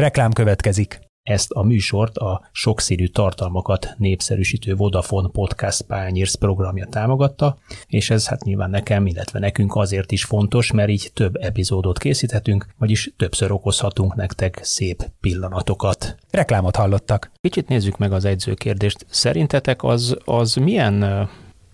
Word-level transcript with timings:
Reklám 0.00 0.32
következik. 0.32 1.00
Ezt 1.22 1.50
a 1.50 1.62
műsort 1.62 2.16
a 2.16 2.48
sokszínű 2.52 3.06
tartalmakat 3.06 3.94
népszerűsítő 3.96 4.74
Vodafone 4.74 5.28
Podcast 5.28 5.82
Pányérsz 5.82 6.34
programja 6.34 6.86
támogatta, 6.86 7.58
és 7.86 8.10
ez 8.10 8.28
hát 8.28 8.44
nyilván 8.44 8.70
nekem, 8.70 9.06
illetve 9.06 9.38
nekünk 9.38 9.76
azért 9.76 10.12
is 10.12 10.24
fontos, 10.24 10.72
mert 10.72 10.88
így 10.88 11.10
több 11.14 11.36
epizódot 11.36 11.98
készíthetünk, 11.98 12.66
vagyis 12.78 13.12
többször 13.16 13.52
okozhatunk 13.52 14.14
nektek 14.14 14.58
szép 14.62 15.10
pillanatokat. 15.20 16.16
Reklámot 16.30 16.76
hallottak. 16.76 17.30
Kicsit 17.40 17.68
nézzük 17.68 17.98
meg 17.98 18.12
az 18.12 18.24
edzőkérdést. 18.24 19.06
Szerintetek 19.08 19.82
az, 19.82 20.16
az 20.24 20.54
milyen 20.54 21.28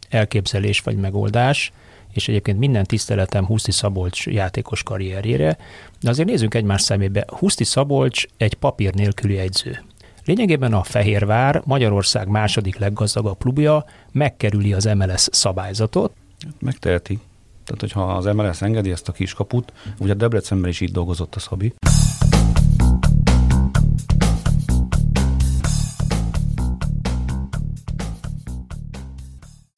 elképzelés 0.09 0.81
vagy 0.81 0.97
megoldás, 0.97 1.73
és 2.17 2.29
egyébként 2.29 2.59
minden 2.59 2.85
tiszteletem 2.85 3.47
Huszti 3.47 3.73
Szabolcs 3.73 4.27
játékos 4.27 4.83
karrierjére, 4.83 5.57
de 6.01 6.11
azért 6.11 6.29
nézzünk 6.29 6.55
egymás 6.55 6.83
szemébe. 6.83 7.25
Huszti 7.27 7.65
Szabolcs 7.65 8.25
egy 8.37 8.55
papír 8.55 8.95
nélküli 8.95 9.39
egyző. 9.39 9.85
Lényegében 10.25 10.73
a 10.73 10.83
Fehérvár, 10.83 11.63
Magyarország 11.65 12.29
második 12.29 12.79
leggazdagabb 12.79 13.39
klubja 13.39 13.85
megkerüli 14.13 14.73
az 14.73 14.85
MLS 14.85 15.29
szabályzatot. 15.33 16.13
Megteheti. 16.61 17.19
Tehát, 17.65 17.81
hogyha 17.81 18.03
az 18.03 18.25
MLS 18.25 18.63
engedi 18.63 18.91
ezt 18.91 19.09
a 19.09 19.13
kiskaput, 19.13 19.73
ugye 19.99 20.15
Debrecenben 20.15 20.71
is 20.71 20.81
így 20.81 20.93
dolgozott 20.93 21.35
a 21.35 21.39
Szabi. 21.39 21.75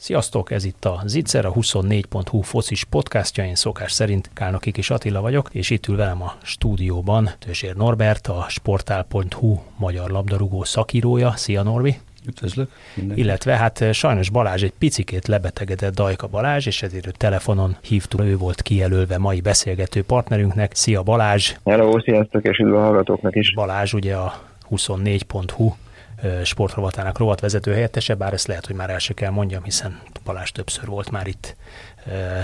Sziasztok, 0.08 0.50
ez 0.50 0.64
itt 0.64 0.84
a 0.84 1.02
Zicser, 1.04 1.46
a 1.46 1.52
24.hu 1.52 2.40
focis 2.40 2.84
podcastja, 2.84 3.44
én 3.44 3.54
szokás 3.54 3.92
szerint 3.92 4.30
Kálnoki 4.34 4.70
Kis 4.70 4.90
Attila 4.90 5.20
vagyok, 5.20 5.48
és 5.52 5.70
itt 5.70 5.86
ül 5.86 5.96
velem 5.96 6.22
a 6.22 6.34
stúdióban 6.42 7.30
Tőzsér 7.38 7.74
Norbert, 7.74 8.26
a 8.26 8.46
sportál.hu 8.48 9.58
magyar 9.78 10.10
labdarúgó 10.10 10.64
szakírója. 10.64 11.32
Szia 11.36 11.62
Norbi! 11.62 11.98
Üdvözlök! 12.28 12.70
Mindenki. 12.94 13.22
Illetve 13.22 13.56
hát 13.56 13.92
sajnos 13.92 14.30
Balázs 14.30 14.62
egy 14.62 14.72
picikét 14.78 15.26
lebetegedett 15.26 15.94
Dajka 15.94 16.26
Balázs, 16.26 16.66
és 16.66 16.82
ezért 16.82 17.06
ő 17.06 17.10
telefonon 17.10 17.76
hívtuk, 17.82 18.20
ő 18.20 18.36
volt 18.36 18.62
kijelölve 18.62 19.18
mai 19.18 19.40
beszélgető 19.40 20.02
partnerünknek. 20.02 20.74
Szia 20.74 21.02
Balázs! 21.02 21.54
Hello, 21.64 22.00
sziasztok, 22.00 22.44
és 22.44 22.58
üdv 22.58 22.74
a 22.74 22.80
hallgatóknak 22.80 23.36
is! 23.36 23.54
Balázs 23.54 23.92
ugye 23.92 24.14
a 24.14 24.40
24.hu 24.70 25.72
sportrovatának 26.44 27.18
rovatvezető 27.18 27.72
helyettese, 27.72 28.14
bár 28.14 28.32
ezt 28.32 28.46
lehet, 28.46 28.66
hogy 28.66 28.76
már 28.76 28.90
el 28.90 28.98
se 28.98 29.14
kell 29.14 29.30
mondjam, 29.30 29.62
hiszen 29.62 30.00
Balázs 30.24 30.50
többször 30.50 30.86
volt 30.86 31.10
már 31.10 31.26
itt 31.26 31.56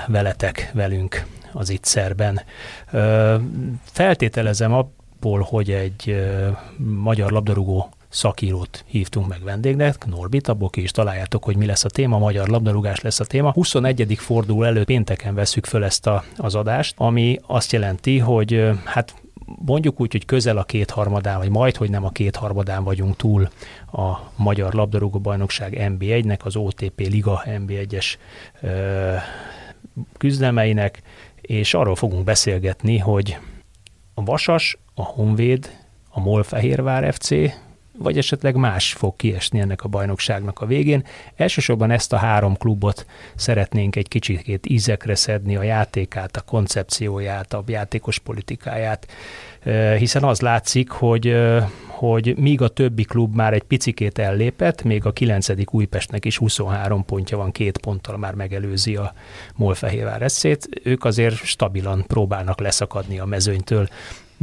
veletek, 0.06 0.70
velünk 0.74 1.26
az 1.52 1.70
itt 1.70 1.84
szerben. 1.84 2.40
Feltételezem 3.84 4.72
abból, 4.72 5.40
hogy 5.40 5.70
egy 5.70 6.26
magyar 6.78 7.30
labdarúgó 7.30 7.88
szakírót 8.08 8.84
hívtunk 8.86 9.28
meg 9.28 9.42
vendégnek, 9.42 10.06
Norbit, 10.06 10.48
abból 10.48 10.70
ki 10.70 10.82
is 10.82 10.90
találjátok, 10.90 11.44
hogy 11.44 11.56
mi 11.56 11.66
lesz 11.66 11.84
a 11.84 11.88
téma, 11.88 12.18
magyar 12.18 12.48
labdarúgás 12.48 13.00
lesz 13.00 13.20
a 13.20 13.24
téma. 13.24 13.52
21. 13.52 14.14
forduló 14.18 14.62
előtt 14.62 14.86
pénteken 14.86 15.34
veszük 15.34 15.66
föl 15.66 15.84
ezt 15.84 16.06
a, 16.06 16.24
az 16.36 16.54
adást, 16.54 16.94
ami 16.96 17.38
azt 17.46 17.72
jelenti, 17.72 18.18
hogy 18.18 18.70
hát 18.84 19.14
mondjuk 19.44 20.00
úgy, 20.00 20.12
hogy 20.12 20.24
közel 20.24 20.56
a 20.56 20.64
kétharmadán, 20.64 21.38
vagy 21.38 21.50
majd, 21.50 21.76
hogy 21.76 21.90
nem 21.90 22.04
a 22.04 22.10
kétharmadán 22.10 22.84
vagyunk 22.84 23.16
túl 23.16 23.48
a 23.92 24.16
Magyar 24.36 24.72
Labdarúgó 24.72 25.18
Bajnokság 25.18 25.76
NB1-nek, 25.78 26.38
az 26.38 26.56
OTP 26.56 27.00
Liga 27.00 27.42
NB1-es 27.46 28.14
küzdelmeinek, 30.18 31.02
és 31.40 31.74
arról 31.74 31.96
fogunk 31.96 32.24
beszélgetni, 32.24 32.98
hogy 32.98 33.38
a 34.14 34.24
Vasas, 34.24 34.78
a 34.94 35.02
Honvéd, 35.02 35.70
a 36.08 36.20
Molfehérvár 36.20 37.14
FC, 37.14 37.30
vagy 37.98 38.18
esetleg 38.18 38.54
más 38.54 38.92
fog 38.92 39.16
kiesni 39.16 39.60
ennek 39.60 39.84
a 39.84 39.88
bajnokságnak 39.88 40.60
a 40.60 40.66
végén. 40.66 41.04
Elsősorban 41.36 41.90
ezt 41.90 42.12
a 42.12 42.16
három 42.16 42.56
klubot 42.56 43.06
szeretnénk 43.34 43.96
egy 43.96 44.08
kicsit 44.08 44.66
ízekre 44.66 45.14
szedni, 45.14 45.56
a 45.56 45.62
játékát, 45.62 46.36
a 46.36 46.40
koncepcióját, 46.40 47.52
a 47.52 47.64
játékos 47.66 48.18
politikáját, 48.18 49.06
hiszen 49.98 50.22
az 50.22 50.40
látszik, 50.40 50.90
hogy, 50.90 51.36
hogy 51.86 52.34
míg 52.36 52.62
a 52.62 52.68
többi 52.68 53.04
klub 53.04 53.34
már 53.34 53.52
egy 53.52 53.62
picikét 53.62 54.18
ellépett, 54.18 54.82
még 54.82 55.06
a 55.06 55.12
9. 55.12 55.48
Újpestnek 55.70 56.24
is 56.24 56.36
23 56.36 57.04
pontja 57.04 57.36
van, 57.36 57.52
két 57.52 57.78
ponttal 57.78 58.16
már 58.16 58.34
megelőzi 58.34 58.96
a 58.96 59.14
Molfehérvár 59.54 60.22
eszét, 60.22 60.68
ők 60.82 61.04
azért 61.04 61.34
stabilan 61.34 62.04
próbálnak 62.06 62.60
leszakadni 62.60 63.18
a 63.18 63.24
mezőnytől. 63.24 63.88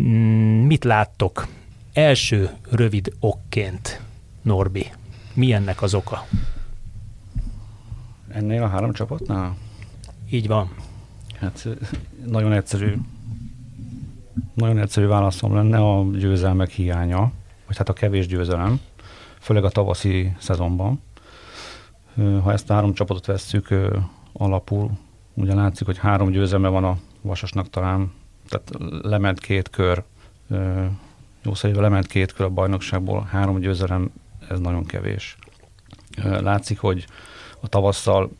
Mm, 0.01 0.65
mit 0.65 0.83
láttok 0.83 1.47
első 1.93 2.49
rövid 2.69 3.13
okként, 3.19 4.01
Norbi, 4.41 4.91
mi 5.33 5.53
ennek 5.53 5.81
az 5.81 5.93
oka? 5.93 6.25
Ennél 8.27 8.63
a 8.63 8.67
három 8.67 8.93
csapatnál? 8.93 9.57
Így 10.29 10.47
van. 10.47 10.75
Hát 11.39 11.67
nagyon 12.25 12.53
egyszerű, 12.53 12.95
nagyon 14.53 14.77
egyszerű 14.77 15.05
válaszom 15.05 15.53
lenne 15.53 15.77
a 15.77 16.03
győzelmek 16.11 16.69
hiánya, 16.69 17.31
vagy 17.67 17.77
hát 17.77 17.89
a 17.89 17.93
kevés 17.93 18.27
győzelem, 18.27 18.79
főleg 19.39 19.63
a 19.63 19.69
tavaszi 19.69 20.35
szezonban. 20.39 21.01
Ha 22.15 22.51
ezt 22.51 22.69
a 22.69 22.73
három 22.73 22.93
csapatot 22.93 23.25
vesszük 23.25 23.75
alapul, 24.33 24.91
ugye 25.33 25.53
látszik, 25.53 25.85
hogy 25.85 25.97
három 25.97 26.31
győzelme 26.31 26.67
van 26.67 26.83
a 26.83 26.97
Vasasnak 27.21 27.69
talán, 27.69 28.11
tehát 28.49 28.71
lement 29.01 29.39
két 29.39 29.69
kör 29.69 30.03
jó 31.43 31.53
szerint 31.53 31.79
lement 31.79 32.07
két 32.07 32.33
kör 32.33 32.45
a 32.45 32.49
bajnokságból, 32.49 33.27
három 33.31 33.59
győzelem, 33.59 34.11
ez 34.49 34.59
nagyon 34.59 34.85
kevés. 34.85 35.37
Látszik, 36.23 36.79
hogy 36.79 37.05
a 37.59 37.67
tavasszal 37.67 38.31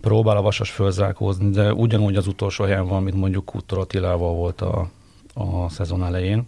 próbál 0.00 0.36
a 0.36 0.42
Vasas 0.42 0.70
fölzárkózni, 0.70 1.50
de 1.50 1.72
ugyanúgy 1.72 2.16
az 2.16 2.26
utolsó 2.26 2.64
helyen 2.64 2.86
van, 2.86 3.02
mint 3.02 3.16
mondjuk 3.16 3.44
Kuttor 3.44 3.78
Attilával 3.78 4.34
volt 4.34 4.60
a, 4.60 4.90
a 5.34 5.68
szezon 5.68 6.04
elején, 6.04 6.46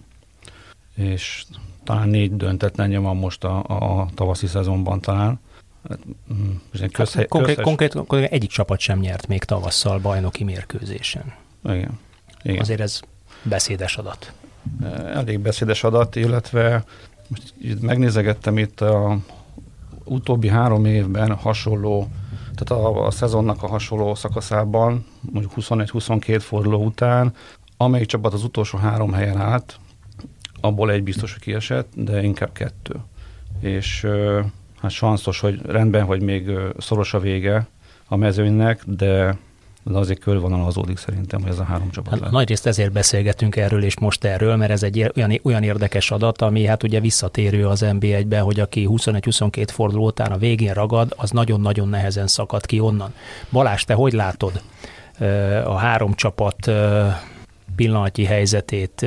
és 0.94 1.44
talán 1.84 2.08
négy 2.08 2.36
döntetlenje 2.36 2.98
van 2.98 3.16
most 3.16 3.44
a, 3.44 3.58
a 3.66 4.08
tavaszi 4.14 4.46
szezonban 4.46 5.00
talán. 5.00 5.40
Hát, 5.88 5.98
mm, 6.32 6.52
közhely, 6.92 7.26
konkrét, 7.26 7.60
konkrét, 7.60 7.92
konkrét 7.92 8.30
egyik 8.30 8.50
csapat 8.50 8.80
sem 8.80 8.98
nyert 8.98 9.26
még 9.26 9.44
tavasszal 9.44 9.98
bajnoki 9.98 10.44
mérkőzésen. 10.44 11.34
Igen. 11.64 11.98
Igen. 12.42 12.60
Azért 12.60 12.80
ez 12.80 13.00
beszédes 13.42 13.96
adat 13.96 14.32
elég 15.14 15.40
beszédes 15.40 15.84
adat, 15.84 16.16
illetve 16.16 16.84
most 17.28 17.54
megnézegettem 17.80 18.58
itt 18.58 18.80
a 18.80 19.18
utóbbi 20.04 20.48
három 20.48 20.84
évben 20.84 21.34
hasonló, 21.34 22.08
tehát 22.54 22.84
a, 22.84 23.06
a 23.06 23.10
szezonnak 23.10 23.62
a 23.62 23.68
hasonló 23.68 24.14
szakaszában, 24.14 25.04
mondjuk 25.20 25.52
21-22 25.56 26.38
forduló 26.40 26.84
után, 26.84 27.34
amelyik 27.76 28.06
csapat 28.06 28.32
az 28.32 28.44
utolsó 28.44 28.78
három 28.78 29.12
helyen 29.12 29.40
állt, 29.40 29.78
abból 30.60 30.90
egy 30.90 31.02
biztos, 31.02 31.32
hogy 31.32 31.42
kiesett, 31.42 31.92
de 31.94 32.22
inkább 32.22 32.52
kettő. 32.52 32.94
És 33.60 34.06
hát 34.80 34.90
sanszos, 34.90 35.40
hogy 35.40 35.60
rendben, 35.66 36.04
hogy 36.04 36.22
még 36.22 36.50
szoros 36.78 37.14
a 37.14 37.20
vége 37.20 37.66
a 38.08 38.16
mezőnynek, 38.16 38.82
de 38.86 39.36
de 39.84 39.98
azért 39.98 40.18
körvonalazódik 40.18 40.96
szerintem, 40.96 41.40
hogy 41.40 41.50
ez 41.50 41.58
a 41.58 41.64
három 41.64 41.90
csapat 41.90 42.20
hát, 42.20 42.30
Nagy 42.30 42.48
részt 42.48 42.66
ezért 42.66 42.92
beszélgetünk 42.92 43.56
erről 43.56 43.82
és 43.82 43.98
most 43.98 44.24
erről, 44.24 44.56
mert 44.56 44.70
ez 44.70 44.82
egy 44.82 45.10
olyan, 45.16 45.40
olyan 45.42 45.62
érdekes 45.62 46.10
adat, 46.10 46.42
ami 46.42 46.64
hát 46.64 46.82
ugye 46.82 47.00
visszatérő 47.00 47.66
az 47.66 47.84
NB1-be, 47.86 48.40
hogy 48.40 48.60
aki 48.60 48.88
21-22 48.90 49.68
forduló 49.72 50.06
után 50.06 50.32
a 50.32 50.36
végén 50.36 50.72
ragad, 50.72 51.14
az 51.16 51.30
nagyon-nagyon 51.30 51.88
nehezen 51.88 52.26
szakad 52.26 52.66
ki 52.66 52.80
onnan. 52.80 53.14
Balázs, 53.52 53.82
te 53.82 53.94
hogy 53.94 54.12
látod 54.12 54.62
a 55.64 55.74
három 55.74 56.14
csapat 56.14 56.70
pillanatnyi 57.76 58.24
helyzetét, 58.24 59.06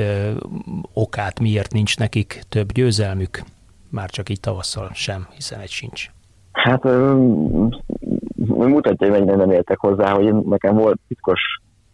okát, 0.92 1.40
miért 1.40 1.72
nincs 1.72 1.98
nekik 1.98 2.42
több 2.48 2.72
győzelmük? 2.72 3.42
Már 3.88 4.10
csak 4.10 4.28
így 4.28 4.40
tavasszal 4.40 4.90
sem, 4.94 5.26
hiszen 5.34 5.60
egy 5.60 5.70
sincs. 5.70 6.10
Hát 6.52 6.82
mutatja, 8.48 9.06
hogy 9.06 9.18
mennyire 9.18 9.36
nem 9.36 9.50
értek 9.50 9.78
hozzá, 9.78 10.14
hogy 10.14 10.34
nekem 10.34 10.76
volt 10.76 10.98
titkos 11.08 11.40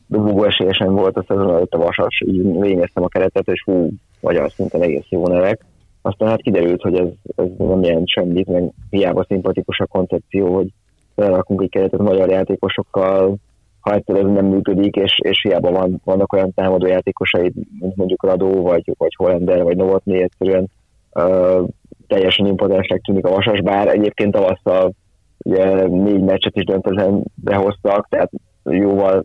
dobogó 0.07 0.45
esélyesen 0.45 0.95
volt 0.95 1.17
a 1.17 1.25
szezon 1.29 1.51
előtt 1.51 1.73
a 1.73 1.79
vasas, 1.79 2.23
így 2.27 2.61
végeztem 2.61 3.03
a 3.03 3.09
keretet, 3.09 3.49
és 3.49 3.63
hú, 3.65 3.91
magyar 4.21 4.51
szinten 4.51 4.83
egész 4.83 5.09
jó 5.09 5.27
nevek. 5.27 5.65
Aztán 6.03 6.29
hát 6.29 6.43
kiderült, 6.43 6.83
hogy 6.83 6.95
ez, 6.95 7.09
ez 7.37 7.47
nem 7.59 7.83
jelent 7.83 8.09
semmit, 8.09 8.47
meg 8.47 8.71
hiába 8.91 9.25
szimpatikus 9.29 9.79
a 9.79 9.87
koncepció, 9.87 10.55
hogy 10.55 10.69
felrakunk 11.15 11.63
egy 11.63 11.71
keretet 11.71 12.01
magyar 12.01 12.31
játékosokkal, 12.31 13.37
ha 13.81 13.95
egyszer 13.95 14.17
ez 14.17 14.27
nem 14.27 14.47
működik, 14.47 14.97
és, 14.97 15.19
és 15.23 15.43
hiába 15.43 15.71
van, 15.71 16.01
vannak 16.05 16.33
olyan 16.33 16.53
támadó 16.55 16.87
játékosai, 16.87 17.53
mint 17.81 17.97
mondjuk 17.97 18.23
Radó, 18.23 18.63
vagy, 18.63 18.95
vagy 18.99 19.15
Hollander, 19.17 19.63
vagy 19.63 19.77
Novotny, 19.77 20.13
egyszerűen 20.13 20.71
uh, 21.13 21.69
teljesen 22.07 22.47
impotensnek 22.47 23.01
tűnik 23.01 23.25
a 23.25 23.31
vasas, 23.31 23.61
bár 23.61 23.89
egyébként 23.89 24.33
tavasszal 24.33 24.93
ugye 25.43 25.87
négy 25.87 26.23
meccset 26.23 26.57
is 26.57 26.65
döntően 26.65 27.25
behoztak, 27.35 28.07
tehát 28.09 28.31
jóval 28.65 29.25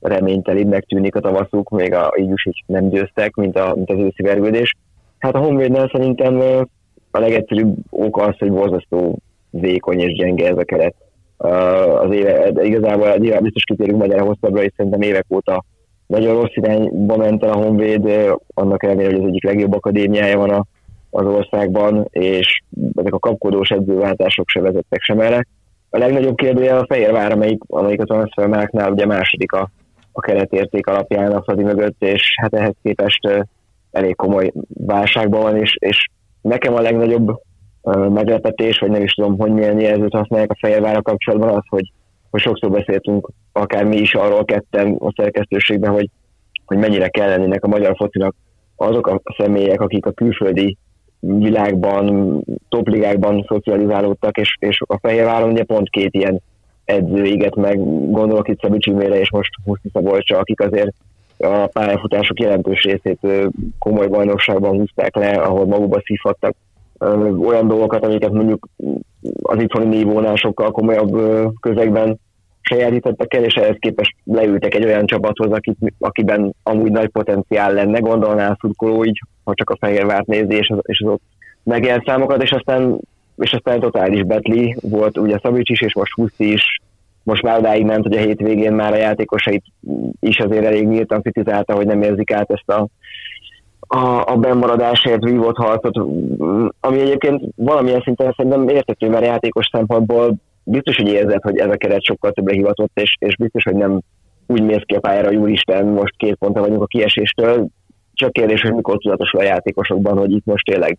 reménytelibbnek 0.00 0.84
tűnik 0.84 1.14
a 1.14 1.20
tavaszuk, 1.20 1.68
még 1.70 1.94
a, 1.94 2.12
így 2.18 2.30
is 2.32 2.64
nem 2.66 2.88
győztek, 2.88 3.34
mint, 3.34 3.58
a, 3.58 3.72
mint 3.74 3.90
az 3.90 3.98
őszi 3.98 4.22
vergődés. 4.22 4.74
Hát 5.18 5.34
a 5.34 5.38
Honvédnál 5.38 5.90
szerintem 5.92 6.40
a 7.10 7.18
legegyszerűbb 7.18 7.76
oka 7.90 8.22
az, 8.22 8.38
hogy 8.38 8.52
borzasztó 8.52 9.18
vékony 9.50 9.98
és 9.98 10.12
gyenge 10.12 10.48
ez 10.48 10.58
a 10.58 10.64
keret. 10.64 10.94
Az 12.00 12.12
éve, 12.12 12.52
igazából 12.62 13.16
nyilván 13.16 13.42
biztos 13.42 13.62
kitérünk 13.64 13.98
majd 13.98 14.10
erre 14.10 14.22
hosszabbra, 14.22 14.62
és 14.62 14.72
szerintem 14.76 15.00
évek 15.00 15.26
óta 15.28 15.64
nagyon 16.06 16.34
rossz 16.34 16.54
irányba 16.54 17.16
ment 17.16 17.44
el 17.44 17.50
a 17.50 17.56
Honvéd, 17.56 18.10
annak 18.54 18.82
ellenére, 18.82 19.08
hogy 19.08 19.20
az 19.20 19.26
egyik 19.26 19.44
legjobb 19.44 19.74
akadémiája 19.74 20.38
van 20.38 20.50
a, 20.50 20.64
az 21.10 21.26
országban, 21.26 22.08
és 22.10 22.62
ezek 22.94 23.14
a 23.14 23.18
kapkodós 23.18 23.68
edzőváltások 23.68 24.48
se 24.48 24.60
vezettek 24.60 25.00
sem 25.00 25.20
erre. 25.20 25.46
A 25.90 25.98
legnagyobb 25.98 26.36
kérdője 26.36 26.76
a 26.76 26.86
Fehérvár, 26.88 27.32
amelyik, 27.32 27.62
amelyik 27.66 28.00
a 28.00 28.04
transfermáknál 28.04 28.92
ugye 28.92 29.06
második 29.06 29.52
a, 29.52 29.70
a 30.12 30.20
keretérték 30.20 30.86
alapján 30.86 31.32
a 31.32 31.42
Fradi 31.42 31.62
mögött, 31.62 32.02
és 32.02 32.34
hát 32.40 32.54
ehhez 32.54 32.74
képest 32.82 33.46
elég 33.90 34.16
komoly 34.16 34.52
válságban 34.68 35.40
van, 35.40 35.56
és, 35.56 35.76
és 35.78 36.08
nekem 36.40 36.74
a 36.74 36.80
legnagyobb 36.80 37.40
meglepetés, 37.96 38.78
vagy 38.78 38.90
nem 38.90 39.02
is 39.02 39.12
tudom, 39.12 39.38
hogy 39.38 39.52
milyen 39.52 39.80
jelzőt 39.80 40.14
használják 40.14 40.50
a 40.50 40.56
Fehérvára 40.60 41.02
kapcsolatban 41.02 41.48
az, 41.48 41.62
hogy, 41.68 41.92
hogy 42.30 42.40
sokszor 42.40 42.70
beszéltünk, 42.70 43.30
akár 43.52 43.84
mi 43.84 43.96
is 43.96 44.14
arról 44.14 44.44
ketten 44.44 44.96
a 44.98 45.12
szerkesztőségben, 45.16 45.92
hogy, 45.92 46.10
hogy 46.64 46.78
mennyire 46.78 47.08
kell 47.08 47.28
lennének 47.28 47.64
a 47.64 47.68
magyar 47.68 47.96
focinak 47.96 48.34
azok 48.76 49.06
a 49.06 49.20
személyek, 49.38 49.80
akik 49.80 50.06
a 50.06 50.12
külföldi 50.12 50.76
világban, 51.20 52.40
topligákban 52.68 53.44
szocializálódtak, 53.48 54.36
és, 54.36 54.56
és 54.60 54.80
a 54.86 54.98
Fehérváron 54.98 55.50
ugye 55.50 55.64
pont 55.64 55.90
két 55.90 56.14
ilyen 56.14 56.40
edző 56.84 57.24
éget 57.24 57.54
meg, 57.54 57.76
gondolok 58.10 58.48
itt 58.48 58.60
Szabi 58.60 58.78
Csimére 58.78 59.18
és 59.20 59.30
most 59.30 59.50
Huszti 59.64 59.90
Szabolcsa, 59.92 60.38
akik 60.38 60.60
azért 60.60 60.94
a 61.38 61.66
pályafutások 61.66 62.40
jelentős 62.40 62.82
részét 62.82 63.26
komoly 63.78 64.06
bajnokságban 64.06 64.76
húzták 64.76 65.16
le, 65.16 65.30
ahol 65.30 65.66
magukba 65.66 66.02
szívhattak 66.04 66.54
olyan 67.38 67.68
dolgokat, 67.68 68.04
amiket 68.04 68.32
mondjuk 68.32 68.68
az 69.42 69.62
itthoni 69.62 69.96
nívónál 69.96 70.36
sokkal 70.36 70.70
komolyabb 70.70 71.20
közegben 71.60 72.18
sajátítottak 72.68 73.34
el, 73.34 73.44
és 73.44 73.54
ehhez 73.54 73.76
képest 73.78 74.14
leültek 74.24 74.74
egy 74.74 74.84
olyan 74.84 75.06
csapathoz, 75.06 75.52
akit, 75.52 75.76
akiben 75.98 76.54
amúgy 76.62 76.90
nagy 76.90 77.08
potenciál 77.08 77.72
lenne, 77.72 77.98
gondolná 77.98 78.50
a 78.50 78.56
szurkoló 78.60 79.04
így, 79.04 79.20
ha 79.44 79.54
csak 79.54 79.70
a 79.70 79.76
Fehérvárt 79.80 80.26
nézi, 80.26 80.54
és 80.54 80.68
az, 80.68 80.78
és 80.82 81.00
az 81.04 81.10
ott 81.12 81.22
megélt 81.62 82.06
számokat, 82.06 82.42
és 82.42 82.50
aztán, 82.50 82.98
és 83.36 83.52
aztán 83.52 83.80
totális 83.80 84.22
betli 84.22 84.76
volt 84.80 85.18
ugye 85.18 85.38
Szabics 85.42 85.70
is, 85.70 85.80
és 85.80 85.94
most 85.94 86.12
Huszi 86.12 86.52
is, 86.52 86.80
most 87.22 87.42
már 87.42 87.58
odáig 87.58 87.84
ment, 87.84 88.02
hogy 88.02 88.16
a 88.16 88.20
hétvégén 88.20 88.72
már 88.72 88.92
a 88.92 88.96
játékosait 88.96 89.64
is 90.20 90.38
azért 90.38 90.64
elég 90.64 90.86
nyíltan 90.86 91.22
kritizálta, 91.22 91.74
hogy 91.74 91.86
nem 91.86 92.02
érzik 92.02 92.32
át 92.32 92.50
ezt 92.50 92.68
a, 92.68 92.88
a, 93.80 94.32
a 94.32 94.36
bemaradásért 94.36 95.24
vívott 95.24 95.56
harcot, 95.56 95.96
ami 96.80 97.00
egyébként 97.00 97.42
valamilyen 97.56 98.00
szinten 98.04 98.34
szerintem 98.36 98.68
értető, 98.68 99.08
mert 99.08 99.24
játékos 99.24 99.68
szempontból 99.72 100.34
biztos, 100.70 100.96
hogy 100.96 101.08
érzed, 101.08 101.42
hogy 101.42 101.58
ez 101.58 101.70
a 101.70 101.76
keret 101.76 102.04
sokkal 102.04 102.32
többre 102.32 102.54
hivatott, 102.54 103.00
és, 103.00 103.16
és 103.18 103.36
biztos, 103.36 103.62
hogy 103.62 103.74
nem 103.74 104.00
úgy 104.46 104.62
mész 104.62 104.82
ki 104.86 104.94
a 104.94 105.00
pályára, 105.00 105.30
úristen, 105.30 105.86
most 105.86 106.16
két 106.16 106.34
ponta 106.34 106.60
vagyunk 106.60 106.82
a 106.82 106.86
kieséstől, 106.86 107.66
csak 108.14 108.32
kérdés, 108.32 108.60
hogy 108.60 108.72
mikor 108.72 108.98
tudatosul 108.98 109.40
a 109.40 109.44
játékosokban, 109.44 110.18
hogy 110.18 110.30
itt 110.30 110.44
most 110.44 110.64
tényleg 110.64 110.98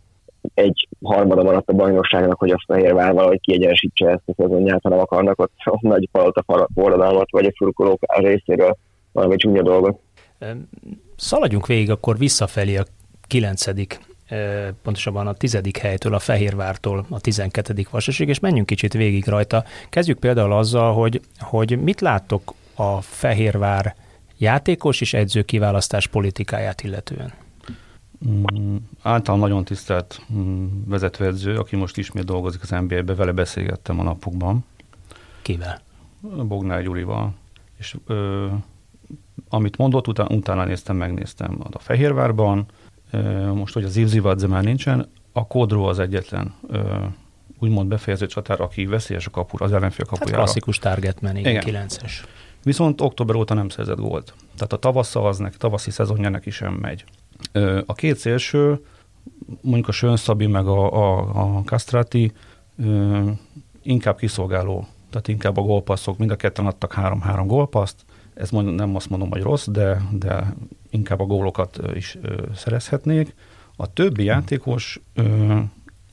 egy 0.54 0.88
harmada 1.04 1.44
maradt 1.44 1.70
a 1.70 1.74
bajnokságnak, 1.74 2.40
hogy 2.40 2.50
azt 2.50 2.64
Fehérvár 2.68 3.14
valahogy 3.14 3.40
kiegyenesítse 3.42 4.10
ezt 4.10 4.24
a 4.26 4.34
szezonját, 4.38 4.80
hanem 4.84 5.00
akarnak 5.00 5.40
ott 5.40 5.52
a 5.64 5.78
nagy 5.82 6.10
palota 6.12 6.68
forradalmat, 6.74 7.32
vagy 7.32 7.46
a 7.46 7.52
szurkolók 7.58 8.00
részéről 8.18 8.78
valami 9.12 9.36
csúnya 9.36 9.62
dolgot. 9.62 10.00
Szaladjunk 11.16 11.68
végig 11.68 11.90
akkor 11.90 12.18
visszafelé 12.18 12.76
a 12.76 12.84
kilencedik 13.28 14.00
pontosabban 14.82 15.28
a 15.28 15.34
tizedik 15.34 15.78
helytől, 15.78 16.14
a 16.14 16.20
Fehérvártól 16.20 17.06
a 17.10 17.20
tizenkettedik 17.20 17.90
vasasig, 17.90 18.28
és 18.28 18.40
menjünk 18.40 18.68
kicsit 18.68 18.94
végig 18.94 19.28
rajta. 19.28 19.64
Kezdjük 19.90 20.20
például 20.20 20.54
azzal, 20.54 20.94
hogy, 20.94 21.22
hogy 21.40 21.82
mit 21.82 22.02
láttok 22.02 22.54
a 22.76 23.02
Fehérvár 23.02 23.96
játékos 24.38 25.02
és 25.02 25.14
edző 25.14 25.42
kiválasztás 25.42 26.08
politikáját 26.08 26.84
illetően? 26.84 27.34
Mm, 28.28 28.76
általán 29.02 29.40
nagyon 29.40 29.64
tisztelt 29.64 30.22
mm, 30.34 30.66
vezetőedző, 30.86 31.58
aki 31.58 31.76
most 31.76 31.98
ismét 31.98 32.26
dolgozik 32.26 32.62
az 32.62 32.70
NBA-be, 32.70 33.16
vele 33.16 33.32
beszélgettem 33.32 34.00
a 34.00 34.04
napokban. 34.04 34.66
Kivel? 35.42 35.82
Bognár 36.22 36.84
Gyurival. 36.84 37.34
És 37.78 37.96
ö, 38.06 38.48
amit 39.50 39.78
mondott, 39.78 40.08
utána, 40.08 40.36
utána 40.36 40.64
néztem, 40.64 40.96
megnéztem 40.96 41.58
a 41.72 41.80
Fehérvárban, 41.80 42.66
most, 43.54 43.74
hogy 43.74 43.84
az 43.84 43.96
Ivzivadze 43.96 44.48
már 44.48 44.64
nincsen, 44.64 45.10
a 45.32 45.48
Kodró 45.48 45.86
az 45.86 46.00
egyetlen 46.00 46.54
úgymond 47.60 47.90
befejező 47.90 48.26
csatár, 48.26 48.62
aki 48.62 48.86
veszélyes 48.86 49.28
a 49.28 49.30
kapura, 49.30 49.66
az 49.66 49.72
ellenfél 49.72 50.06
hát 50.10 50.10
kapujára. 50.10 50.38
Hát 50.38 50.46
klasszikus 50.46 50.78
targetman, 50.78 51.36
igen, 51.36 51.68
igen. 51.68 51.88
9-es. 51.88 52.12
Viszont 52.64 53.02
október 53.02 53.36
óta 53.36 53.54
nem 53.54 53.70
szerzett 53.70 53.98
gólt. 53.98 54.34
Tehát 54.56 54.74
a 54.74 54.78
tavasszal 54.78 55.28
az 55.28 55.38
neki, 55.38 55.58
tavaszi 55.58 55.92
szezonja 55.92 56.30
neki 56.30 56.50
sem 56.50 56.74
megy. 56.74 57.04
A 57.86 57.94
két 57.94 58.18
szélső, 58.18 58.86
mondjuk 59.62 59.88
a 59.88 59.92
Sönszabi 59.92 60.48
meg 60.48 60.68
a, 60.68 60.94
a, 60.94 61.58
a 61.58 61.62
Castrati 61.66 62.32
inkább 63.82 64.18
kiszolgáló, 64.18 64.88
tehát 65.10 65.28
inkább 65.28 65.58
a 65.58 65.62
gólpasszok, 65.62 66.18
mind 66.18 66.32
a 66.32 66.36
ketten 66.36 66.66
adtak 66.66 66.94
három-három 66.94 67.48
gólpaszt, 67.48 68.06
ez 68.40 68.50
mond, 68.50 68.76
nem 68.76 68.96
azt 68.96 69.10
mondom, 69.10 69.30
hogy 69.30 69.42
rossz, 69.42 69.68
de, 69.68 70.02
de 70.12 70.56
inkább 70.90 71.20
a 71.20 71.26
gólokat 71.26 71.80
is 71.94 72.18
szerezhetnék. 72.56 73.34
A 73.76 73.94
többi 73.94 74.24
játékos 74.24 75.00
ö, 75.14 75.56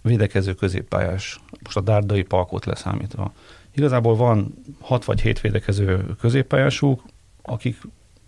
védekező 0.02 0.54
középpályás, 0.54 1.40
most 1.64 1.76
a 1.76 1.80
dárdai 1.80 2.22
palkot 2.22 2.64
leszámítva. 2.64 3.32
Igazából 3.74 4.16
van 4.16 4.54
hat 4.80 5.04
vagy 5.04 5.20
hét 5.20 5.40
védekező 5.40 6.04
középpályásuk, 6.20 7.02
akik 7.42 7.76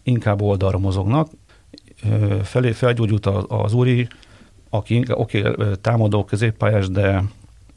inkább 0.02 0.42
oldalra 0.42 0.78
mozognak, 0.78 1.28
felé 2.42 2.72
felgyógyult 2.72 3.26
az 3.48 3.72
úri, 3.72 4.08
aki 4.70 5.04
oké, 5.10 5.48
okay, 5.48 5.74
támadó 5.80 6.24
középpályás, 6.24 6.88
de 6.88 7.24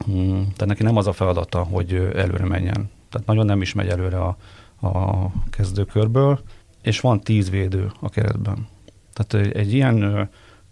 mm, 0.09 0.31
tehát 0.33 0.65
neki 0.65 0.83
nem 0.83 0.97
az 0.97 1.07
a 1.07 1.13
feladata, 1.13 1.63
hogy 1.63 1.94
előre 2.15 2.45
menjen. 2.45 2.89
Tehát 3.09 3.27
nagyon 3.27 3.45
nem 3.45 3.62
is 3.62 3.74
megy 3.74 3.88
előre 3.88 4.19
a, 4.19 4.38
a 4.81 5.28
kezdőkörből, 5.50 6.39
és 6.81 7.00
van 7.00 7.19
tíz 7.19 7.50
védő 7.50 7.92
a 8.00 8.10
keretben. 8.10 8.68
Tehát 9.13 9.56
egy 9.56 9.74
ilyen 9.74 10.01
ö, 10.01 10.22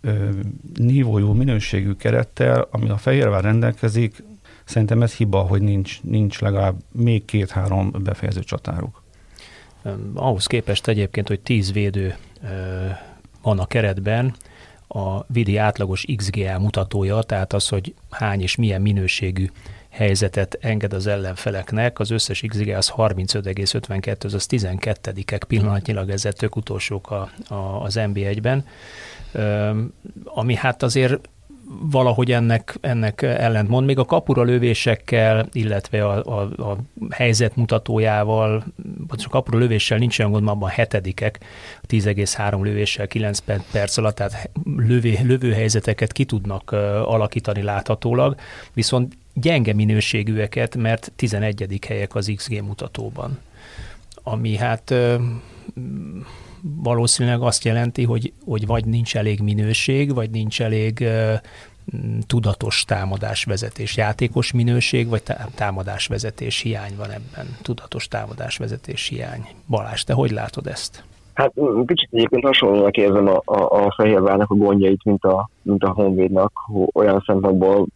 ö, 0.01 0.29
nívójú, 0.73 1.33
minőségű 1.33 1.93
kerettel, 1.93 2.67
ami 2.71 2.89
a 2.89 2.97
Fehérvár 2.97 3.43
rendelkezik, 3.43 4.23
szerintem 4.63 5.01
ez 5.01 5.13
hiba, 5.13 5.39
hogy 5.39 5.61
nincs, 5.61 6.01
nincs 6.01 6.39
legalább 6.39 6.75
még 6.91 7.25
két-három 7.25 7.91
befejező 8.03 8.43
csatáruk. 8.43 9.03
Ahhoz 10.13 10.45
képest 10.45 10.87
egyébként, 10.87 11.27
hogy 11.27 11.39
tíz 11.39 11.71
védő 11.71 12.15
van 13.41 13.59
a 13.59 13.65
keretben 13.65 14.35
a 14.87 15.23
vidi 15.27 15.57
átlagos 15.57 16.05
XGA 16.15 16.59
mutatója, 16.59 17.21
tehát 17.21 17.53
az, 17.53 17.67
hogy 17.67 17.93
hány 18.09 18.41
és 18.41 18.55
milyen 18.55 18.81
minőségű 18.81 19.49
helyzetet 19.99 20.57
enged 20.61 20.93
az 20.93 21.07
ellenfeleknek, 21.07 21.99
az 21.99 22.09
összes 22.09 22.43
XG 22.47 22.69
az 22.69 22.93
35,52, 22.95 24.33
az 24.33 24.45
12-ek 24.49 25.41
pillanatnyilag 25.47 26.09
ezzel 26.09 26.33
tök 26.33 26.55
utolsók 26.55 27.11
a, 27.11 27.31
a, 27.47 27.83
az 27.83 27.95
NB1-ben, 27.97 28.65
ami 30.23 30.55
hát 30.55 30.83
azért 30.83 31.29
valahogy 31.81 32.31
ennek, 32.31 32.77
ennek 32.81 33.21
ellentmond. 33.21 33.85
Még 33.85 33.99
a 33.99 34.05
kapura 34.05 34.43
lövésekkel, 34.43 35.47
illetve 35.51 36.05
a, 36.05 36.39
a, 36.39 36.41
a 36.41 36.77
helyzet 37.09 37.55
mutatójával, 37.55 38.63
vagy 39.07 39.23
a 39.25 39.29
kapura 39.29 39.57
lövéssel 39.57 39.97
nincs 39.97 40.19
olyan 40.19 40.31
gond, 40.31 40.47
abban 40.47 40.69
hetedikek, 40.69 41.39
10,3 41.87 42.63
lövéssel 42.63 43.07
9 43.07 43.39
perc 43.71 43.97
alatt, 43.97 44.15
tehát 44.15 44.49
lövé, 44.77 45.19
lövőhelyzeteket 45.23 46.11
ki 46.11 46.25
tudnak 46.25 46.71
alakítani 47.05 47.61
láthatólag, 47.61 48.35
viszont 48.73 49.17
gyenge 49.33 49.73
minőségűeket, 49.73 50.75
mert 50.75 51.11
11. 51.15 51.79
helyek 51.87 52.15
az 52.15 52.31
XG 52.35 52.61
mutatóban. 52.63 53.39
Ami 54.23 54.55
hát 54.55 54.93
valószínűleg 56.61 57.41
azt 57.41 57.63
jelenti, 57.63 58.03
hogy, 58.03 58.33
hogy 58.45 58.65
vagy 58.65 58.85
nincs 58.85 59.15
elég 59.15 59.39
minőség, 59.41 60.13
vagy 60.13 60.29
nincs 60.29 60.61
elég 60.61 61.07
tudatos 62.27 62.85
támadásvezetés, 62.85 63.97
játékos 63.97 64.53
minőség, 64.53 65.07
vagy 65.07 65.23
támadásvezetés 65.55 66.59
hiány 66.61 66.93
van 66.97 67.09
ebben, 67.09 67.45
tudatos 67.61 68.07
támadásvezetés 68.07 69.07
hiány. 69.07 69.47
Balázs, 69.67 70.03
te 70.03 70.13
hogy 70.13 70.31
látod 70.31 70.67
ezt? 70.67 71.03
Hát 71.33 71.53
kicsit 71.85 72.09
egyébként 72.11 72.43
hasonlónak 72.43 72.97
érzem 72.97 73.27
a, 73.27 73.41
a, 73.45 73.85
a 73.85 73.93
Fehérvárnak 73.97 74.51
a 74.51 74.55
gondjait, 74.55 75.03
mint 75.03 75.23
a, 75.23 75.49
mint 75.61 75.83
a 75.83 75.91
Honvédnak, 75.91 76.51
olyan 76.93 77.23
szempontból 77.25 77.87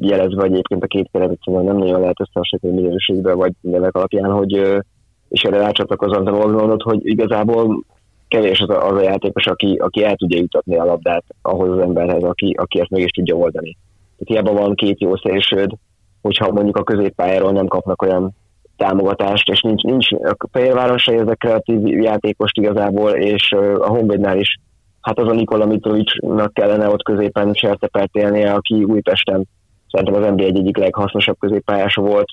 jelezve 0.00 0.42
egyébként 0.42 0.82
a 0.82 0.86
két 0.86 1.08
keretet 1.12 1.38
nem 1.44 1.76
nagyon 1.76 2.00
lehet 2.00 2.20
összehasonlítani 2.20 2.82
minőségben, 2.82 3.36
vagy 3.36 3.52
nevek 3.60 3.94
alapján, 3.94 4.30
hogy 4.30 4.82
és 5.30 5.42
erre 5.42 5.58
rácsatlakozom, 5.58 6.24
te 6.24 6.30
mondod, 6.30 6.82
hogy 6.82 7.06
igazából 7.06 7.84
kevés 8.28 8.60
az 8.60 8.70
a, 8.70 8.86
az 8.86 8.96
a 8.96 9.02
játékos, 9.02 9.46
aki, 9.46 9.76
aki 9.76 10.04
el 10.04 10.16
tudja 10.16 10.38
jutatni 10.38 10.76
a 10.76 10.84
labdát 10.84 11.24
ahhoz 11.42 11.70
az 11.70 11.78
emberhez, 11.78 12.22
aki, 12.22 12.54
aki 12.58 12.80
ezt 12.80 12.90
meg 12.90 13.00
is 13.00 13.10
tudja 13.10 13.34
oldani. 13.34 13.76
Tehát 14.18 14.44
hiába 14.44 14.60
van 14.60 14.74
két 14.74 15.00
jó 15.00 15.16
szélsőd, 15.16 15.70
hogyha 16.22 16.52
mondjuk 16.52 16.76
a 16.76 16.82
középpályáról 16.82 17.52
nem 17.52 17.66
kapnak 17.66 18.02
olyan 18.02 18.30
támogatást, 18.76 19.48
és 19.48 19.60
nincs, 19.60 19.82
nincs 19.82 20.12
a 20.12 20.48
Fehérváron 20.52 20.98
se 20.98 21.12
érzek 21.12 21.38
kreatív 21.38 21.86
játékost 21.86 22.58
igazából, 22.58 23.10
és 23.10 23.52
a 23.78 23.88
Honvédnál 23.88 24.38
is 24.38 24.58
hát 25.00 25.18
az 25.18 25.28
a 25.28 25.34
Nikola 25.34 25.66
Mitrovicsnak 25.66 26.52
kellene 26.52 26.88
ott 26.88 27.02
középen 27.02 27.52
sertepert 27.54 28.14
élnie, 28.14 28.52
aki 28.52 28.84
Újpesten 28.84 29.48
szerintem 29.90 30.22
az 30.22 30.30
NBA 30.30 30.44
egyik 30.44 30.76
leghasznosabb 30.76 31.36
középpályása 31.38 32.00
volt, 32.00 32.28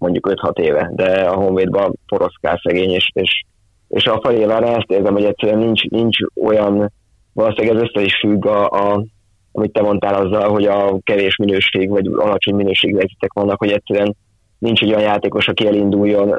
mondjuk 0.00 0.28
5-6 0.30 0.58
éve, 0.58 0.90
de 0.94 1.20
a 1.20 1.34
Honvédban 1.34 1.98
poroszkál 2.06 2.60
szegény, 2.62 2.90
és, 2.90 3.10
és, 3.12 3.44
és 3.88 4.06
a 4.06 4.20
Fehérvára 4.22 4.66
ezt 4.66 4.90
érzem, 4.90 5.12
hogy 5.12 5.24
egyszerűen 5.24 5.58
nincs, 5.58 5.82
nincs 5.82 6.18
olyan, 6.42 6.92
valószínűleg 7.32 7.76
ez 7.76 7.82
össze 7.82 8.04
is 8.04 8.16
függ 8.18 8.46
a, 8.46 8.70
a 8.70 9.04
amit 9.52 9.72
te 9.72 9.82
mondtál 9.82 10.14
azzal, 10.14 10.48
hogy 10.48 10.64
a 10.64 10.98
kevés 11.02 11.36
minőség, 11.36 11.90
vagy 11.90 12.06
alacsony 12.06 12.54
minőség 12.54 12.94
egyetek 12.94 13.32
vannak, 13.32 13.58
hogy 13.58 13.70
egyszerűen 13.70 14.16
nincs 14.58 14.82
egy 14.82 14.88
olyan 14.88 15.00
játékos, 15.00 15.48
aki 15.48 15.66
elinduljon, 15.66 16.34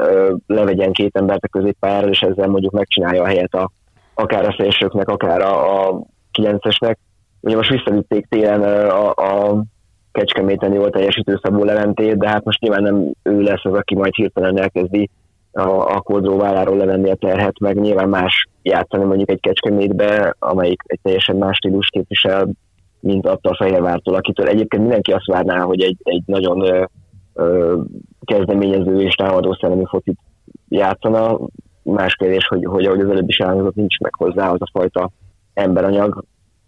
levegyen 0.47 0.91
két 0.91 1.17
embert 1.17 1.43
a 1.43 1.47
középpályára, 1.47 2.09
és 2.09 2.21
ezzel 2.21 2.47
mondjuk 2.47 2.71
megcsinálja 2.71 3.21
a 3.21 3.25
helyet 3.25 3.53
a, 3.53 3.71
akár 4.13 4.45
a 4.45 4.55
szélsőknek, 4.57 5.09
akár 5.09 5.41
a, 5.41 5.87
a 5.87 6.01
kilencesnek. 6.31 6.97
Ugye 7.39 7.55
most 7.55 7.69
visszavitték 7.69 8.25
télen 8.29 8.63
a, 8.89 9.09
a 9.09 9.63
Kecskeméten 10.11 10.73
jól 10.73 10.89
teljesítő 10.89 11.39
Szabó 11.43 11.63
Leventét, 11.63 12.17
de 12.17 12.27
hát 12.27 12.43
most 12.43 12.59
nyilván 12.59 12.83
nem 12.83 13.11
ő 13.23 13.41
lesz 13.41 13.65
az, 13.65 13.73
aki 13.73 13.95
majd 13.95 14.13
hirtelen 14.13 14.57
elkezdi 14.57 15.09
a, 15.51 15.95
a 15.95 16.01
Kodró 16.01 16.37
válláról 16.37 16.77
levenni 16.77 17.09
a 17.09 17.15
terhet, 17.15 17.59
meg 17.59 17.79
nyilván 17.79 18.09
más 18.09 18.47
játszani 18.61 19.03
mondjuk 19.03 19.29
egy 19.29 19.39
Kecskemétbe, 19.39 20.35
amelyik 20.39 20.81
egy 20.85 20.99
teljesen 21.01 21.35
más 21.35 21.57
stílus 21.57 21.87
képvisel, 21.87 22.49
mint 22.99 23.27
adta 23.27 23.49
a 23.49 23.55
Fehérvártól, 23.55 24.15
akitől 24.15 24.47
egyébként 24.47 24.81
mindenki 24.81 25.11
azt 25.11 25.25
várná, 25.25 25.59
hogy 25.59 25.81
egy, 25.81 25.97
egy 26.03 26.23
nagyon 26.25 26.61
ö, 26.61 26.83
ö, 27.33 27.77
kezdeményező 28.25 29.01
és 29.01 29.13
támadó 29.13 29.53
szellemi 29.53 29.85
focit 29.85 30.19
játszana. 30.69 31.39
Más 31.83 32.15
kérdés, 32.15 32.47
hogy, 32.47 32.65
hogy 32.65 32.85
ahogy 32.85 32.99
az 32.99 33.09
előbb 33.09 33.29
is 33.29 33.37
elhangzott, 33.37 33.75
nincs 33.75 33.97
meg 33.97 34.15
hozzá 34.17 34.49
az 34.49 34.61
a 34.61 34.69
fajta 34.71 35.11
emberanyag, 35.53 36.23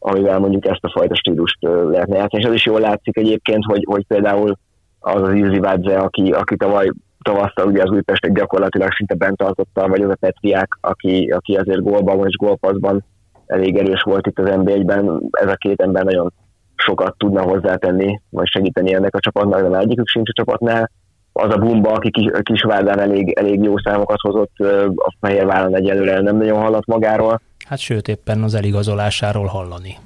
amivel 0.06 0.40
mondjuk 0.40 0.66
ezt 0.66 0.84
a 0.84 0.92
fajta 0.92 1.16
stílust 1.16 1.58
lehetne 1.62 2.18
játszani. 2.18 2.44
És 2.44 2.50
az 2.50 2.54
is 2.54 2.66
jól 2.66 2.80
látszik 2.80 3.18
egyébként, 3.18 3.64
hogy, 3.66 3.84
hogy 3.88 4.06
például 4.08 4.58
az 5.00 5.22
az 5.22 5.34
Ilzi 5.34 5.60
Vadze, 5.60 5.98
aki, 5.98 6.32
aki 6.32 6.56
tavaly 6.56 6.90
tavasztal 7.22 7.68
ugye 7.68 7.82
az 7.84 7.90
Újpestet 7.90 8.34
gyakorlatilag 8.34 8.94
szinte 8.94 9.16
bent 9.16 9.38
tartotta, 9.38 9.88
vagy 9.88 10.02
az 10.02 10.10
a 10.10 10.16
Petriák, 10.20 10.78
aki, 10.82 11.30
aki 11.36 11.56
azért 11.56 11.82
gólban 11.82 12.28
és 12.28 12.36
gólpaszban 12.36 13.04
elég 13.46 13.78
erős 13.78 14.02
volt 14.02 14.28
itt 14.28 14.40
az 14.40 14.50
NB1-ben. 14.50 15.22
Ez 15.32 15.48
a 15.48 15.56
két 15.56 15.82
ember 15.82 16.04
nagyon 16.04 16.34
sokat 16.76 17.18
tudna 17.18 17.42
hozzátenni, 17.42 18.22
vagy 18.30 18.48
segíteni 18.48 18.94
ennek 18.94 19.16
a 19.16 19.20
csapatnak, 19.20 19.70
de 19.70 19.78
egyikük 19.78 20.08
sincs 20.08 20.30
a 20.30 20.34
csapatnál. 20.36 20.92
Az 21.34 21.54
a 21.54 21.58
Bumba, 21.58 21.92
aki 21.92 22.12
kis, 22.12 22.32
Kisvárdán 22.42 23.00
elég, 23.00 23.32
elég 23.32 23.64
jó 23.64 23.78
számokat 23.78 24.20
hozott, 24.20 24.52
a 24.96 25.16
Fehérváron 25.20 25.76
egyelőre 25.76 26.22
nem 26.22 26.38
nagyon 26.38 26.62
hallott 26.62 26.86
magáról. 26.86 27.42
Hát 27.67 27.79
sőt, 27.79 28.08
éppen 28.08 28.43
az 28.43 28.53
eligazolásáról 28.53 29.46
hallani. 29.46 29.98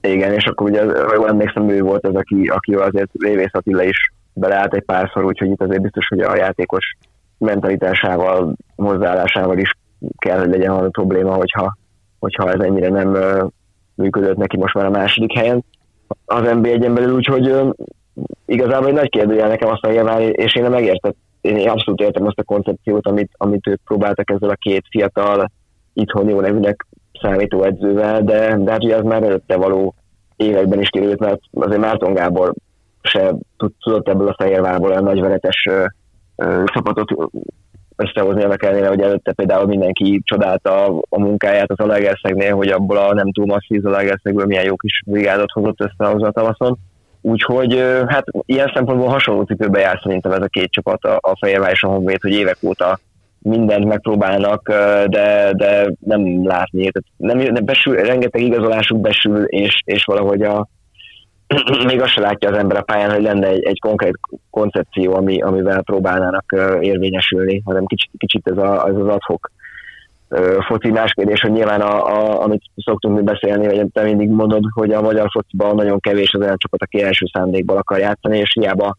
Igen, 0.00 0.32
és 0.32 0.44
akkor 0.44 0.70
ugye, 0.70 0.84
jól 1.14 1.28
emlékszem, 1.28 1.68
ő 1.68 1.80
volt 1.80 2.06
az, 2.06 2.14
aki, 2.14 2.46
aki 2.46 2.74
azért 2.74 3.10
Révész 3.18 3.50
Attila 3.52 3.82
is 3.82 4.12
beleállt 4.32 4.74
egy 4.74 4.84
párszor, 4.84 5.24
úgyhogy 5.24 5.50
itt 5.50 5.62
azért 5.62 5.82
biztos, 5.82 6.06
hogy 6.08 6.20
a 6.20 6.36
játékos 6.36 6.96
mentalitásával, 7.38 8.54
hozzáállásával 8.76 9.58
is 9.58 9.70
kell, 10.18 10.38
hogy 10.38 10.48
legyen 10.48 10.72
valami 10.72 10.90
probléma, 10.90 11.34
hogyha, 11.34 11.76
hogyha 12.18 12.52
ez 12.52 12.60
ennyire 12.60 12.88
nem 12.88 13.16
működött 13.94 14.36
neki 14.36 14.56
most 14.56 14.74
már 14.74 14.86
a 14.86 14.90
második 14.90 15.32
helyen 15.32 15.64
az 16.24 16.42
NB1-en 16.44 16.92
belül, 16.94 17.14
úgyhogy 17.14 17.54
igazából 18.46 18.88
egy 18.88 18.94
nagy 18.94 19.10
kérdőjel 19.10 19.48
nekem 19.48 19.68
azt 19.68 19.82
mondja, 19.82 20.28
és 20.28 20.54
én 20.54 20.62
nem 20.62 20.72
megértem, 20.72 21.12
én 21.40 21.68
abszolút 21.68 22.00
értem 22.00 22.26
azt 22.26 22.38
a 22.38 22.44
koncepciót, 22.44 23.06
amit, 23.06 23.30
amit 23.36 23.66
ők 23.66 23.80
próbáltak 23.84 24.30
ezzel 24.30 24.50
a 24.50 24.54
két 24.54 24.84
fiatal 24.90 25.50
itthon 26.00 26.28
jó 26.28 26.40
nevűnek 26.40 26.86
számító 27.20 27.62
edzővel, 27.62 28.22
de, 28.22 28.56
de 28.56 28.70
hát 28.70 28.84
ugye 28.84 28.96
az 28.96 29.04
már 29.04 29.22
előtte 29.22 29.56
való 29.56 29.94
években 30.36 30.80
is 30.80 30.88
került, 30.88 31.18
mert 31.18 31.40
azért 31.52 31.80
Márton 31.80 32.14
Gábor 32.14 32.54
se 33.02 33.34
tudott 33.80 34.08
ebből 34.08 34.28
a 34.28 34.34
Fehérvárból 34.38 34.90
olyan 34.90 35.02
nagy 35.02 35.20
veretes 35.20 35.68
csapatot 36.64 37.30
összehozni 37.96 38.42
ennek 38.42 38.62
ellenére, 38.62 38.88
hogy 38.88 39.00
előtte 39.00 39.32
például 39.32 39.66
mindenki 39.66 40.20
csodálta 40.24 40.86
a 41.08 41.20
munkáját 41.20 41.70
az 41.70 41.78
Alegerszegnél, 41.78 42.54
hogy 42.54 42.68
abból 42.68 42.96
a 42.96 43.14
nem 43.14 43.32
túl 43.32 43.46
masszív 43.46 43.86
Alegerszegből 43.86 44.46
milyen 44.46 44.64
jó 44.64 44.76
kis 44.76 45.02
brigádot 45.06 45.50
hozott 45.50 45.80
össze 45.80 46.10
a 46.10 46.30
tavaszon. 46.30 46.78
Úgyhogy 47.20 47.78
hát 48.06 48.24
ilyen 48.44 48.70
szempontból 48.74 49.08
hasonló 49.08 49.42
cipőbe 49.42 49.80
jár 49.80 49.98
szerintem 50.02 50.32
ez 50.32 50.42
a 50.42 50.46
két 50.46 50.70
csapat, 50.70 51.04
a, 51.04 51.18
a 51.20 51.36
Fehérvár 51.40 51.72
és 51.72 51.82
a 51.82 51.88
Honvéd, 51.88 52.20
hogy 52.20 52.32
évek 52.32 52.56
óta 52.62 52.98
mindent 53.42 53.84
megpróbálnak, 53.84 54.68
de, 55.08 55.52
de 55.56 55.92
nem 56.00 56.46
látni. 56.46 56.90
Tehát 56.90 57.42
nem, 57.52 57.64
besül, 57.64 57.96
rengeteg 57.96 58.42
igazolásuk 58.42 59.00
besül, 59.00 59.44
és, 59.44 59.82
és 59.84 60.04
valahogy 60.04 60.42
a, 60.42 60.68
még 61.86 62.00
azt 62.00 62.12
se 62.12 62.20
látja 62.20 62.50
az 62.50 62.56
ember 62.56 62.76
a 62.76 62.82
pályán, 62.82 63.10
hogy 63.10 63.22
lenne 63.22 63.46
egy, 63.46 63.62
egy 63.62 63.78
konkrét 63.78 64.18
koncepció, 64.50 65.14
ami, 65.14 65.40
amivel 65.40 65.82
próbálnának 65.82 66.44
érvényesülni, 66.80 67.62
hanem 67.64 67.86
kicsit, 67.86 68.10
kicsit 68.18 68.46
ez, 68.46 68.56
a, 68.56 68.88
ez 68.88 68.96
az 68.96 69.06
adhok 69.06 69.50
foci 70.66 70.90
más 70.90 71.12
kérdés, 71.12 71.40
hogy 71.40 71.52
nyilván 71.52 71.80
a, 71.80 72.06
a, 72.06 72.42
amit 72.42 72.62
szoktunk 72.76 73.16
mi 73.16 73.22
beszélni, 73.22 73.66
vagy 73.66 73.86
te 73.92 74.02
mindig 74.02 74.28
mondod, 74.28 74.64
hogy 74.74 74.92
a 74.92 75.00
magyar 75.00 75.28
fociban 75.30 75.74
nagyon 75.74 76.00
kevés 76.00 76.32
az 76.32 76.40
olyan 76.40 76.56
csapat, 76.58 76.82
aki 76.82 77.02
első 77.02 77.26
szándékból 77.32 77.76
akar 77.76 77.98
játszani, 77.98 78.38
és 78.38 78.52
hiába 78.52 78.96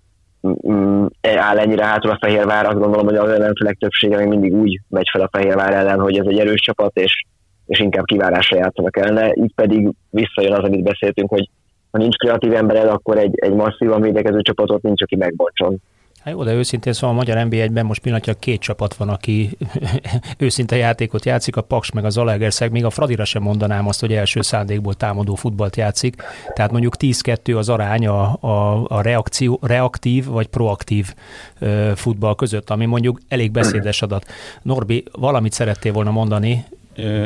áll 1.22 1.58
ennyire 1.58 1.86
hátul 1.86 2.12
a 2.12 2.18
Fehérvár, 2.22 2.66
azt 2.66 2.80
gondolom, 2.80 3.06
hogy 3.06 3.16
az 3.16 3.30
ellenfelek 3.30 3.78
többsége 3.78 4.18
még 4.18 4.28
mindig 4.28 4.54
úgy 4.54 4.82
megy 4.90 5.08
fel 5.12 5.22
a 5.22 5.30
Fehérvár 5.32 5.74
ellen, 5.74 6.00
hogy 6.00 6.18
ez 6.18 6.26
egy 6.28 6.40
erős 6.40 6.60
csapat, 6.60 6.98
és, 6.98 7.26
és 7.66 7.80
inkább 7.80 8.06
kivárásra 8.06 8.58
játszanak 8.58 8.98
ellene. 8.98 9.32
Itt 9.34 9.54
pedig 9.56 9.90
visszajön 10.10 10.54
az, 10.54 10.64
amit 10.64 10.84
beszéltünk, 10.84 11.30
hogy 11.30 11.50
ha 11.92 11.98
nincs 11.98 12.16
kreatív 12.16 12.54
embered, 12.54 12.88
akkor 12.88 13.18
egy, 13.18 13.34
egy 13.36 13.54
masszívan 13.54 14.02
védekező 14.02 14.42
csapatot 14.42 14.82
nincs, 14.82 15.02
aki 15.02 15.16
megbontson. 15.16 15.82
Hát 16.24 16.34
jó, 16.34 16.44
de 16.44 16.54
őszintén 16.54 16.94
szóval 16.94 17.10
a 17.10 17.18
Magyar 17.18 17.48
NB1-ben 17.50 17.86
most 17.86 18.02
pillanatja 18.02 18.34
két 18.34 18.62
csapat 18.62 18.94
van, 18.94 19.10
aki 19.10 19.58
őszinte 20.38 20.76
játékot 20.76 21.26
játszik, 21.26 21.56
a 21.56 21.62
Paks 21.62 21.92
meg 21.92 22.06
az 22.06 22.14
Zalaegerszeg, 22.14 22.72
még 22.72 22.86
a 22.86 22.90
Fradira 22.90 23.26
sem 23.26 23.42
mondanám 23.42 23.88
azt, 23.88 24.00
hogy 24.00 24.14
első 24.14 24.42
szándékból 24.42 24.94
támadó 24.94 25.36
futballt 25.36 25.76
játszik. 25.76 26.16
Tehát 26.54 26.72
mondjuk 26.72 26.96
10-2 27.00 27.58
az 27.58 27.70
arány 27.70 28.08
a, 28.08 28.38
a, 28.40 28.86
a 28.88 29.02
reakció, 29.02 29.60
reaktív 29.62 30.26
vagy 30.26 30.48
proaktív 30.48 31.14
ö, 31.60 31.92
futball 31.96 32.36
között, 32.36 32.70
ami 32.70 32.86
mondjuk 32.86 33.20
elég 33.28 33.52
beszédes 33.52 34.02
adat. 34.02 34.26
Norbi, 34.62 35.04
valamit 35.12 35.54
szerettél 35.54 35.94
volna 35.94 36.12
mondani? 36.12 36.66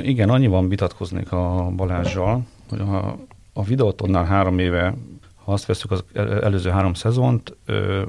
igen, 0.02 0.30
annyiban 0.30 0.70
vitatkoznék 0.70 1.32
a 1.32 1.72
Balázsjal, 1.75 2.42
hogy 2.70 2.80
a 2.80 3.18
a 3.58 3.64
videótonnál 3.64 4.25
három 4.25 4.60
éve, 4.60 4.94
ha 5.46 5.52
azt 5.52 5.66
veszük 5.66 5.92
az 5.92 6.04
előző 6.14 6.70
három 6.70 6.94
szezont, 6.94 7.56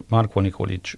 Marko 0.09 0.40
Nikolic, 0.40 0.90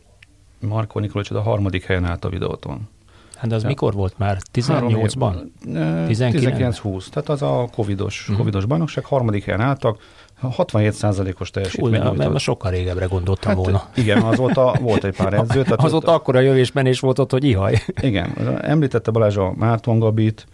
Marko 0.60 0.98
Nikolic 0.98 1.30
a 1.30 1.40
harmadik 1.40 1.84
helyen 1.84 2.04
állt 2.04 2.24
a 2.24 2.28
videóton. 2.28 2.88
Hát 3.36 3.52
az 3.52 3.62
ja. 3.62 3.68
mikor 3.68 3.94
volt 3.94 4.18
már? 4.18 4.38
18-ban? 4.54 5.34
19-20. 5.64 7.08
Tehát 7.08 7.28
az 7.28 7.42
a 7.42 7.68
covidos, 7.72 8.20
uh-huh. 8.20 8.36
covidos 8.36 8.64
bajnokság, 8.64 9.04
harmadik 9.04 9.44
helyen 9.44 9.60
álltak, 9.60 9.98
67%-os 10.42 11.50
teljesítmény. 11.50 12.06
Úgy, 12.06 12.16
mert 12.16 12.38
sokkal 12.38 12.70
régebbre 12.70 13.04
gondoltam 13.04 13.54
hát, 13.54 13.60
volna. 13.64 13.88
Igen, 13.94 14.22
azóta 14.22 14.74
volt 14.80 15.04
egy 15.04 15.16
pár 15.16 15.32
edző. 15.40 15.62
Tehát 15.62 15.82
azóta 15.82 16.12
akkora 16.12 16.40
jövésmenés 16.40 17.00
volt 17.00 17.18
ott, 17.18 17.30
hogy 17.30 17.44
ihaj. 17.44 17.82
Igen, 18.00 18.58
említette 18.62 19.10
Balázs 19.10 19.36
a 19.36 19.52
Márton 19.56 19.98
Gabit, 19.98 20.46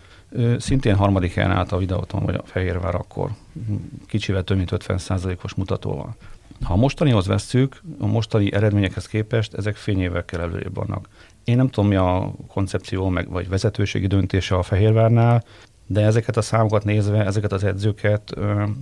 szintén 0.59 0.95
harmadik 0.95 1.35
helyen 1.35 1.51
állt 1.51 1.73
a 1.73 1.79
videóton, 1.79 2.25
vagy 2.25 2.35
a 2.35 2.43
Fehérvár 2.45 2.95
akkor, 2.95 3.31
kicsivel 4.07 4.43
több 4.43 4.57
mint 4.57 4.71
50%-os 4.73 5.55
mutatóval. 5.55 6.17
Ha 6.63 6.73
a 6.73 6.77
mostanihoz 6.77 7.27
vesszük, 7.27 7.83
a 7.99 8.07
mostani 8.07 8.53
eredményekhez 8.53 9.07
képest 9.07 9.55
ezek 9.55 9.77
fényévekkel 9.77 10.41
előrébb 10.41 10.75
vannak. 10.75 11.09
Én 11.45 11.57
nem 11.57 11.69
tudom, 11.69 11.89
mi 11.89 11.97
a 11.97 12.33
koncepció, 12.49 13.09
meg, 13.09 13.29
vagy 13.29 13.49
vezetőségi 13.49 14.07
döntése 14.07 14.57
a 14.57 14.63
Fehérvárnál, 14.63 15.45
de 15.87 16.01
ezeket 16.01 16.37
a 16.37 16.43
számokat 16.43 16.85
nézve, 16.85 17.25
ezeket 17.25 17.53
az 17.53 17.65
edzőket 17.65 18.35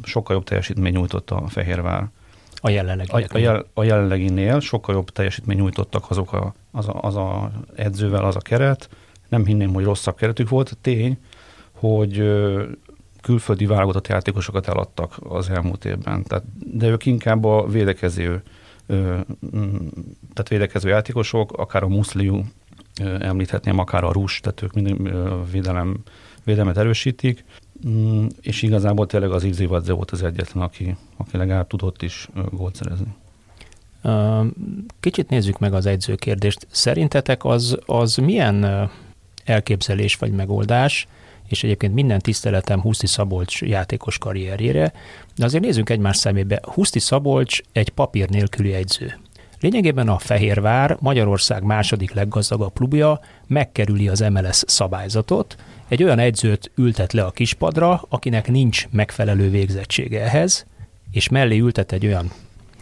sokkal 0.03 0.37
jobb 0.37 0.45
teljesítmény 0.45 0.93
nyújtott 0.93 1.31
a 1.31 1.49
Fehérvár. 1.49 2.09
A 2.61 2.71
jelenlegi. 2.71 3.11
A, 3.11 3.25
a, 3.29 3.39
jel, 3.39 3.67
a 3.75 3.83
jelenleginél 3.83 4.61
sokkal 4.61 4.95
jobb 4.95 5.11
teljesítmény 5.11 5.57
nyújtottak 5.57 6.11
azok 6.11 6.33
a, 6.33 6.55
az, 6.71 6.89
a, 6.89 6.99
az 7.01 7.17
a 7.17 7.51
edzővel, 7.75 8.25
az 8.25 8.37
a 8.37 8.41
keret. 8.41 8.89
Nem 9.29 9.45
hinném, 9.45 9.73
hogy 9.73 9.85
rosszabb 9.85 10.17
keretük 10.17 10.49
volt. 10.49 10.77
Tény, 10.81 11.19
hogy 11.83 12.23
külföldi 13.21 13.67
válogatott 13.67 14.09
játékosokat 14.09 14.69
eladtak 14.69 15.17
az 15.29 15.51
elmúlt 15.51 15.85
évben. 15.85 16.23
Tehát, 16.23 16.45
de 16.77 16.87
ők 16.89 17.07
inkább 17.07 17.45
a 17.45 17.67
védekező, 17.69 18.43
tehát 20.33 20.49
védekező 20.49 20.89
játékosok, 20.89 21.53
akár 21.53 21.83
a 21.83 21.89
Muszliu, 21.89 22.43
említhetném 23.19 23.79
akár 23.79 24.05
a 24.05 24.13
rús, 24.13 24.41
tehát 24.41 24.63
ők 24.63 24.73
minden 24.73 25.11
védelem, 25.51 25.97
védelmet 26.45 26.77
erősítik, 26.77 27.45
mm, 27.89 28.27
és 28.41 28.63
igazából 28.63 29.07
tényleg 29.07 29.31
az 29.31 29.45
Ivzivadze 29.45 29.93
volt 29.93 30.11
az 30.11 30.23
egyetlen, 30.23 30.63
aki, 30.63 30.97
aki 31.17 31.37
legalább 31.37 31.67
tudott 31.67 32.03
is 32.03 32.29
gólt 32.51 32.75
szerezni. 32.75 33.15
Kicsit 35.01 35.29
nézzük 35.29 35.59
meg 35.59 35.75
az 35.75 35.87
edzőkérdést. 35.87 36.67
Szerintetek 36.71 37.45
az, 37.45 37.79
az 37.87 38.17
milyen 38.17 38.91
elképzelés 39.45 40.17
vagy 40.17 40.33
megoldás, 40.33 41.07
és 41.53 41.65
egyébként 41.65 41.95
minden 41.95 42.19
tiszteletem 42.19 42.81
Huszti 42.81 43.07
Szabolcs 43.07 43.63
játékos 43.63 44.19
karrierjére, 44.19 44.93
de 45.37 45.45
azért 45.45 45.63
nézzünk 45.65 45.91
egymás 45.91 46.17
szemébe. 46.17 46.61
Huszti 46.63 46.99
Szabolcs 46.99 47.61
egy 47.73 47.89
papír 47.89 48.29
nélküli 48.29 48.73
edző. 48.73 49.19
Lényegében 49.61 50.09
a 50.09 50.19
Fehérvár, 50.19 50.97
Magyarország 51.01 51.63
második 51.63 52.13
leggazdagabb 52.13 52.73
klubja 52.75 53.21
megkerüli 53.47 54.09
az 54.09 54.21
MLS 54.21 54.63
szabályzatot, 54.67 55.57
egy 55.89 56.03
olyan 56.03 56.19
edzőt 56.19 56.71
ültet 56.75 57.13
le 57.13 57.25
a 57.25 57.31
kispadra, 57.31 58.05
akinek 58.09 58.49
nincs 58.49 58.89
megfelelő 58.91 59.51
végzettsége 59.51 60.23
ehhez, 60.23 60.67
és 61.11 61.29
mellé 61.29 61.59
ültet 61.59 61.93
egy 61.93 62.07
olyan 62.07 62.33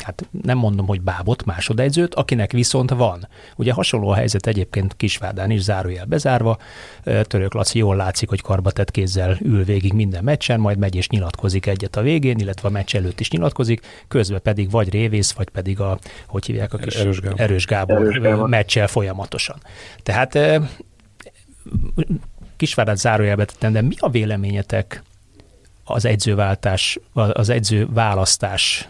hát 0.02 0.28
nem 0.42 0.59
mondom, 0.59 0.87
hogy 0.87 1.00
bábot, 1.00 1.45
másodegyzőt, 1.45 2.14
akinek 2.14 2.52
viszont 2.52 2.90
van. 2.90 3.28
Ugye 3.57 3.73
hasonló 3.73 4.09
a 4.09 4.14
helyzet 4.14 4.47
egyébként 4.47 4.97
Kisvárdán 4.97 5.50
is 5.50 5.62
zárójel 5.62 6.04
bezárva. 6.04 6.59
Török 7.02 7.54
Laci 7.54 7.78
jól 7.78 7.97
látszik, 7.97 8.28
hogy 8.28 8.40
karbatett 8.42 8.90
kézzel 8.90 9.38
ül 9.40 9.64
végig 9.64 9.92
minden 9.92 10.25
meccsen, 10.25 10.61
majd 10.61 10.78
megy 10.78 10.95
és 10.95 11.09
nyilatkozik 11.09 11.66
egyet 11.66 11.97
a 11.97 12.02
végén, 12.02 12.38
illetve 12.38 12.69
a 12.69 12.71
meccs 12.71 12.97
előtt 12.97 13.21
is 13.21 13.30
nyilatkozik, 13.30 14.04
közben 14.09 14.40
pedig 14.42 14.71
vagy 14.71 14.90
Révész, 14.90 15.33
vagy 15.33 15.49
pedig 15.49 15.80
a, 15.80 15.99
hogy 16.26 16.47
hívják 16.47 16.73
a 16.73 16.78
kis 16.78 16.95
Erős 16.95 17.21
Gábor, 17.21 17.40
Erős 17.40 17.66
Gábor, 17.66 17.97
Erős 17.97 18.19
Gábor. 18.21 18.49
meccsel 18.49 18.87
folyamatosan. 18.87 19.57
Tehát 20.02 20.38
Kisvárdát 22.57 22.97
zárójelbe 22.97 23.45
tettem, 23.45 23.73
de 23.73 23.80
mi 23.80 23.95
a 23.99 24.11
véleményetek 24.11 25.02
az 25.85 26.04
edzőváltás, 26.04 26.99
az 27.12 27.49
edző 27.49 27.88
választás 27.92 28.88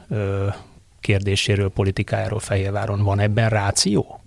kérdéséről, 1.00 1.70
politikájáról 1.70 2.38
Fehérváron. 2.38 3.02
Van 3.02 3.18
ebben 3.18 3.48
ráció? 3.48 4.20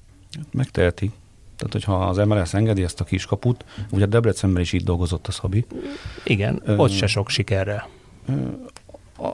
Megteheti. 0.51 1.11
Tehát, 1.55 1.73
hogyha 1.73 2.07
az 2.07 2.17
MLS 2.17 2.53
engedi 2.53 2.83
ezt 2.83 2.99
a 2.99 3.03
kiskaput, 3.03 3.65
ugye 3.89 4.05
Debrecenben 4.05 4.61
is 4.61 4.73
így 4.73 4.83
dolgozott 4.83 5.27
a 5.27 5.31
Szabi. 5.31 5.65
Igen, 6.23 6.61
Ö, 6.65 6.75
ott 6.75 6.91
se 6.91 7.07
sok 7.07 7.29
sikerre. 7.29 7.87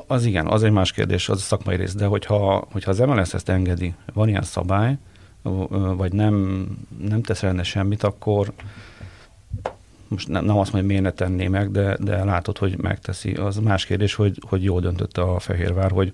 Az 0.08 0.26
igen, 0.26 0.48
az 0.48 0.64
egy 0.64 0.72
más 0.72 0.92
kérdés, 0.92 1.30
az 1.30 1.38
a 1.38 1.42
szakmai 1.42 1.76
rész, 1.76 1.94
de 1.96 2.06
hogyha, 2.06 2.68
hogyha 2.72 2.92
az 2.92 3.00
MLS 3.00 3.34
ezt 3.34 3.50
engedi, 3.50 3.94
van 4.14 4.28
ilyen 4.28 4.44
szabály, 4.44 4.98
vagy 5.96 6.14
nem, 6.14 6.66
nem 7.08 7.22
tesz 7.22 7.42
rende 7.42 7.64
semmit, 7.64 8.04
akkor 8.04 8.54
most 10.08 10.28
nem, 10.28 10.46
nem 10.46 10.58
azt 10.58 10.72
mondja, 10.72 10.94
hogy 10.94 11.02
miért 11.02 11.04
ne 11.04 11.26
tenné 11.26 11.48
meg, 11.48 11.72
de, 11.72 11.98
de 12.00 12.24
látod, 12.24 12.58
hogy 12.58 12.78
megteszi. 12.78 13.34
Az 13.34 13.58
más 13.58 13.86
kérdés, 13.86 14.14
hogy, 14.14 14.42
hogy 14.48 14.64
jól 14.64 14.82
döntött 14.82 15.18
a 15.18 15.40
Fehérvár, 15.40 15.92
hogy 15.92 16.14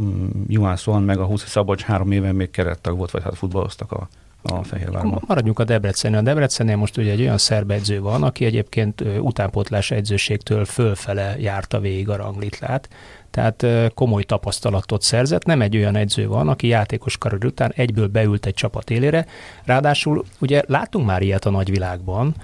Mm, 0.00 0.28
Juhán 0.46 0.76
Szóan 0.76 1.02
meg 1.02 1.18
a 1.18 1.24
20 1.24 1.48
Szabolcs 1.48 1.82
három 1.82 2.12
éven 2.12 2.34
még 2.34 2.50
kerettag 2.50 2.96
volt, 2.96 3.10
vagy 3.10 3.22
hát 3.22 3.36
futballoztak 3.36 3.92
a, 3.92 4.08
a 4.42 4.62
Fehérvárban. 4.62 5.22
Maradjunk 5.26 5.58
a 5.58 5.64
Debrecen. 5.64 6.14
A 6.14 6.22
Debrecennél 6.22 6.76
most 6.76 6.96
ugye 6.96 7.10
egy 7.10 7.20
olyan 7.20 7.38
szerb 7.38 7.70
edző 7.70 8.00
van, 8.00 8.22
aki 8.22 8.44
egyébként 8.44 9.04
utánpótlás 9.20 9.90
edzőségtől 9.90 10.64
fölfele 10.64 11.36
járta 11.38 11.80
végig 11.80 12.08
a 12.08 12.16
ranglitlát, 12.16 12.88
tehát 13.30 13.66
komoly 13.94 14.22
tapasztalatot 14.22 15.02
szerzett. 15.02 15.44
Nem 15.44 15.60
egy 15.60 15.76
olyan 15.76 15.96
edző 15.96 16.28
van, 16.28 16.48
aki 16.48 16.66
játékos 16.66 17.18
karod 17.18 17.44
után 17.44 17.72
egyből 17.74 18.06
beült 18.06 18.46
egy 18.46 18.54
csapat 18.54 18.90
élére. 18.90 19.26
Ráadásul 19.64 20.24
ugye 20.38 20.62
látunk 20.66 21.06
már 21.06 21.22
ilyet 21.22 21.44
a 21.44 21.50
nagyvilágban, 21.50 22.34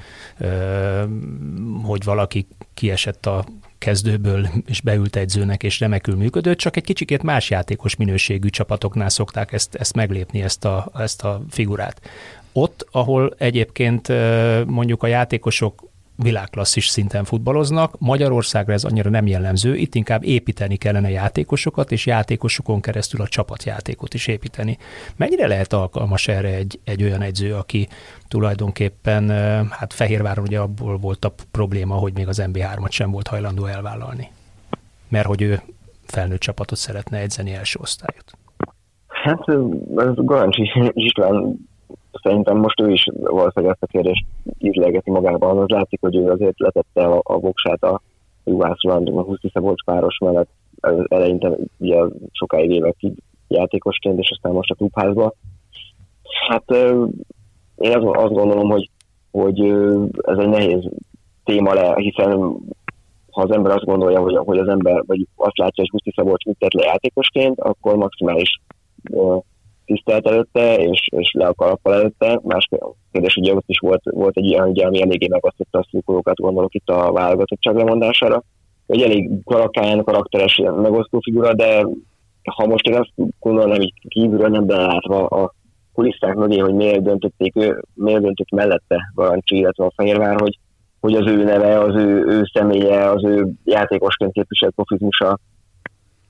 hogy 1.83 2.05
valaki 2.05 2.47
kiesett 2.75 3.27
a 3.27 3.45
kezdőből 3.79 4.49
és 4.67 4.81
beült 4.81 5.17
edzőnek, 5.17 5.63
és 5.63 5.81
remekül 5.81 6.17
működött, 6.17 6.59
csak 6.59 6.77
egy 6.77 6.85
kicsikét 6.85 7.23
más 7.23 7.51
játékos 7.51 7.97
minőségű 7.97 8.49
csapatoknál 8.49 9.09
szokták 9.09 9.53
ezt, 9.53 9.75
ezt 9.75 9.95
meglépni, 9.95 10.43
ezt 10.43 10.65
a, 10.65 10.91
ezt 10.95 11.23
a 11.25 11.43
figurát. 11.51 12.01
Ott, 12.53 12.87
ahol 12.91 13.35
egyébként 13.39 14.09
mondjuk 14.67 15.03
a 15.03 15.07
játékosok 15.07 15.91
világklasszis 16.17 16.87
szinten 16.87 17.25
futballoznak. 17.25 17.99
Magyarországra 17.99 18.73
ez 18.73 18.85
annyira 18.85 19.11
nem 19.11 19.27
jellemző, 19.27 19.77
itt 19.77 19.95
inkább 19.95 20.25
építeni 20.25 20.77
kellene 20.77 21.11
játékosokat, 21.11 21.93
és 21.93 22.07
játékosokon 22.07 22.81
keresztül 22.81 23.21
a 23.21 23.29
csapatjátékot 23.29 24.15
is 24.15 24.27
építeni. 24.27 24.79
Mennyire 25.17 25.47
lehet 25.47 25.73
alkalmas 25.73 26.29
erre 26.29 26.55
egy, 26.55 26.81
egy 26.85 27.03
olyan 27.03 27.23
edző, 27.23 27.55
aki 27.55 27.89
tulajdonképpen, 28.29 29.31
hát 29.71 29.93
Fehérváron 29.93 30.45
ugye 30.45 30.59
abból 30.59 30.97
volt 30.97 31.25
a 31.25 31.35
probléma, 31.51 31.95
hogy 31.95 32.13
még 32.15 32.29
az 32.29 32.43
MB3-at 32.47 32.91
sem 32.91 33.11
volt 33.11 33.27
hajlandó 33.27 33.67
elvállalni. 33.67 34.31
Mert 35.09 35.27
hogy 35.27 35.43
ő 35.43 35.61
felnőtt 36.07 36.41
csapatot 36.41 36.79
szeretne 36.79 37.19
edzeni 37.19 37.55
első 37.55 37.79
osztályot. 37.83 38.33
Hát 39.07 39.49
ez 39.97 40.15
Garancsi 40.15 40.71
István 40.93 41.57
szerintem 42.23 42.57
most 42.57 42.81
ő 42.81 42.91
is 42.91 43.05
valószínűleg 43.21 43.73
ezt 43.73 43.83
a 43.83 43.87
kérdést 43.87 44.25
ízlegeti 44.59 45.11
magában. 45.11 45.59
Az 45.59 45.69
látszik, 45.69 46.01
hogy 46.01 46.17
ő 46.17 46.31
azért 46.31 46.59
letette 46.59 47.05
a, 47.05 47.21
a 47.23 47.39
voksát 47.39 47.83
a 47.83 48.01
Juhász 48.45 48.83
Roland, 48.83 49.09
a 49.09 49.23
20 49.23 49.39
Szabolcs 49.53 49.85
páros 49.85 50.19
mellett 50.19 50.49
eleinte 51.09 51.57
ugye 51.79 52.03
sokáig 52.31 52.71
évekig 52.71 53.13
játékosként, 53.49 54.19
és 54.19 54.31
aztán 54.31 54.53
most 54.53 54.71
a 54.71 54.75
klubházba. 54.75 55.35
Hát 56.49 56.71
én 57.77 57.97
azt, 57.97 58.17
azt 58.17 58.33
gondolom, 58.33 58.71
hogy, 58.71 58.91
hogy 59.31 59.61
ez 60.23 60.39
egy 60.39 60.49
nehéz 60.49 60.91
téma 61.45 61.73
le, 61.73 61.95
hiszen 61.97 62.57
ha 63.31 63.43
az 63.43 63.51
ember 63.51 63.73
azt 63.73 63.85
gondolja, 63.85 64.21
hogy, 64.21 64.37
hogy 64.37 64.59
az 64.59 64.69
ember, 64.69 65.03
vagy 65.07 65.27
azt 65.37 65.59
látja, 65.59 65.83
hogy 65.83 65.89
Guszti 65.91 66.13
Szabolcs 66.17 66.45
mit 66.45 66.57
tett 66.59 66.73
le 66.73 66.85
játékosként, 66.85 67.61
akkor 67.61 67.97
maximális 67.97 68.61
tisztelt 69.85 70.27
előtte, 70.27 70.77
és, 70.77 71.09
és 71.17 71.33
le 71.33 71.47
a 71.47 71.55
kalappal 71.55 71.95
előtte. 71.95 72.41
Más 72.43 72.69
kérdés, 73.13 73.37
ugye 73.37 73.55
ott 73.55 73.65
is 73.67 73.79
volt, 73.79 74.03
volt 74.05 74.37
egy 74.37 74.45
ilyen, 74.45 74.69
ugye, 74.69 74.87
ami 74.87 75.03
eléggé 75.03 75.29
megosztotta 75.29 75.79
a 75.79 75.87
szurkolókat, 75.91 76.41
gondolok 76.41 76.75
itt 76.75 76.89
a 76.89 77.13
válogatottság 77.13 77.77
lemondására. 77.77 78.43
Egy 78.87 79.03
elég 79.03 79.31
karakáján 79.45 80.05
karakteres 80.05 80.63
megosztó 80.77 81.21
figura, 81.21 81.55
de 81.55 81.87
ha 82.51 82.67
most 82.67 82.87
én 82.87 82.95
azt 82.95 83.13
gondolom, 83.39 83.71
hogy 83.71 83.93
kívülről 84.09 84.49
nem 84.49 84.67
belátva 84.67 85.27
a 85.27 85.55
kulisszák 85.93 86.35
mögé, 86.35 86.59
hogy 86.59 86.75
miért 86.75 87.03
döntötték 87.03 87.57
ő, 87.57 87.83
miért 87.95 88.23
döntött 88.23 88.51
mellette 88.51 89.13
Garancsi, 89.15 89.57
illetve 89.57 89.85
a 89.85 89.93
Fehérvár, 89.97 90.41
hogy, 90.41 90.59
hogy 91.01 91.15
az 91.15 91.27
ő 91.27 91.45
neve, 91.45 91.79
az 91.79 91.95
ő, 91.95 92.25
ő 92.27 92.43
személye, 92.53 93.11
az 93.11 93.25
ő 93.25 93.53
játékosként 93.65 94.33
képviselt 94.33 94.75
profizmusa, 94.75 95.39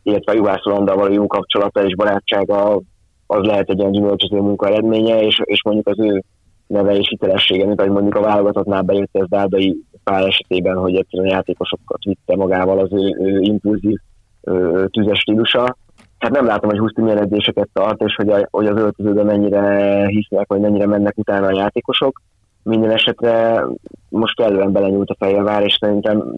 illetve 0.02 0.32
a 0.32 0.34
Juhász 0.34 0.64
való 0.64 1.12
jó 1.12 1.26
kapcsolata 1.26 1.84
és 1.84 1.94
barátsága 1.94 2.80
az 3.26 3.46
lehet 3.46 3.70
egy 3.70 3.80
olyan 3.80 3.92
gyümölcsöző 3.92 4.40
munka 4.40 4.66
eredménye, 4.66 5.22
és, 5.22 5.40
és 5.44 5.62
mondjuk 5.62 5.86
az 5.86 5.98
ő 5.98 6.22
neve 6.72 6.96
és 6.96 7.08
hitelessége, 7.08 7.66
mint 7.66 7.80
ahogy 7.80 7.92
mondjuk 7.92 8.14
a 8.14 8.20
válogatottnál 8.20 8.82
bejött 8.82 9.16
ez 9.16 9.28
Dárdai 9.28 9.76
pár 10.04 10.26
esetében, 10.26 10.76
hogy 10.76 10.94
egyszerűen 10.94 11.30
játékosokat 11.30 12.04
vitte 12.04 12.36
magával 12.36 12.78
az 12.78 12.92
ő, 12.92 13.16
ő 13.20 13.40
impulzív 13.40 13.98
ő, 14.42 14.86
tüzes 14.86 15.18
stílusa. 15.18 15.76
Hát 16.18 16.30
nem 16.30 16.46
látom, 16.46 16.70
hogy 16.70 16.78
Huszti 16.78 17.00
milyen 17.00 17.22
edzéseket 17.22 17.68
tart, 17.72 18.02
és 18.02 18.14
hogy, 18.14 18.28
a, 18.28 18.48
hogy 18.50 18.66
az 18.66 18.80
öltözőben 18.80 19.26
mennyire 19.26 20.06
hisznek, 20.06 20.48
vagy 20.48 20.60
mennyire 20.60 20.86
mennek 20.86 21.18
utána 21.18 21.46
a 21.46 21.56
játékosok. 21.56 22.20
Minden 22.62 22.90
esetre 22.90 23.64
most 24.08 24.36
kellően 24.36 24.72
belenyúlt 24.72 25.10
a 25.10 25.16
Fehérvár, 25.18 25.62
és 25.62 25.76
szerintem, 25.80 26.36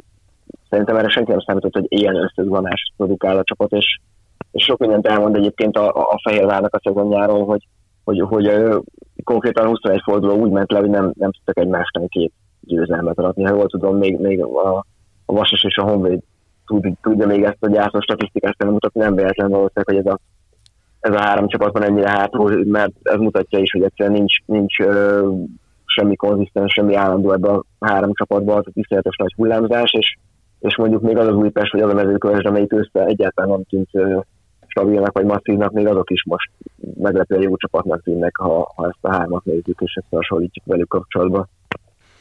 szerintem 0.71 0.97
erre 0.97 1.09
senki 1.09 1.31
nem 1.31 1.41
számított, 1.41 1.73
hogy 1.73 1.87
ilyen 1.89 2.17
összezvonást 2.17 2.93
produkál 2.97 3.39
a 3.39 3.45
csapat, 3.45 3.73
és, 3.73 3.99
és 4.51 4.65
sok 4.65 4.79
mindent 4.79 5.07
elmond 5.07 5.37
egyébként 5.37 5.77
a, 5.77 5.89
a 5.89 6.21
Fehérvárnak 6.23 6.75
a 6.75 6.81
szezonjáról, 6.85 7.45
hogy, 7.45 7.67
hogy, 8.05 8.21
hogy 8.21 8.47
konkrétan 9.25 9.67
21 9.67 10.01
forduló 10.05 10.35
úgy 10.37 10.51
ment 10.51 10.73
le, 10.73 10.79
hogy 10.79 10.91
nem, 10.91 11.13
nem 11.19 11.31
tudtak 11.33 11.59
egymásnak 11.59 12.09
két 12.09 12.33
győzelmet 12.61 13.19
adni. 13.19 13.45
Ha 13.45 13.55
jól 13.55 13.67
tudom, 13.67 13.97
még, 13.97 14.19
még 14.19 14.43
a, 14.43 14.85
a 15.27 15.33
Vasas 15.33 15.65
és 15.65 15.77
a 15.77 15.83
Honvéd 15.83 16.21
tud, 16.67 16.87
tudja 17.03 17.27
még 17.27 17.43
ezt 17.43 17.57
a 17.61 17.69
gyászos 17.69 18.05
statisztikát 18.05 18.59
nem 18.59 18.69
mutatni, 18.69 19.01
nem 19.01 19.15
véletlen 19.15 19.51
valószínűleg, 19.51 19.87
hogy 19.87 19.97
ez 19.97 20.13
a, 20.13 20.19
ez 21.01 21.15
a 21.15 21.21
három 21.21 21.49
csapatban 21.49 21.83
ennyire 21.83 22.11
hátul, 22.11 22.65
mert 22.65 22.93
ez 23.03 23.19
mutatja 23.19 23.59
is, 23.59 23.73
hogy 23.73 23.83
egyszerűen 23.83 24.17
nincs, 24.17 24.37
nincs 24.47 24.81
ö, 24.81 25.29
semmi 25.85 26.17
konzisztens, 26.17 26.73
semmi 26.73 26.95
állandó 26.95 27.33
ebben 27.33 27.55
a 27.79 27.87
három 27.87 28.13
csapatban, 28.15 28.57
az 28.57 28.65
tiszteletes 28.73 29.17
nagy 29.17 29.33
hullámzás, 29.37 29.93
és, 29.93 30.17
és 30.59 30.77
mondjuk 30.77 31.03
még 31.03 31.17
az 31.17 31.27
az 31.27 31.35
Újpest, 31.35 31.73
vagy 31.73 31.81
az 31.81 31.91
a 31.91 31.95
mezőkövesd, 31.95 32.47
amelyik 32.47 32.73
össze 32.73 33.05
egyáltalán 33.05 33.51
nem 33.51 33.65
tűnt 33.65 33.89
stabilnak 34.75 35.13
vagy 35.13 35.25
masszívnak, 35.25 35.73
még 35.73 35.87
azok 35.87 36.11
is 36.11 36.25
most 36.25 36.51
meglepően 36.95 37.43
jó 37.43 37.57
csapatnak 37.57 38.03
tűnnek, 38.03 38.37
ha, 38.37 38.73
ha 38.75 38.87
ezt 38.87 38.99
a 39.01 39.13
hármat 39.13 39.45
nézzük, 39.45 39.81
és 39.81 39.95
ezt 39.95 40.07
hasonlítjuk 40.11 40.67
velük 40.67 40.89
kapcsolatban. 40.89 41.49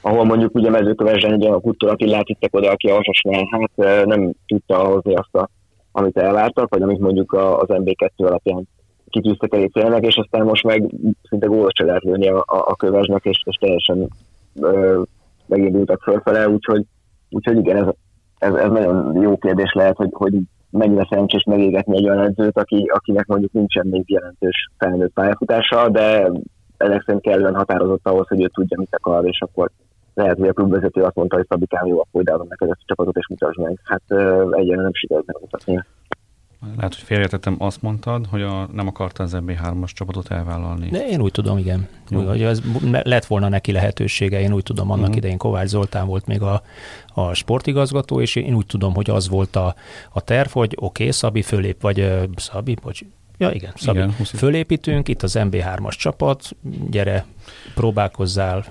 Ahol 0.01 0.23
mondjuk 0.23 0.55
ugye 0.55 0.69
mezőkövesen 0.69 1.33
egy 1.33 1.45
a 1.45 1.59
Kuttor 1.59 1.89
Attilát 1.89 2.27
vittek 2.27 2.55
oda, 2.55 2.71
aki 2.71 2.89
a 2.89 2.99
hát 3.49 4.05
nem 4.05 4.31
tudta 4.47 4.77
hozni 4.77 5.15
azt, 5.15 5.35
a, 5.35 5.49
amit 5.91 6.17
elvártak, 6.17 6.69
vagy 6.69 6.81
amit 6.81 6.99
mondjuk 6.99 7.33
az 7.33 7.67
MB2 7.67 8.09
alapján 8.15 8.67
kitűztek 9.09 9.53
elé 9.53 9.65
célnak, 9.65 10.05
és 10.05 10.15
aztán 10.15 10.45
most 10.45 10.63
meg 10.63 10.89
szinte 11.29 11.47
gólos 11.47 11.71
se 11.75 11.85
lehet 11.85 12.03
lőni 12.03 12.27
a, 12.27 12.37
a, 12.37 12.57
a 12.57 12.75
kövesnek, 12.75 13.25
és, 13.25 13.41
és 13.45 13.55
teljesen 13.55 14.07
ö, 14.61 15.01
megindultak 15.45 16.01
fölfele, 16.01 16.49
úgyhogy, 16.49 16.85
úgyhogy 17.29 17.57
igen, 17.57 17.77
ez, 17.77 17.93
ez, 18.37 18.53
ez, 18.53 18.69
nagyon 18.69 19.21
jó 19.21 19.37
kérdés 19.37 19.73
lehet, 19.73 19.95
hogy, 19.97 20.09
hogy 20.11 20.33
mennyire 20.77 21.07
szerencsés 21.09 21.43
megégetni 21.43 21.97
egy 21.97 22.09
olyan 22.09 22.25
edzőt, 22.25 22.57
aki, 22.57 22.85
akinek 22.93 23.25
mondjuk 23.25 23.51
nincsen 23.51 23.87
még 23.87 24.03
jelentős 24.07 24.69
felnőtt 24.77 25.13
pályafutása, 25.13 25.89
de 25.89 26.31
ezek 26.77 27.03
szerint 27.05 27.23
kellően 27.23 27.55
határozott 27.55 28.07
ahhoz, 28.07 28.27
hogy 28.27 28.41
ő 28.41 28.47
tudja, 28.47 28.77
mit 28.79 28.95
akar, 28.95 29.25
és 29.25 29.41
akkor 29.41 29.69
lehet, 30.13 30.37
hogy 30.37 30.47
a 30.47 30.53
klubvezető 30.53 31.01
azt 31.01 31.15
mondta, 31.15 31.35
hogy 31.35 31.45
Szabikám 31.49 31.85
jó, 31.85 31.99
akkor 31.99 32.21
ideadom 32.21 32.47
neked 32.49 32.69
ezt 32.69 32.79
a 32.81 32.85
csapatot, 32.87 33.17
és 33.17 33.27
mutasd 33.27 33.59
meg. 33.59 33.79
Hát 33.83 34.01
egyre 34.51 34.75
nem 34.75 34.93
sikerült 34.93 35.25
megmutatni. 35.25 35.83
Lehet, 36.75 36.95
hogy 36.95 37.03
félretettem, 37.03 37.55
azt 37.59 37.81
mondtad, 37.81 38.25
hogy 38.29 38.41
a, 38.41 38.67
nem 38.71 38.87
akarta 38.87 39.23
az 39.23 39.35
MB3-as 39.35 39.91
csapatot 39.93 40.31
elvállalni. 40.31 40.89
De 40.89 41.07
én 41.07 41.21
úgy 41.21 41.31
tudom, 41.31 41.57
igen. 41.57 41.87
Jó. 42.09 42.27
Hogy 42.27 42.41
ez 42.41 42.61
lett 43.03 43.25
volna 43.25 43.49
neki 43.49 43.71
lehetősége, 43.71 44.39
én 44.39 44.53
úgy 44.53 44.63
tudom, 44.63 44.89
annak 44.89 45.01
uh-huh. 45.01 45.17
idején 45.17 45.37
Kovács 45.37 45.67
Zoltán 45.67 46.07
volt 46.07 46.25
még 46.25 46.41
a, 46.41 46.63
a 47.13 47.33
sportigazgató, 47.33 48.21
és 48.21 48.35
én 48.35 48.53
úgy 48.53 48.65
tudom, 48.65 48.93
hogy 48.93 49.09
az 49.09 49.29
volt 49.29 49.55
a, 49.55 49.75
a 50.11 50.21
terv, 50.21 50.49
hogy 50.49 50.73
oké, 50.75 50.85
okay, 50.85 51.11
Szabi 51.11 51.41
fölép, 51.41 51.81
vagy 51.81 52.27
Szabi, 52.35 52.77
bocs, 52.81 53.01
Ja, 53.37 53.51
igen, 53.51 53.71
Szabi. 53.75 53.97
Igen, 53.97 54.11
fölépítünk, 54.11 55.07
itt 55.07 55.23
az 55.23 55.35
MB3-as 55.39 55.95
csapat, 55.97 56.55
gyere, 56.89 57.25
próbálkozzál, 57.75 58.65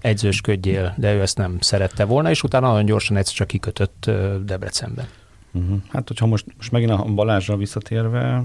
egyzősködjél, 0.00 0.94
de 0.96 1.14
ő 1.14 1.20
ezt 1.20 1.36
nem 1.36 1.56
szerette 1.60 2.04
volna, 2.04 2.30
és 2.30 2.42
utána 2.42 2.68
nagyon 2.68 2.84
gyorsan 2.84 3.16
egyszer 3.16 3.34
csak 3.34 3.46
kikötött 3.46 4.10
Debrecenben. 4.44 5.06
Uh-huh. 5.56 5.80
Hát, 5.88 6.08
hogyha 6.08 6.26
most, 6.26 6.46
most 6.56 6.72
megint 6.72 6.90
a 6.90 7.04
Balázsra 7.04 7.56
visszatérve, 7.56 8.44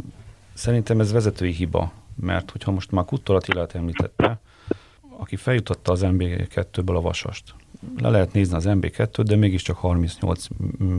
szerintem 0.53 0.99
ez 0.99 1.11
vezetői 1.11 1.51
hiba, 1.51 1.91
mert 2.15 2.51
hogyha 2.51 2.71
most 2.71 2.91
már 2.91 3.05
Kuttor 3.05 3.35
Attilát 3.35 3.75
említette, 3.75 4.39
aki 5.17 5.35
feljutotta 5.35 5.91
az 5.91 6.01
MB2-ből 6.03 6.95
a 6.95 7.01
vasast. 7.01 7.53
Le 7.97 8.09
lehet 8.09 8.33
nézni 8.33 8.55
az 8.55 8.65
MB2-t, 8.67 9.23
de 9.25 9.35
mégiscsak 9.35 9.77
38 9.77 10.45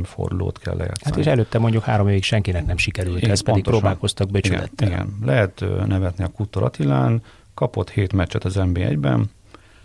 fordulót 0.02 0.58
kell 0.58 0.76
lejátszani. 0.76 1.10
Hát 1.10 1.16
és 1.16 1.26
előtte 1.26 1.58
mondjuk 1.58 1.82
három 1.82 2.08
évig 2.08 2.22
senkinek 2.22 2.66
nem 2.66 2.76
sikerült, 2.76 3.16
igen, 3.16 3.30
ez 3.30 3.40
pedig 3.40 3.62
próbálkoztak 3.62 4.30
becsülettel. 4.30 4.88
Igen, 4.88 5.06
igen, 5.06 5.18
lehet 5.26 5.64
nevetni 5.86 6.24
a 6.24 6.28
Kuttor 6.28 6.62
Attilán, 6.62 7.22
kapott 7.54 7.90
7 7.90 8.12
meccset 8.12 8.44
az 8.44 8.54
MB1-ben, 8.58 9.30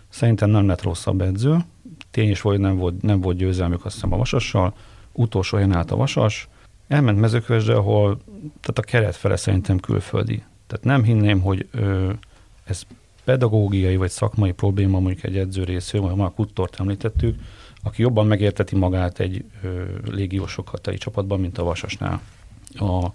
szerintem 0.08 0.50
nem 0.50 0.66
lett 0.66 0.82
rosszabb 0.82 1.20
edző, 1.20 1.56
tény 2.10 2.30
is 2.30 2.40
volt, 2.40 2.58
nem 2.58 2.76
volt, 2.76 3.02
nem 3.02 3.20
volt 3.20 3.36
győzelmük 3.36 3.84
azt 3.84 3.94
hiszem 3.94 4.12
a 4.12 4.16
Vasassal, 4.16 4.74
utolsó 5.18 5.56
helyen 5.56 5.76
állt 5.76 5.90
a 5.90 5.96
Vasas, 5.96 6.48
elment 6.88 7.20
mezőkövesdre, 7.20 7.74
ahol 7.74 8.18
tehát 8.40 8.78
a 8.78 8.82
keret 8.82 9.16
fele 9.16 9.36
szerintem 9.36 9.78
külföldi. 9.78 10.42
Tehát 10.66 10.84
nem 10.84 11.02
hinném, 11.02 11.40
hogy 11.40 11.68
ö, 11.70 12.12
ez 12.64 12.82
pedagógiai 13.24 13.96
vagy 13.96 14.10
szakmai 14.10 14.52
probléma 14.52 15.00
mondjuk 15.00 15.24
egy 15.24 15.36
edző 15.36 15.64
részéről, 15.64 16.14
vagy 16.14 16.26
a 16.26 16.30
Kuttort 16.30 16.80
említettük, 16.80 17.40
aki 17.82 18.02
jobban 18.02 18.26
megérteti 18.26 18.76
magát 18.76 19.20
egy 19.20 19.44
ö, 19.62 19.84
légiósok 20.04 20.80
csapatban, 20.98 21.40
mint 21.40 21.58
a 21.58 21.64
Vasasnál. 21.64 22.20
A, 22.74 23.06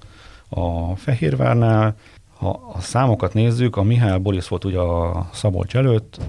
a 0.50 0.96
Fehérvárnál, 0.96 1.96
ha 2.38 2.72
a 2.74 2.82
számokat 2.82 3.34
nézzük, 3.34 3.76
a 3.76 3.84
Mihály 3.84 4.20
Boris 4.20 4.48
volt 4.48 4.66
ugye 4.66 4.80
a 4.80 5.30
Szabolcs 5.34 5.76
előtt, 5.76 6.20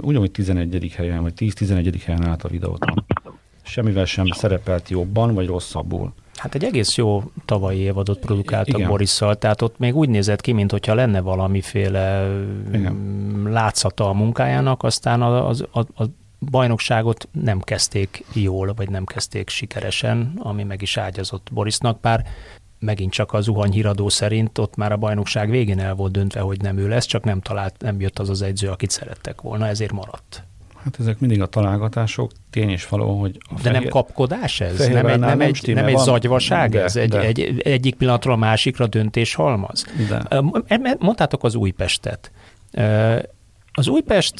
ugyanúgy 0.00 0.30
11. 0.30 0.92
helyen, 0.96 1.22
vagy 1.22 1.32
10-11. 1.36 2.00
helyen 2.04 2.26
állt 2.26 2.44
a 2.44 2.48
videóton 2.48 3.04
semmivel 3.70 4.04
sem 4.04 4.26
szerepelt 4.26 4.88
jobban 4.88 5.34
vagy 5.34 5.46
rosszabbul. 5.46 6.12
Hát 6.34 6.54
egy 6.54 6.64
egész 6.64 6.96
jó 6.96 7.22
tavalyi 7.44 7.78
évadot 7.78 8.18
produkáltak 8.18 8.78
Igen. 8.78 8.88
Borisszal, 8.88 9.36
tehát 9.36 9.62
ott 9.62 9.78
még 9.78 9.96
úgy 9.96 10.08
nézett 10.08 10.40
ki, 10.40 10.52
mintha 10.52 10.94
lenne 10.94 11.20
valamiféle 11.20 12.28
Igen. 12.72 12.92
Mm, 12.92 13.52
látszata 13.52 14.08
a 14.08 14.12
munkájának, 14.12 14.82
aztán 14.82 15.22
a, 15.22 15.48
a, 15.48 15.54
a, 15.70 15.80
a 15.80 16.04
bajnokságot 16.50 17.28
nem 17.32 17.60
kezdték 17.60 18.24
jól, 18.32 18.72
vagy 18.76 18.90
nem 18.90 19.04
kezdték 19.04 19.48
sikeresen, 19.48 20.32
ami 20.38 20.62
meg 20.62 20.82
is 20.82 20.96
ágyazott 20.96 21.48
Borisnak, 21.52 22.00
bár 22.00 22.26
megint 22.78 23.12
csak 23.12 23.32
az 23.32 23.44
zuhany 23.44 23.72
híradó 23.72 24.08
szerint 24.08 24.58
ott 24.58 24.76
már 24.76 24.92
a 24.92 24.96
bajnokság 24.96 25.50
végén 25.50 25.80
el 25.80 25.94
volt 25.94 26.12
döntve, 26.12 26.40
hogy 26.40 26.60
nem 26.60 26.78
ő 26.78 26.88
lesz, 26.88 27.06
csak 27.06 27.24
nem 27.24 27.40
talált, 27.40 27.74
nem 27.78 28.00
jött 28.00 28.18
az 28.18 28.28
az 28.28 28.42
edző, 28.42 28.68
akit 28.68 28.90
szerettek 28.90 29.40
volna, 29.40 29.66
ezért 29.66 29.92
maradt. 29.92 30.44
Hát 30.84 30.96
ezek 31.00 31.18
mindig 31.18 31.42
a 31.42 31.46
találgatások, 31.46 32.30
tény 32.50 32.70
és 32.70 32.88
való, 32.88 33.20
hogy 33.20 33.38
a 33.42 33.54
De 33.54 33.60
fehér, 33.60 33.80
nem 33.80 33.88
kapkodás 33.88 34.60
ez? 34.60 34.78
Nem 34.88 35.06
egy, 35.06 35.18
nem, 35.18 35.40
egy, 35.40 35.74
nem 35.74 35.86
egy 35.86 35.98
zagyvaság 35.98 36.70
de, 36.70 36.82
ez? 36.82 36.96
Egy, 36.96 37.08
de. 37.08 37.20
Egy, 37.20 37.60
egyik 37.64 37.94
pillanatról 37.94 38.34
a 38.34 38.36
másikra 38.36 38.86
döntés 38.86 39.34
halmaz? 39.34 39.86
De. 40.08 40.42
Mondtátok 40.98 41.44
az 41.44 41.54
Újpestet. 41.54 42.30
Az 43.72 43.88
Újpest 43.88 44.34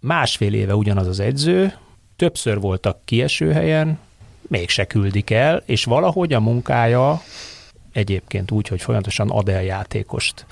másfél 0.00 0.54
éve 0.54 0.74
ugyanaz 0.74 1.06
az 1.06 1.20
edző, 1.20 1.72
többször 2.16 2.60
voltak 2.60 2.98
kieső 3.04 3.52
helyen, 3.52 3.98
mégse 4.42 4.84
küldik 4.84 5.30
el, 5.30 5.62
és 5.66 5.84
valahogy 5.84 6.32
a 6.32 6.40
munkája 6.40 7.22
egyébként 7.92 8.50
úgy, 8.50 8.68
hogy 8.68 8.80
folyamatosan 8.80 9.30
ad 9.30 9.48
el 9.48 9.62
játékost 9.62 10.46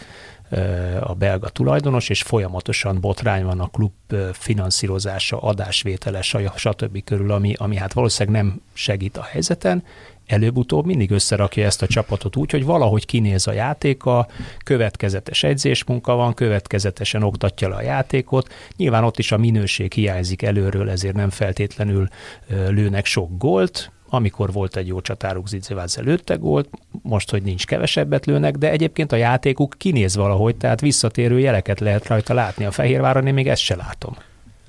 a 1.00 1.14
belga 1.14 1.48
tulajdonos, 1.48 2.08
és 2.08 2.22
folyamatosan 2.22 3.00
botrány 3.00 3.44
van 3.44 3.60
a 3.60 3.68
klub 3.68 3.92
finanszírozása, 4.32 5.40
adásvétele, 5.40 6.22
stb. 6.56 7.04
körül, 7.04 7.32
ami, 7.32 7.54
ami 7.58 7.76
hát 7.76 7.92
valószínűleg 7.92 8.42
nem 8.42 8.60
segít 8.72 9.16
a 9.16 9.22
helyzeten, 9.22 9.82
előbb-utóbb 10.26 10.86
mindig 10.86 11.10
összerakja 11.10 11.64
ezt 11.64 11.82
a 11.82 11.86
csapatot 11.86 12.36
úgy, 12.36 12.50
hogy 12.50 12.64
valahogy 12.64 13.06
kinéz 13.06 13.46
a 13.46 13.52
játéka, 13.52 14.28
következetes 14.64 15.42
edzésmunka 15.42 16.14
van, 16.14 16.34
következetesen 16.34 17.22
oktatja 17.22 17.68
le 17.68 17.74
a 17.74 17.82
játékot. 17.82 18.52
Nyilván 18.76 19.04
ott 19.04 19.18
is 19.18 19.32
a 19.32 19.36
minőség 19.36 19.92
hiányzik 19.92 20.42
előről, 20.42 20.90
ezért 20.90 21.14
nem 21.14 21.30
feltétlenül 21.30 22.08
lőnek 22.48 23.04
sok 23.04 23.38
gólt, 23.38 23.90
amikor 24.08 24.52
volt 24.52 24.76
egy 24.76 24.86
jó 24.86 25.00
csatáruk, 25.00 25.48
Zicevádze 25.48 26.02
lőtte 26.02 26.34
gólt, 26.34 26.68
most, 27.02 27.30
hogy 27.30 27.42
nincs 27.42 27.66
kevesebbet 27.66 28.26
lőnek, 28.26 28.56
de 28.56 28.70
egyébként 28.70 29.12
a 29.12 29.16
játékuk 29.16 29.74
kinéz 29.78 30.16
valahogy, 30.16 30.56
tehát 30.56 30.80
visszatérő 30.80 31.38
jeleket 31.38 31.80
lehet 31.80 32.06
rajta 32.06 32.34
látni. 32.34 32.64
A 32.64 32.70
Fehérváron 32.70 33.26
én 33.26 33.34
még 33.34 33.48
ezt 33.48 33.62
se 33.62 33.76
látom. 33.76 34.16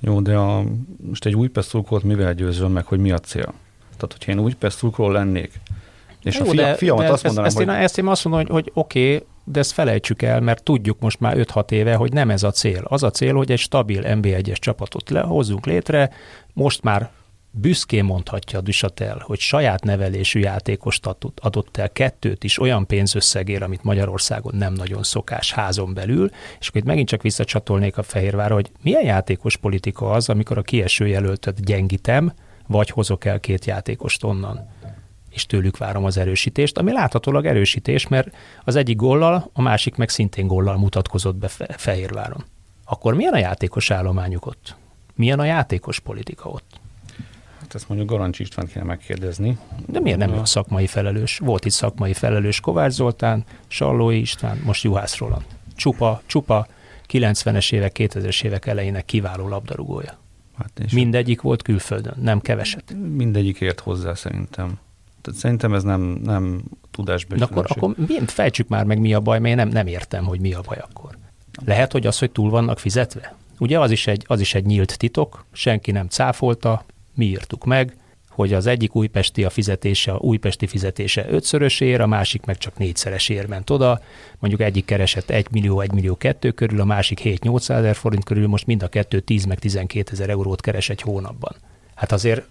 Jó, 0.00 0.20
de 0.20 0.36
a, 0.36 0.64
most 1.08 1.26
egy 1.26 1.34
új 1.34 1.48
pesztulkót 1.48 2.02
mivel 2.02 2.34
győzöm 2.34 2.72
meg, 2.72 2.86
hogy 2.86 2.98
mi 2.98 3.10
a 3.10 3.18
cél? 3.18 3.54
Tehát, 3.96 4.12
hogyha 4.12 4.32
én 4.32 4.38
új 4.38 4.52
pesztulkról 4.52 5.12
lennék, 5.12 5.60
és 6.22 6.38
Jó, 6.38 6.44
a 6.44 6.48
fia, 6.48 6.62
de, 6.62 6.74
fiamat 6.74 7.04
de 7.04 7.12
azt 7.12 7.22
mondanám, 7.24 7.48
ezt, 7.48 7.56
hogy... 7.56 7.66
Én, 7.66 7.72
ezt 7.72 7.98
én 7.98 8.06
azt 8.06 8.24
mondom, 8.24 8.46
hogy, 8.46 8.50
hogy 8.52 8.70
oké, 8.74 9.14
okay, 9.14 9.26
de 9.44 9.58
ezt 9.58 9.72
felejtsük 9.72 10.22
el, 10.22 10.40
mert 10.40 10.62
tudjuk 10.62 11.00
most 11.00 11.20
már 11.20 11.36
5-6 11.38 11.70
éve, 11.70 11.94
hogy 11.94 12.12
nem 12.12 12.30
ez 12.30 12.42
a 12.42 12.50
cél. 12.50 12.82
Az 12.84 13.02
a 13.02 13.10
cél, 13.10 13.34
hogy 13.34 13.50
egy 13.50 13.58
stabil 13.58 14.02
NB1-es 14.04 14.56
csapatot 14.56 15.10
lehozzunk 15.10 15.66
létre, 15.66 16.10
most 16.52 16.82
már 16.82 17.10
büszkén 17.50 18.04
mondhatja 18.04 18.58
a 18.58 18.62
Dusatel, 18.62 19.22
hogy 19.24 19.38
saját 19.38 19.84
nevelésű 19.84 20.40
játékost 20.40 21.06
adott 21.40 21.76
el 21.76 21.90
kettőt 21.90 22.44
is 22.44 22.60
olyan 22.60 22.86
pénzösszegér, 22.86 23.62
amit 23.62 23.82
Magyarországon 23.82 24.54
nem 24.56 24.72
nagyon 24.72 25.02
szokás 25.02 25.52
házon 25.52 25.94
belül, 25.94 26.30
és 26.60 26.68
akkor 26.68 26.80
itt 26.80 26.86
megint 26.86 27.08
csak 27.08 27.22
visszacsatolnék 27.22 27.98
a 27.98 28.02
Fehérvára, 28.02 28.54
hogy 28.54 28.70
milyen 28.82 29.04
játékos 29.04 29.56
politika 29.56 30.10
az, 30.10 30.28
amikor 30.28 30.58
a 30.58 30.62
kieső 30.62 31.06
jelöltet 31.06 31.64
gyengítem, 31.64 32.32
vagy 32.66 32.90
hozok 32.90 33.24
el 33.24 33.40
két 33.40 33.64
játékost 33.64 34.24
onnan 34.24 34.76
és 35.30 35.46
tőlük 35.46 35.76
várom 35.76 36.04
az 36.04 36.16
erősítést, 36.16 36.78
ami 36.78 36.92
láthatólag 36.92 37.46
erősítés, 37.46 38.08
mert 38.08 38.34
az 38.64 38.76
egyik 38.76 38.96
gollal, 38.96 39.50
a 39.52 39.62
másik 39.62 39.96
meg 39.96 40.08
szintén 40.08 40.46
gollal 40.46 40.76
mutatkozott 40.76 41.36
be 41.36 41.48
Fehérváron. 41.76 42.44
Akkor 42.84 43.14
milyen 43.14 43.32
a 43.32 43.38
játékos 43.38 43.90
állományuk 43.90 44.46
ott? 44.46 44.76
Milyen 45.14 45.38
a 45.38 45.44
játékos 45.44 45.98
politika 45.98 46.48
ott? 46.48 46.77
Hát 47.68 47.76
ezt 47.76 47.88
mondjuk 47.88 48.10
Garancs 48.10 48.38
István 48.38 48.66
kéne 48.66 48.84
megkérdezni. 48.84 49.58
De 49.86 50.00
miért 50.00 50.18
nem 50.18 50.32
a 50.32 50.44
szakmai 50.44 50.86
felelős? 50.86 51.38
Volt 51.38 51.64
itt 51.64 51.72
szakmai 51.72 52.12
felelős 52.12 52.60
Kovács 52.60 52.92
Zoltán, 52.92 53.44
Sallói 53.66 54.20
István, 54.20 54.60
most 54.64 54.82
Juhász 54.82 55.18
Roland. 55.18 55.44
Csupa, 55.76 56.22
csupa 56.26 56.66
90-es 57.08 57.72
évek, 57.72 57.96
2000-es 57.98 58.44
évek 58.44 58.66
elejének 58.66 59.04
kiváló 59.04 59.48
labdarúgója. 59.48 60.18
Hát 60.58 60.70
és 60.84 60.92
Mindegyik 60.92 61.40
volt 61.40 61.62
külföldön, 61.62 62.14
nem 62.22 62.40
keveset. 62.40 62.94
Mindegyik 63.16 63.60
ért 63.60 63.80
hozzá 63.80 64.14
szerintem. 64.14 64.78
Tehát 65.20 65.40
szerintem 65.40 65.74
ez 65.74 65.82
nem, 65.82 66.00
nem 66.00 66.62
tudásbeli 66.90 67.40
akkor, 67.40 67.66
akkor 67.68 67.94
miért 68.06 68.30
fejtsük 68.30 68.68
már 68.68 68.84
meg, 68.84 68.98
mi 68.98 69.14
a 69.14 69.20
baj, 69.20 69.38
mert 69.38 69.50
én 69.50 69.56
nem, 69.56 69.68
nem 69.68 69.86
értem, 69.86 70.24
hogy 70.24 70.40
mi 70.40 70.54
a 70.54 70.60
baj 70.60 70.78
akkor. 70.90 71.18
Lehet, 71.64 71.92
hogy 71.92 72.06
az, 72.06 72.18
hogy 72.18 72.30
túl 72.30 72.50
vannak 72.50 72.78
fizetve? 72.78 73.36
Ugye 73.58 73.80
az 73.80 73.90
is 73.90 74.06
egy, 74.06 74.24
az 74.26 74.40
is 74.40 74.54
egy 74.54 74.64
nyílt 74.64 74.98
titok, 74.98 75.44
senki 75.52 75.90
nem 75.90 76.06
cáfolta, 76.06 76.84
mi 77.18 77.24
írtuk 77.24 77.64
meg, 77.64 77.96
hogy 78.28 78.52
az 78.52 78.66
egyik 78.66 78.94
újpesti 78.94 79.44
a 79.44 79.50
fizetése, 79.50 80.12
a 80.12 80.18
újpesti 80.18 80.66
fizetése 80.66 81.26
ötszörösér, 81.28 82.00
a 82.00 82.06
másik 82.06 82.44
meg 82.44 82.58
csak 82.58 82.78
négyszeresér 82.78 83.46
ment 83.46 83.70
oda. 83.70 84.00
Mondjuk 84.38 84.62
egyik 84.62 84.84
keresett 84.84 85.30
1 85.30 85.46
millió, 85.50 85.80
1 85.80 85.92
millió 85.92 86.16
2 86.16 86.50
körül, 86.50 86.80
a 86.80 86.84
másik 86.84 87.20
7-800 87.24 87.70
ezer 87.70 87.96
forint 87.96 88.24
körül, 88.24 88.46
most 88.46 88.66
mind 88.66 88.82
a 88.82 88.88
kettő 88.88 89.20
10 89.20 89.44
meg 89.44 89.58
12 89.58 90.12
ezer 90.12 90.28
eurót 90.28 90.60
keres 90.60 90.88
egy 90.88 91.00
hónapban. 91.00 91.56
Hát 91.94 92.12
azért 92.12 92.42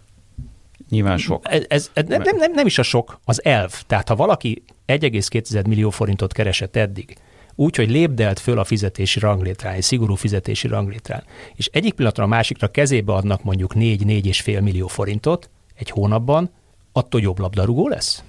Nyilván 0.90 1.18
sok. 1.18 1.46
Ez, 1.50 1.66
ez, 1.68 1.90
ez 1.94 2.08
nem, 2.08 2.22
nem, 2.38 2.52
nem 2.52 2.66
is 2.66 2.78
a 2.78 2.84
sok, 2.84 3.20
az 3.26 3.44
elv. 3.44 3.82
Tehát 3.88 4.08
ha 4.08 4.16
valaki 4.16 4.64
1,2 4.88 5.68
millió 5.68 5.90
forintot 5.90 6.34
keresett 6.34 6.76
eddig, 6.76 7.18
úgy, 7.60 7.76
hogy 7.76 7.90
lépdelt 7.90 8.40
föl 8.40 8.60
a 8.60 8.64
fizetési 8.64 9.20
ranglétrán, 9.20 9.74
egy 9.74 9.82
szigorú 9.82 10.16
fizetési 10.16 10.68
ranglétrán, 10.68 11.24
és 11.56 11.66
egyik 11.66 11.94
pillanatra 11.94 12.24
a 12.24 12.28
másikra 12.28 12.68
kezébe 12.68 13.14
adnak 13.14 13.44
mondjuk 13.44 13.74
4-4,5 13.76 14.62
millió 14.62 14.88
forintot 14.88 15.50
egy 15.76 15.90
hónapban, 15.90 16.50
attól 16.92 17.22
jobb 17.22 17.40
labdarúgó 17.40 17.88
lesz? 17.88 18.24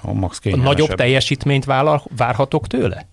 A 0.00 0.12
max 0.12 0.40
Nagyobb 0.42 0.94
teljesítményt 0.94 1.64
vállal, 1.64 2.02
várhatok 2.16 2.66
tőle? 2.66 3.06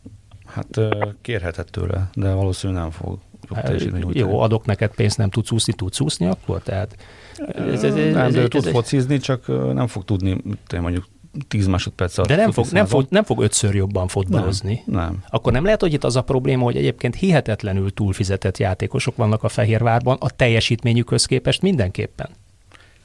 Hát 0.46 0.80
kérhetett 1.22 1.70
tőle, 1.70 2.10
de 2.14 2.34
valószínűleg 2.34 2.82
nem 2.82 2.92
fog 2.92 3.20
Hát, 3.56 3.84
jó, 4.14 4.40
adok 4.40 4.66
neked 4.66 4.92
pénzt, 4.96 5.18
nem 5.18 5.30
tudsz 5.30 5.52
úszni, 5.52 5.74
tudsz 5.74 6.00
úszni 6.00 6.26
akkor? 6.26 6.62
Tehát 6.62 6.96
ez, 7.38 7.84
ez, 7.84 7.96
ez, 7.96 8.14
nem, 8.14 8.26
ez, 8.26 8.34
de 8.34 8.40
ő 8.40 8.48
tud 8.48 8.66
focizni, 8.66 9.18
csak 9.18 9.48
nem 9.74 9.88
fog 9.88 10.06
tudni 10.06 10.42
mondjuk 10.80 11.06
10 11.48 11.68
másodperc. 11.68 12.28
De 12.28 12.36
nem 12.36 12.52
fog, 12.52 12.66
nem, 12.72 12.86
fog, 12.86 13.06
nem 13.10 13.24
fog 13.24 13.42
ötször 13.42 13.76
jobban 13.76 14.08
fotbalozni. 14.08 14.84
Nem, 14.86 15.00
nem. 15.00 15.24
Akkor 15.30 15.52
nem 15.54 15.64
lehet, 15.64 15.82
hogy 15.82 15.94
itt 15.94 16.04
az 16.04 16.16
a 16.16 16.22
probléma, 16.22 16.64
hogy 16.64 16.76
egyébként 16.76 17.16
hihetetlenül 17.16 17.94
túlfizetett 17.94 18.58
játékosok 18.58 19.16
vannak 19.16 19.44
a 19.44 19.50
Fehérvárban 19.50 20.18
a 20.20 20.30
teljesítményükhöz 20.30 21.26
képest 21.26 21.62
mindenképpen. 21.62 22.30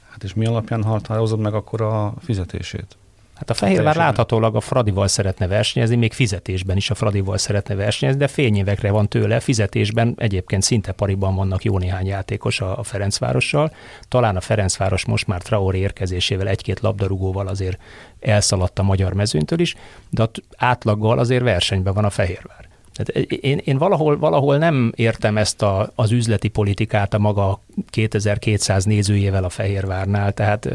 Hát 0.09 0.23
és 0.23 0.33
mi 0.33 0.45
alapján 0.45 0.83
határozod 0.83 1.39
meg 1.39 1.53
akkor 1.53 1.81
a 1.81 2.13
fizetését? 2.19 2.97
Hát 3.35 3.49
a 3.49 3.53
Fehérvár 3.53 3.95
láthatólag 3.95 4.55
a 4.55 4.59
Fradival 4.59 5.07
szeretne 5.07 5.47
versenyezni, 5.47 5.95
még 5.95 6.13
fizetésben 6.13 6.77
is 6.77 6.89
a 6.89 6.95
Fradival 6.95 7.37
szeretne 7.37 7.75
versenyezni, 7.75 8.21
de 8.21 8.27
fényévekre 8.27 8.91
van 8.91 9.07
tőle, 9.07 9.39
fizetésben 9.39 10.13
egyébként 10.17 10.61
szinte 10.61 10.91
pariban 10.91 11.35
vannak 11.35 11.63
jó 11.63 11.77
néhány 11.77 12.05
játékos 12.05 12.61
a, 12.61 12.77
a 12.77 12.83
Ferencvárossal. 12.83 13.71
Talán 14.07 14.35
a 14.35 14.41
Ferencváros 14.41 15.05
most 15.05 15.27
már 15.27 15.41
Traoré 15.41 15.79
érkezésével 15.79 16.47
egy-két 16.47 16.79
labdarúgóval 16.79 17.47
azért 17.47 17.77
elszaladt 18.19 18.79
a 18.79 18.83
magyar 18.83 19.13
mezőntől 19.13 19.59
is, 19.59 19.75
de 20.09 20.29
átlaggal 20.57 21.19
azért 21.19 21.43
versenyben 21.43 21.93
van 21.93 22.05
a 22.05 22.09
Fehérvár. 22.09 22.67
Tehát 22.93 23.31
én, 23.31 23.61
én 23.63 23.77
valahol, 23.77 24.17
valahol 24.17 24.57
nem 24.57 24.91
értem 24.95 25.37
ezt 25.37 25.61
a, 25.61 25.91
az 25.95 26.11
üzleti 26.11 26.47
politikát 26.47 27.13
a 27.13 27.19
maga 27.19 27.59
2200 27.89 28.83
nézőjével 28.83 29.43
a 29.43 29.49
Fehérvárnál, 29.49 30.31
tehát 30.31 30.69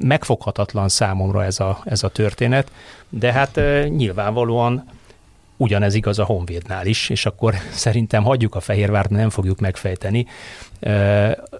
megfoghatatlan 0.00 0.88
számomra 0.88 1.44
ez 1.44 1.60
a, 1.60 1.80
ez 1.84 2.02
a 2.02 2.08
történet, 2.08 2.70
de 3.08 3.32
hát 3.32 3.60
nyilvánvalóan 3.88 4.84
ugyanez 5.58 5.94
igaz 5.94 6.18
a 6.18 6.24
Honvédnál 6.24 6.86
is, 6.86 7.08
és 7.08 7.26
akkor 7.26 7.54
szerintem 7.70 8.22
hagyjuk 8.22 8.54
a 8.54 8.60
Fehérvárt, 8.60 9.10
nem 9.10 9.30
fogjuk 9.30 9.60
megfejteni. 9.60 10.26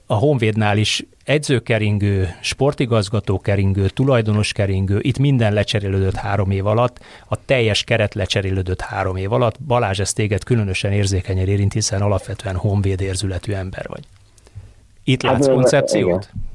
A 0.07 0.15
Honvédnál 0.15 0.79
is 0.79 1.05
edzőkeringő, 1.25 2.37
sportigazgatókeringő, 2.41 3.89
tulajdonoskeringő, 3.89 4.99
itt 5.01 5.19
minden 5.19 5.53
lecserélődött 5.53 6.15
három 6.15 6.51
év 6.51 6.67
alatt, 6.67 6.99
a 7.29 7.45
teljes 7.45 7.85
keret 7.85 8.15
lecserélődött 8.15 8.81
három 8.81 9.17
év 9.17 9.33
alatt. 9.33 9.61
Balázs, 9.61 10.01
ez 10.01 10.13
téged 10.13 10.45
különösen 10.45 10.93
érzékenyen 10.93 11.49
érint, 11.49 11.73
hiszen 11.73 12.03
alapvetően 12.03 12.57
honvéd 12.57 13.01
érzületű 13.01 13.53
ember 13.53 13.87
vagy. 13.89 14.05
Itt 15.05 15.23
hát, 15.23 15.33
látsz 15.33 15.47
koncepciót? 15.47 16.29
Igen 16.33 16.48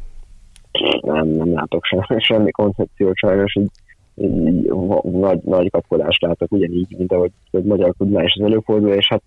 nem, 1.01 1.27
nem 1.27 1.53
látok 1.53 1.85
semmi, 1.85 2.21
semmi 2.29 2.51
koncepciót 2.51 3.15
sajnos, 3.15 3.55
így, 3.55 3.71
így 4.15 4.71
nagy, 5.01 5.39
nagy 5.43 5.69
kapkodást 5.69 6.21
látok, 6.21 6.51
ugyanígy, 6.51 6.95
mint 6.97 7.11
ahogy 7.11 7.31
a 7.51 7.57
magyar 7.63 7.93
tudná 7.97 8.23
is 8.23 8.35
az 8.39 8.45
előfordul, 8.45 8.91
és 8.93 9.07
hát 9.07 9.23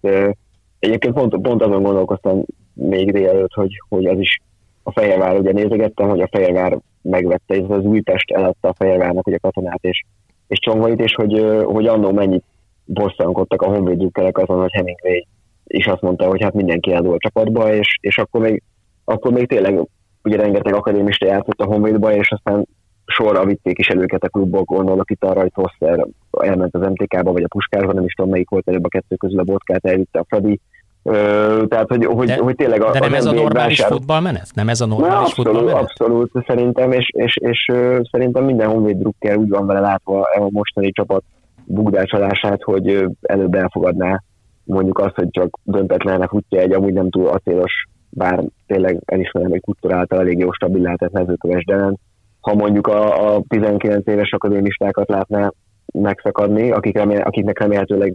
egyébként 0.78 1.14
pont, 1.14 1.40
pont 1.40 1.62
azon 1.62 1.82
gondolkoztam 1.82 2.42
még 2.72 3.12
délelőtt, 3.12 3.52
hogy, 3.52 3.82
hogy 3.88 4.06
az 4.06 4.18
is 4.18 4.40
a 4.82 4.92
Fehérvár, 4.92 5.38
ugye 5.38 5.52
nézegettem, 5.52 6.09
hogy 6.09 6.20
a 6.20 6.28
Fehérvár 6.30 6.78
megvette, 7.02 7.54
ez 7.54 7.64
az 7.68 7.85
Újpest 7.85 8.30
eladta 8.30 8.68
a 8.68 8.74
Fehérvárnak 8.74 9.26
ugye 9.26 9.37
katonát 9.37 9.85
és, 9.85 10.04
és 10.48 10.59
csongvait, 10.59 11.00
és 11.00 11.14
hogy, 11.14 11.62
hogy 11.64 11.87
annó 11.87 12.12
mennyit 12.12 12.44
bosszankodtak 12.85 13.62
a 13.62 13.68
honvédjükkelek 13.68 14.38
azon, 14.38 14.61
hogy 14.61 14.72
Hemingway 14.72 15.26
is 15.66 15.87
azt 15.87 16.02
mondta, 16.02 16.28
hogy 16.28 16.42
hát 16.42 16.54
mindenki 16.54 16.92
eldől 16.92 17.12
a 17.12 17.18
csapatba, 17.18 17.74
és, 17.74 17.98
és 18.00 18.18
akkor 18.18 18.40
még 18.40 18.62
akkor 19.09 19.32
még 19.32 19.46
tényleg 19.46 19.80
ugye 20.27 20.37
rengeteg 20.37 20.75
akadémista 20.75 21.27
játszott 21.27 21.61
a 21.61 21.65
Honvédba, 21.65 22.15
és 22.15 22.31
aztán 22.31 22.67
sorra 23.07 23.45
vitték 23.45 23.79
is 23.79 23.89
előket 23.89 24.23
a 24.25 24.29
klubok, 24.29 24.67
gondolok 24.67 25.11
itt 25.11 25.25
arra, 25.25 25.41
hogy 25.41 25.51
Foster 25.55 26.07
elment 26.31 26.75
az 26.75 26.89
MTK-ba, 26.89 27.33
vagy 27.33 27.43
a 27.43 27.49
Puskárba, 27.49 27.93
nem 27.93 28.05
is 28.05 28.12
tudom 28.12 28.31
melyik 28.31 28.49
volt 28.49 28.69
előbb 28.69 28.85
a 28.85 28.89
kettő 28.89 29.17
közül 29.17 29.39
a 29.39 29.43
Botkát, 29.43 29.85
elvitte 29.85 30.19
a 30.19 30.25
Fradi. 30.29 30.61
Ö, 31.03 31.65
tehát, 31.69 31.89
hogy, 31.89 32.05
hogy, 32.05 32.27
de, 32.27 32.37
hogy 32.37 32.57
tényleg 32.57 32.83
a, 32.83 32.91
de 32.91 32.99
nem 32.99 33.15
ez 33.15 33.27
a 33.27 33.33
normális 33.33 33.79
vásár... 33.79 33.97
futballmenet? 33.97 34.49
Nem 34.55 34.69
ez 34.69 34.81
a 34.81 34.87
normális 34.87 35.15
Na, 35.15 35.21
abszolút, 35.21 35.73
Abszolút, 35.73 36.31
szerintem, 36.47 36.93
és, 36.93 37.09
és, 37.12 37.37
és, 37.37 37.69
és 37.69 38.09
szerintem 38.11 38.45
minden 38.45 38.69
Honvéd 38.69 38.97
drukker 38.97 39.37
úgy 39.37 39.49
van 39.49 39.67
vele 39.67 39.81
látva 39.81 40.21
a 40.21 40.49
mostani 40.51 40.93
csapat 40.93 41.23
bugdácsolását, 41.65 42.62
hogy 42.62 43.07
előbb 43.23 43.55
elfogadná 43.55 44.23
mondjuk 44.65 44.99
azt, 44.99 45.15
hogy 45.15 45.29
csak 45.31 45.59
döntetlenek 45.62 46.29
futja 46.29 46.61
egy 46.61 46.73
amúgy 46.73 46.93
nem 46.93 47.11
túl 47.11 47.29
acélos 47.29 47.73
bár 48.16 48.44
tényleg 48.66 49.00
elismerem, 49.05 49.50
hogy 49.50 49.61
kulturáltal 49.61 50.18
elég 50.18 50.38
jó 50.38 50.52
stabil 50.52 50.83
lehetett 50.83 51.12
mezőköves 51.12 51.64
Delen. 51.64 51.98
Ha 52.40 52.55
mondjuk 52.55 52.87
a, 52.87 53.35
a 53.35 53.42
19 53.48 54.07
éves 54.07 54.33
akadémistákat 54.33 55.09
látná 55.09 55.52
megszakadni, 55.92 56.70
akik 56.70 56.96
remél, 56.96 57.20
akiknek 57.20 57.59
remélhetőleg 57.59 58.14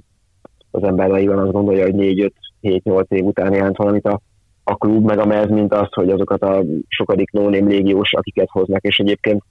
az 0.71 0.83
ember 0.83 1.09
van 1.09 1.39
azt 1.39 1.51
gondolja, 1.51 1.83
hogy 1.83 2.29
4-5-7-8 2.61 3.03
év 3.07 3.25
után 3.25 3.53
jelent 3.53 3.77
valamit 3.77 4.05
a, 4.05 4.21
a 4.63 4.75
klub, 4.75 5.05
meg 5.05 5.19
a 5.19 5.25
mez, 5.25 5.49
mint 5.49 5.73
az, 5.73 5.93
hogy 5.93 6.09
azokat 6.09 6.41
a 6.41 6.63
sokadik 6.87 7.31
no 7.31 7.49
légiós, 7.49 8.13
akiket 8.13 8.49
hoznak, 8.49 8.81
és 8.81 8.97
egyébként 8.97 9.43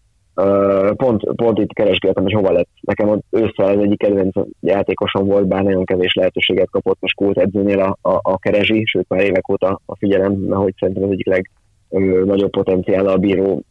pont, 0.96 1.22
pont 1.34 1.58
itt 1.58 1.72
keresgéltem, 1.72 2.22
hogy 2.22 2.32
hova 2.32 2.52
lett. 2.52 2.68
Nekem 2.80 3.08
ott 3.08 3.24
ősszel 3.30 3.66
az 3.66 3.78
egyik 3.78 3.98
kedvenc 3.98 4.34
játékosom 4.60 5.26
volt, 5.26 5.46
bár 5.46 5.62
nagyon 5.62 5.84
kevés 5.84 6.14
lehetőséget 6.14 6.70
kapott 6.70 7.00
most 7.00 7.14
Kult 7.14 7.38
edzőnél 7.38 7.80
a, 7.80 7.96
a, 8.02 8.18
a 8.22 8.38
Kerezsi, 8.38 8.82
sőt 8.84 9.08
már 9.08 9.20
évek 9.20 9.48
óta 9.48 9.80
a 9.86 9.96
figyelem, 9.96 10.50
hogy 10.50 10.74
szerintem 10.78 11.04
az 11.04 11.10
egyik 11.10 11.44
legnagyobb 11.88 12.50
potenciál 12.50 13.06
a 13.06 13.16
bíró 13.16 13.62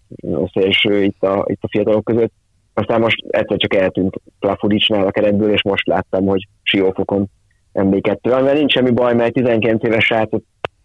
szélső 0.54 1.04
itt 1.04 1.24
a, 1.24 1.46
itt 1.48 1.62
a 1.62 1.70
fiatalok 1.72 2.04
között. 2.04 2.32
Aztán 2.74 3.02
most 3.02 3.26
egyszer 3.28 3.58
csak 3.58 3.76
eltűnt 3.76 4.16
Plafudicsnál 4.40 5.08
a 5.08 5.12
keretből, 5.12 5.52
és 5.52 5.64
most 5.64 5.88
láttam, 5.88 6.26
hogy 6.26 6.48
Siófokon 6.64 7.30
MB2, 7.74 8.44
mert 8.44 8.58
nincs 8.58 8.72
semmi 8.72 8.92
baj, 8.92 9.14
mert 9.14 9.34
19 9.34 9.84
éves 9.84 10.06
srácot 10.06 10.44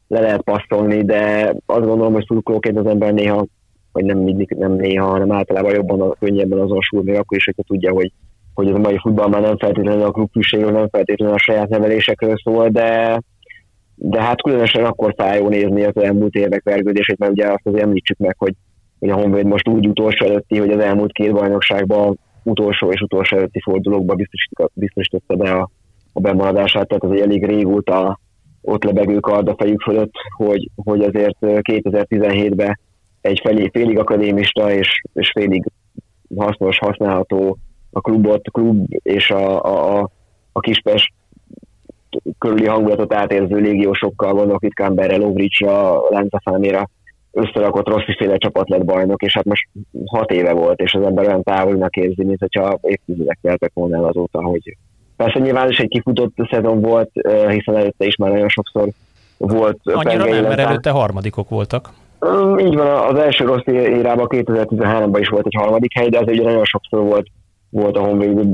le 0.09 0.21
lehet 0.21 0.43
passzolni, 0.43 1.03
de 1.03 1.55
azt 1.67 1.87
gondolom, 1.87 2.13
hogy 2.13 2.25
szurkolóként 2.27 2.79
az 2.79 2.87
ember 2.87 3.13
néha 3.13 3.47
vagy 3.95 4.05
nem 4.05 4.19
mindig, 4.19 4.51
nem 4.59 4.73
néha, 4.73 5.07
hanem 5.07 5.33
általában 5.33 5.75
jobban, 5.75 6.01
a, 6.01 6.15
könnyebben 6.21 6.59
azonosul, 6.59 7.03
még 7.03 7.15
akkor 7.15 7.37
is, 7.37 7.45
hogyha 7.45 7.63
tudja, 7.63 7.93
hogy, 7.93 8.13
hogy 8.55 8.69
ez 8.69 8.75
a 8.75 8.79
mai 8.79 8.99
futball 8.99 9.29
már 9.29 9.41
nem 9.41 9.59
feltétlenül 9.59 10.03
a 10.03 10.11
klubfűségről, 10.11 10.71
nem 10.71 10.89
feltétlenül 10.89 11.35
a 11.35 11.39
saját 11.39 11.69
nevelésekről 11.69 12.35
szól, 12.43 12.69
de, 12.69 13.21
de 13.95 14.23
hát 14.23 14.43
különösen 14.43 14.85
akkor 14.85 15.15
fájó 15.17 15.49
nézni 15.49 15.85
az 15.85 15.97
elmúlt 15.97 16.35
évek 16.35 16.63
vergődését, 16.65 17.19
mert 17.19 17.33
ugye 17.33 17.47
azt 17.47 17.67
azért 17.67 17.85
említsük 17.85 18.19
meg, 18.19 18.35
hogy, 18.39 18.55
hogy 18.99 19.09
a 19.09 19.15
Honvéd 19.15 19.47
most 19.47 19.69
úgy 19.69 19.89
utolsó 19.89 20.27
előtti, 20.27 20.59
hogy 20.59 20.71
az 20.71 20.83
elmúlt 20.83 21.13
két 21.13 21.33
bajnokságban 21.33 22.19
utolsó 22.43 22.91
és 22.91 23.01
utolsó 23.01 23.37
előtti 23.37 23.61
fordulókban 23.61 24.29
biztosította 24.75 25.37
be 25.37 25.51
a, 25.51 25.71
a 26.13 26.21
bemaradását, 26.21 26.89
tehát 26.89 27.05
az 27.05 27.21
elég 27.21 27.47
régóta 27.47 28.21
ott 28.61 28.85
lebegő 28.85 29.19
kard 29.19 29.49
a 29.49 29.55
fejük 29.59 29.81
fölött, 29.81 30.13
hogy, 30.37 30.71
hogy 30.85 31.03
azért 31.03 31.37
2017-ben 31.41 32.79
egy 33.25 33.41
felé, 33.43 33.71
félig 33.73 33.99
akadémista 33.99 34.73
és, 34.73 35.03
és 35.15 35.31
félig 35.35 35.65
hasznos, 36.37 36.79
használható 36.79 37.59
a 37.93 38.01
klubot, 38.01 38.51
klub 38.51 38.87
és 38.89 39.31
a, 39.31 39.65
a, 39.65 39.99
a, 39.99 40.11
a 40.53 40.61
Kispest 40.61 41.13
körüli 42.39 42.67
hangulatot 42.67 43.15
átérző 43.15 43.57
légiósokkal, 43.57 44.33
gondolok 44.33 44.65
itt 44.65 44.75
Kamberre, 44.75 45.17
Lovricsra, 45.17 46.01
Láncafáméra 46.11 46.89
összerakott 47.31 47.89
Rossi 47.89 48.15
féle 48.17 48.37
csapat 48.37 48.69
lett 48.69 48.85
bajnok, 48.85 49.23
és 49.23 49.35
hát 49.35 49.45
most 49.45 49.69
hat 50.07 50.31
éve 50.31 50.53
volt, 50.53 50.81
és 50.81 50.95
az 50.95 51.07
ember 51.07 51.27
olyan 51.27 51.43
távolinak 51.43 51.97
érzi, 51.97 52.25
mint 52.25 52.41
hogyha 52.41 52.79
évtizedek 52.83 53.39
teltek 53.43 53.71
volna 53.75 53.97
el 53.97 54.05
azóta, 54.05 54.43
hogy 54.43 54.77
persze 55.17 55.39
nyilván 55.39 55.71
is 55.71 55.79
egy 55.79 55.89
kifutott 55.89 56.35
szezon 56.51 56.81
volt, 56.81 57.11
hiszen 57.49 57.77
előtte 57.77 58.07
is 58.07 58.17
már 58.17 58.31
nagyon 58.31 58.49
sokszor 58.49 58.89
volt. 59.37 59.79
Annyira 59.83 60.25
nem, 60.25 60.43
mert 60.43 60.59
előtte 60.59 60.91
harmadikok 60.91 61.49
voltak. 61.49 61.91
Így 62.59 62.77
van, 62.77 62.87
az 62.87 63.19
első 63.19 63.45
rossz 63.45 63.67
érában 63.67 64.27
2013-ban 64.31 65.19
is 65.19 65.29
volt 65.29 65.47
egy 65.47 65.57
harmadik 65.59 65.99
hely, 65.99 66.09
de 66.09 66.19
az 66.19 66.29
ugye 66.29 66.43
nagyon 66.43 66.65
sokszor 66.65 67.01
volt, 67.01 67.27
volt 67.71 67.97
a 67.97 68.01
Honvéd 68.01 68.49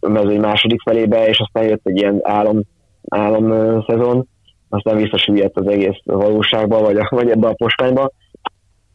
mezői 0.00 0.38
második 0.38 0.80
felébe, 0.82 1.26
és 1.26 1.38
aztán 1.38 1.68
jött 1.68 1.86
egy 1.86 1.98
ilyen 1.98 2.20
álom, 2.22 2.60
álom 3.08 3.50
szezon, 3.86 4.28
aztán 4.68 4.96
visszasüllyedt 4.96 5.56
az 5.56 5.66
egész 5.66 5.98
valóságba, 6.04 6.80
vagy, 6.80 6.98
vagy 7.08 7.30
ebbe 7.30 7.48
a 7.48 7.54
postányba. 7.54 8.10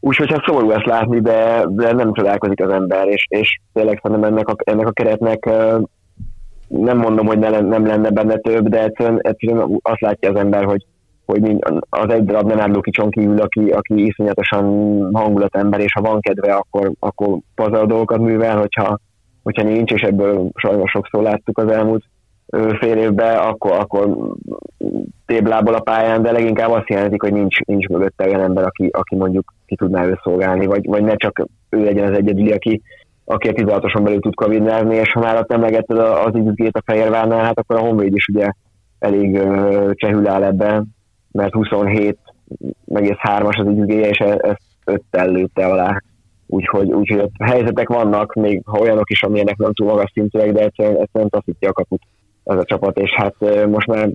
Úgyhogy 0.00 0.32
hát 0.32 0.44
szomorú 0.46 0.70
ezt 0.70 0.86
látni, 0.86 1.20
de, 1.20 1.64
de 1.68 1.92
nem 1.92 2.12
csodálkozik 2.12 2.62
az 2.62 2.70
ember, 2.70 3.06
és, 3.06 3.26
és 3.28 3.60
tényleg 3.72 4.00
szerintem 4.02 4.32
ennek 4.32 4.48
a, 4.48 4.54
ennek 4.64 4.86
a 4.86 4.92
keretnek 4.92 5.50
nem 6.68 6.98
mondom, 6.98 7.26
hogy 7.26 7.38
ne, 7.38 7.60
nem 7.60 7.86
lenne 7.86 8.10
benne 8.10 8.36
több, 8.36 8.68
de 8.68 8.82
egyszerűen, 8.82 9.18
egyszerűen 9.22 9.78
azt 9.82 10.00
látja 10.00 10.30
az 10.30 10.36
ember, 10.36 10.64
hogy 10.64 10.86
hogy 11.26 11.56
az 11.88 12.12
egy 12.12 12.24
darab 12.24 12.48
nem 12.48 12.60
álló 12.60 12.80
kicson 12.80 13.10
kívül, 13.10 13.40
aki, 13.40 13.60
aki 13.60 14.06
iszonyatosan 14.06 14.64
hangulatember, 15.12 15.80
és 15.80 15.92
ha 15.92 16.00
van 16.00 16.20
kedve, 16.20 16.54
akkor, 16.54 16.92
akkor 16.98 17.38
pazar 17.54 17.86
dolgokat 17.86 18.18
művel, 18.18 18.58
hogyha, 18.58 18.98
hogyha 19.42 19.62
nincs, 19.62 19.92
és 19.92 20.02
ebből 20.02 20.50
sajnos 20.54 20.90
sokszor 20.90 21.22
láttuk 21.22 21.58
az 21.58 21.70
elmúlt 21.70 22.04
fél 22.78 22.96
évben, 22.96 23.36
akkor, 23.36 23.72
akkor 23.72 24.34
téblából 25.26 25.74
a 25.74 25.80
pályán, 25.80 26.22
de 26.22 26.32
leginkább 26.32 26.70
azt 26.70 26.88
jelenti, 26.88 27.16
hogy 27.18 27.32
nincs, 27.32 27.60
nincs 27.60 27.86
mögötte 27.86 28.26
olyan 28.26 28.40
ember, 28.40 28.64
aki, 28.64 28.88
aki 28.92 29.16
mondjuk 29.16 29.54
ki 29.66 29.76
tudná 29.76 30.04
ő 30.04 30.18
vagy, 30.66 30.86
vagy 30.86 31.02
ne 31.02 31.16
csak 31.16 31.46
ő 31.68 31.84
legyen 31.84 32.12
az 32.12 32.18
egyedüli, 32.18 32.52
aki, 32.52 32.82
aki 33.24 33.48
a 33.48 33.52
16 33.52 34.02
belül 34.02 34.20
tud 34.20 34.34
kavinázni, 34.34 34.96
és 34.96 35.12
ha 35.12 35.20
már 35.20 35.36
ott 35.36 35.52
emlegetted 35.52 35.98
az 35.98 36.34
időgét 36.34 36.76
a 36.76 36.82
Fehérvárnál, 36.84 37.44
hát 37.44 37.58
akkor 37.58 37.76
a 37.76 37.80
Honvéd 37.80 38.14
is 38.14 38.28
ugye 38.28 38.50
elég 38.98 39.40
csehül 39.92 40.28
áll 40.28 40.42
ebben, 40.42 40.95
mert 41.36 41.52
27 41.52 42.18
egész 42.94 43.16
hármas 43.18 43.56
az 43.56 43.66
időgéje, 43.66 44.08
és 44.08 44.18
e- 44.18 44.38
ezt 44.42 44.62
öttel 44.84 45.28
lőtte 45.28 45.66
alá. 45.66 46.02
Úgyhogy, 46.46 46.92
úgyhogy 46.92 47.30
helyzetek 47.44 47.88
vannak, 47.88 48.34
még 48.34 48.62
ha 48.64 48.78
olyanok 48.78 49.10
is, 49.10 49.22
amilyenek 49.22 49.56
nem 49.56 49.72
túl 49.72 49.88
magas 49.88 50.10
szintűek, 50.14 50.52
de 50.52 50.60
egyszerűen, 50.60 51.00
egyszerűen 51.00 51.30
taszítja 51.30 51.68
a 51.68 51.72
kaput 51.72 52.02
ez 52.44 52.56
a 52.56 52.64
csapat, 52.64 52.98
és 52.98 53.10
hát 53.14 53.34
most 53.68 53.86
már 53.86 54.08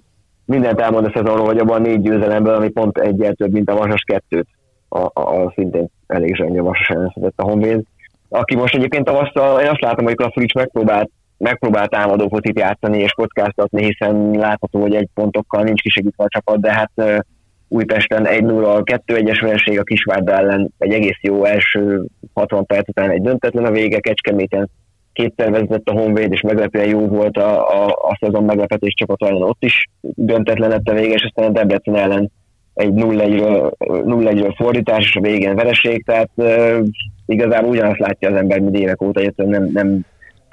mindent 0.45 0.79
elmond 0.79 1.05
a 1.05 1.11
szezonról, 1.13 1.45
hogy 1.45 1.57
abban 1.57 1.81
négy 1.81 2.01
győzelemből, 2.01 2.53
ami 2.53 2.69
pont 2.69 2.97
egyel 2.97 3.33
több, 3.33 3.51
mint 3.51 3.69
a 3.69 3.75
Vasas 3.75 4.01
kettőt, 4.01 4.47
a, 4.89 4.99
a, 4.99 5.43
a 5.43 5.53
szintén 5.55 5.89
elég 6.07 6.35
zsengő 6.35 6.61
Vasas 6.61 6.89
ellen 6.89 7.13
a 7.35 7.43
Honvéd. 7.43 7.83
Aki 8.29 8.55
most 8.55 8.75
egyébként 8.75 9.05
tavasszal, 9.05 9.61
én 9.61 9.67
azt 9.67 9.81
látom, 9.81 10.05
hogy 10.05 10.15
Krafurics 10.15 10.53
megpróbált, 10.53 11.09
megpróbált 11.41 11.89
támadó 11.89 12.27
focit 12.27 12.59
játszani 12.59 12.99
és 12.99 13.11
kockáztatni, 13.11 13.85
hiszen 13.85 14.31
látható, 14.31 14.81
hogy 14.81 14.95
egy 14.95 15.09
pontokkal 15.13 15.63
nincs 15.63 15.81
kisegítve 15.81 16.23
a 16.23 16.29
csapat, 16.29 16.59
de 16.59 16.73
hát 16.73 17.23
Újpesten 17.67 18.25
1-0, 18.29 18.99
2-1-es 19.07 19.39
vereség 19.41 19.79
a 19.79 19.83
Kisvárda 19.83 20.33
ellen, 20.33 20.71
egy 20.77 20.93
egész 20.93 21.17
jó 21.21 21.43
első 21.43 22.05
60 22.33 22.65
perc 22.65 22.89
után 22.89 23.09
egy 23.09 23.21
döntetlen 23.21 23.65
a 23.65 23.71
vége, 23.71 23.99
Kecskeméten 23.99 24.69
kétszer 25.13 25.51
vezetett 25.51 25.87
a 25.87 25.99
Honvéd, 25.99 26.31
és 26.31 26.41
meglepően 26.41 26.87
jó 26.87 27.07
volt 27.07 27.37
a, 27.37 27.83
a, 27.83 27.87
a 27.87 28.17
szezon 28.19 28.43
meglepetés 28.43 28.93
csapat 28.93 29.23
ellen, 29.23 29.41
ott 29.41 29.63
is 29.63 29.89
döntetlen 30.01 30.69
lett 30.69 30.87
a 30.87 30.93
vége, 30.93 31.13
és 31.13 31.23
aztán 31.23 31.49
a 31.49 31.53
Debrecen 31.53 31.95
ellen 31.95 32.31
egy 32.73 32.91
0-1-ről, 32.95 33.71
0-1-ről 33.79 34.53
fordítás, 34.57 35.05
és 35.05 35.15
a 35.15 35.21
végén 35.21 35.55
vereség, 35.55 36.05
tehát 36.05 36.29
uh, 36.35 36.85
igazából 37.25 37.69
ugyanazt 37.69 37.99
látja 37.99 38.29
az 38.29 38.35
ember, 38.35 38.59
mint 38.59 38.77
évek 38.77 39.01
óta, 39.01 39.19
hogy 39.19 39.47
nem, 39.47 39.69
nem 39.73 40.05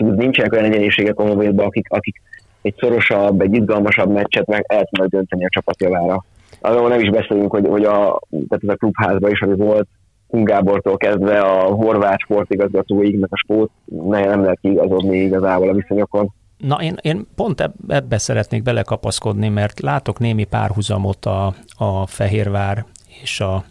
nincsenek 0.05 0.53
olyan 0.53 0.65
egyenlőségek 0.65 1.19
a 1.19 1.23
Honvédban, 1.23 1.67
akik, 1.67 1.87
akik 1.89 2.21
egy 2.63 2.75
szorosabb, 2.79 3.41
egy 3.41 3.55
izgalmasabb 3.55 4.11
meccset 4.11 4.47
meg 4.47 4.65
el 4.69 4.85
tudnak 4.85 5.11
dönteni 5.11 5.45
a 5.45 5.49
csapat 5.51 5.81
javára. 5.81 6.25
Azonban 6.61 6.91
nem 6.91 7.01
is 7.01 7.11
beszélünk, 7.11 7.51
hogy, 7.51 7.67
hogy 7.67 7.85
a, 7.85 8.21
tehát 8.31 8.63
ez 8.63 8.69
a 8.69 8.77
klubházban 8.77 9.31
is, 9.31 9.41
ami 9.41 9.57
volt, 9.57 9.89
Hungábortól 10.29 10.97
kezdve 10.97 11.41
a 11.41 11.75
horvát 11.75 12.21
sportigazgatóig, 12.21 13.19
meg 13.19 13.29
a 13.33 13.37
sport, 13.37 13.71
ne, 13.85 14.25
nem 14.25 14.43
lehet 14.43 14.59
kiigazodni 14.61 15.17
igazából 15.17 15.69
a 15.69 15.73
viszonyokon. 15.73 16.33
Na, 16.59 16.83
én, 16.83 16.97
én 17.03 17.27
pont 17.35 17.71
ebbe 17.89 18.19
szeretnék 18.19 18.63
belekapaszkodni, 18.63 19.49
mert 19.49 19.81
látok 19.81 20.19
némi 20.19 20.45
párhuzamot 20.45 21.27
a, 21.27 21.55
a 21.77 22.07
Fehérvár 22.07 22.85
és 23.23 23.41
a 23.41 23.65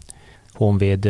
Honvéd 0.52 1.08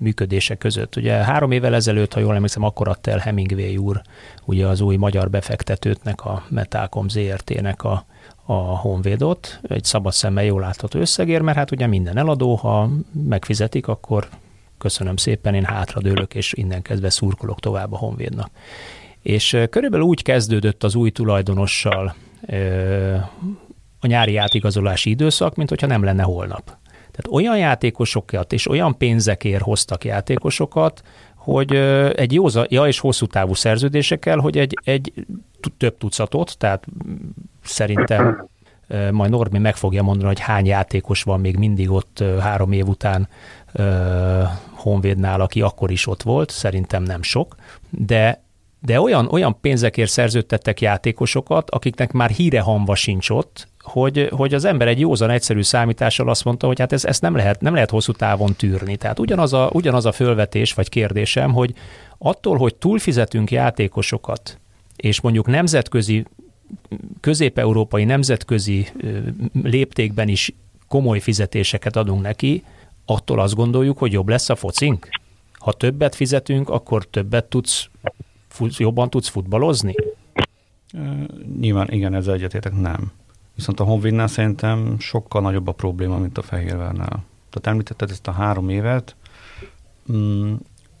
működése 0.00 0.54
között. 0.54 0.96
Ugye 0.96 1.12
három 1.12 1.50
évvel 1.50 1.74
ezelőtt, 1.74 2.12
ha 2.12 2.20
jól 2.20 2.34
emlékszem, 2.34 2.62
akkor 2.62 2.88
adta 2.88 3.10
el 3.10 3.18
Hemingway 3.18 3.76
úr, 3.76 4.00
ugye 4.44 4.66
az 4.66 4.80
új 4.80 4.96
magyar 4.96 5.30
befektetőtnek, 5.30 6.24
a 6.24 6.44
Metalcom 6.48 7.08
ZRT-nek 7.08 7.84
a, 7.84 8.06
a 8.44 8.52
Honvédot 8.52 9.60
egy 9.68 9.84
szabad 9.84 10.12
szemmel 10.12 10.44
jól 10.44 10.60
látható 10.60 10.98
összegér, 10.98 11.40
mert 11.40 11.56
hát 11.56 11.70
ugye 11.70 11.86
minden 11.86 12.16
eladó, 12.16 12.54
ha 12.54 12.90
megfizetik, 13.12 13.88
akkor 13.88 14.28
köszönöm 14.78 15.16
szépen, 15.16 15.54
én 15.54 15.64
hátradőlök, 15.64 16.34
és 16.34 16.52
innen 16.52 16.82
kezdve 16.82 17.10
szurkolok 17.10 17.60
tovább 17.60 17.92
a 17.92 17.96
Honvédnak. 17.96 18.50
És 19.22 19.56
körülbelül 19.70 20.06
úgy 20.06 20.22
kezdődött 20.22 20.84
az 20.84 20.94
új 20.94 21.10
tulajdonossal 21.10 22.14
a 24.00 24.06
nyári 24.06 24.36
átigazolási 24.36 25.10
időszak, 25.10 25.54
mint 25.54 25.68
hogyha 25.68 25.86
nem 25.86 26.04
lenne 26.04 26.22
holnap. 26.22 26.76
Tehát 27.16 27.30
olyan 27.30 27.58
játékosokat 27.58 28.52
és 28.52 28.68
olyan 28.68 28.96
pénzekért 28.96 29.62
hoztak 29.62 30.04
játékosokat, 30.04 31.02
hogy 31.34 31.74
egy 32.16 32.32
jó 32.32 32.46
ja, 32.68 32.86
és 32.86 32.98
hosszú 32.98 33.26
távú 33.26 33.54
szerződésekkel, 33.54 34.38
hogy 34.38 34.58
egy, 34.58 34.78
egy 34.84 35.12
több 35.76 35.98
tucatot, 35.98 36.58
tehát 36.58 36.86
szerintem 37.62 38.48
majd 39.10 39.30
Normi 39.30 39.58
meg 39.58 39.76
fogja 39.76 40.02
mondani, 40.02 40.26
hogy 40.26 40.40
hány 40.40 40.66
játékos 40.66 41.22
van 41.22 41.40
még 41.40 41.56
mindig 41.56 41.90
ott 41.90 42.24
három 42.40 42.72
év 42.72 42.86
után 42.86 43.28
Honvédnál, 44.70 45.40
aki 45.40 45.60
akkor 45.60 45.90
is 45.90 46.06
ott 46.06 46.22
volt, 46.22 46.50
szerintem 46.50 47.02
nem 47.02 47.22
sok, 47.22 47.54
de 47.90 48.42
de 48.80 49.00
olyan, 49.00 49.28
olyan 49.30 49.60
pénzekért 49.60 50.10
szerződtettek 50.10 50.80
játékosokat, 50.80 51.70
akiknek 51.70 52.12
már 52.12 52.30
híre 52.30 52.60
hamva 52.60 52.94
sincs 52.94 53.30
ott, 53.30 53.68
hogy, 53.80 54.28
hogy 54.30 54.54
az 54.54 54.64
ember 54.64 54.88
egy 54.88 55.00
józan 55.00 55.30
egyszerű 55.30 55.62
számítással 55.62 56.28
azt 56.28 56.44
mondta, 56.44 56.66
hogy 56.66 56.78
hát 56.78 56.92
ez, 56.92 57.04
ezt 57.04 57.22
nem 57.22 57.36
lehet, 57.36 57.60
nem 57.60 57.74
lehet 57.74 57.90
hosszú 57.90 58.12
távon 58.12 58.54
tűrni. 58.56 58.96
Tehát 58.96 59.18
ugyanaz 59.18 59.52
a, 59.52 59.70
ugyanaz 59.72 60.06
a 60.06 60.12
fölvetés 60.12 60.72
vagy 60.72 60.88
kérdésem, 60.88 61.52
hogy 61.52 61.74
attól, 62.18 62.56
hogy 62.56 62.74
túlfizetünk 62.74 63.50
játékosokat, 63.50 64.58
és 64.96 65.20
mondjuk 65.20 65.46
nemzetközi, 65.46 66.24
közép-európai 67.20 68.04
nemzetközi 68.04 68.88
léptékben 69.62 70.28
is 70.28 70.54
komoly 70.88 71.20
fizetéseket 71.20 71.96
adunk 71.96 72.22
neki, 72.22 72.64
attól 73.04 73.40
azt 73.40 73.54
gondoljuk, 73.54 73.98
hogy 73.98 74.12
jobb 74.12 74.28
lesz 74.28 74.48
a 74.48 74.56
focink? 74.56 75.08
Ha 75.58 75.72
többet 75.72 76.14
fizetünk, 76.14 76.68
akkor 76.68 77.04
többet 77.04 77.44
tudsz, 77.44 77.88
jobban 78.58 79.10
tudsz 79.10 79.28
futballozni? 79.28 79.94
Nyilván 81.60 81.88
igen, 81.90 82.14
ezzel 82.14 82.34
egyetértek 82.34 82.72
nem. 82.72 83.12
Viszont 83.54 83.80
a 83.80 83.84
Honvédnál 83.84 84.26
szerintem 84.26 84.96
sokkal 84.98 85.40
nagyobb 85.40 85.66
a 85.66 85.72
probléma, 85.72 86.18
mint 86.18 86.38
a 86.38 86.42
Fehérvárnál. 86.42 87.24
Tehát 87.50 87.66
említetted 87.66 88.10
ezt 88.10 88.26
a 88.26 88.32
három 88.32 88.68
évet, 88.68 89.16
mm, 90.12 90.54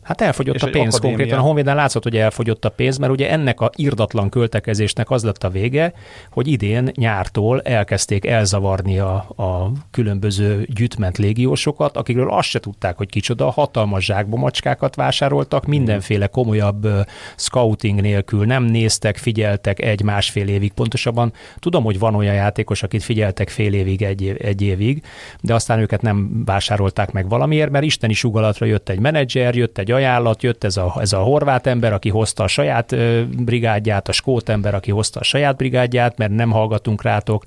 Hát 0.06 0.20
elfogyott 0.20 0.62
a 0.62 0.70
pénz 0.70 0.94
akadémia. 0.94 1.16
konkrétan. 1.16 1.38
A 1.38 1.42
Honvédnál 1.42 1.74
látszott, 1.74 2.02
hogy 2.02 2.16
elfogyott 2.16 2.64
a 2.64 2.68
pénz, 2.68 2.98
mert 2.98 3.12
ugye 3.12 3.30
ennek 3.30 3.60
a 3.60 3.70
irdatlan 3.74 4.28
költekezésnek 4.28 5.10
az 5.10 5.24
lett 5.24 5.44
a 5.44 5.50
vége, 5.50 5.92
hogy 6.30 6.46
idén 6.46 6.90
nyártól 6.94 7.60
elkezdték 7.60 8.26
elzavarni 8.26 8.98
a, 8.98 9.14
a 9.36 9.72
különböző 9.90 10.66
gyűjtment 10.74 11.18
légiósokat, 11.18 11.96
akikről 11.96 12.30
azt 12.30 12.48
se 12.48 12.58
tudták, 12.58 12.96
hogy 12.96 13.08
kicsoda, 13.08 13.50
hatalmas 13.50 14.04
zsákbomacskákat 14.04 14.94
vásároltak, 14.94 15.66
mindenféle 15.66 16.26
komolyabb 16.26 16.88
scouting 17.36 18.00
nélkül 18.00 18.44
nem 18.44 18.64
néztek, 18.64 19.16
figyeltek 19.16 19.80
egy-másfél 19.80 20.48
évig. 20.48 20.72
Pontosabban 20.72 21.32
tudom, 21.58 21.84
hogy 21.84 21.98
van 21.98 22.14
olyan 22.14 22.34
játékos, 22.34 22.82
akit 22.82 23.02
figyeltek 23.02 23.48
fél 23.48 23.74
évig, 23.74 24.02
egy, 24.02 24.22
év, 24.22 24.36
egy 24.38 24.62
évig, 24.62 25.02
de 25.40 25.54
aztán 25.54 25.78
őket 25.78 26.02
nem 26.02 26.42
vásárolták 26.44 27.12
meg 27.12 27.28
valamiért, 27.28 27.70
mert 27.70 27.84
isteni 27.84 28.12
sugalatra 28.12 28.66
jött 28.66 28.88
egy 28.88 29.00
menedzser, 29.00 29.54
jött 29.54 29.78
egy 29.78 29.94
ajánlat, 29.96 30.42
jött 30.42 30.64
ez 30.64 30.76
a, 30.76 30.96
ez 31.00 31.12
a 31.12 31.18
horvát 31.18 31.66
ember, 31.66 31.92
aki 31.92 32.08
hozta 32.08 32.42
a 32.42 32.46
saját 32.46 32.96
brigádját, 33.44 34.08
a 34.08 34.12
skót 34.12 34.48
ember, 34.48 34.74
aki 34.74 34.90
hozta 34.90 35.20
a 35.20 35.24
saját 35.24 35.56
brigádját, 35.56 36.18
mert 36.18 36.32
nem 36.32 36.50
hallgatunk 36.50 37.02
rátok. 37.02 37.44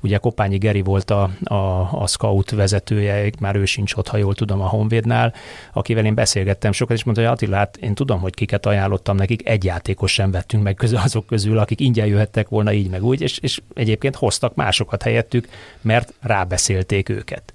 Ugye 0.00 0.16
Kopányi 0.16 0.58
Geri 0.58 0.82
volt 0.82 1.10
a, 1.10 1.30
a, 1.44 1.88
a 1.92 2.06
scout 2.06 2.50
vezetője, 2.50 3.30
már 3.40 3.56
ő 3.56 3.64
sincs 3.64 3.94
ott, 3.94 4.08
ha 4.08 4.16
jól 4.16 4.34
tudom, 4.34 4.60
a 4.60 4.68
Honvédnál, 4.68 5.34
akivel 5.72 6.04
én 6.04 6.14
beszélgettem 6.14 6.72
sokat, 6.72 6.96
és 6.96 7.04
mondta, 7.04 7.22
hogy 7.22 7.32
Attila, 7.32 7.56
hát 7.56 7.76
én 7.76 7.94
tudom, 7.94 8.20
hogy 8.20 8.34
kiket 8.34 8.66
ajánlottam 8.66 9.16
nekik, 9.16 9.48
egy 9.48 9.64
játékos 9.64 10.12
sem 10.12 10.30
vettünk 10.30 10.62
meg 10.62 10.74
közül 10.74 10.98
azok 10.98 11.26
közül, 11.26 11.58
akik 11.58 11.80
ingyen 11.80 12.06
jöhettek 12.06 12.48
volna 12.48 12.72
így 12.72 12.90
meg 12.90 13.04
úgy, 13.04 13.20
és, 13.20 13.38
és 13.38 13.60
egyébként 13.74 14.16
hoztak 14.16 14.54
másokat 14.54 15.02
helyettük, 15.02 15.48
mert 15.80 16.14
rábeszélték 16.20 17.08
őket. 17.08 17.52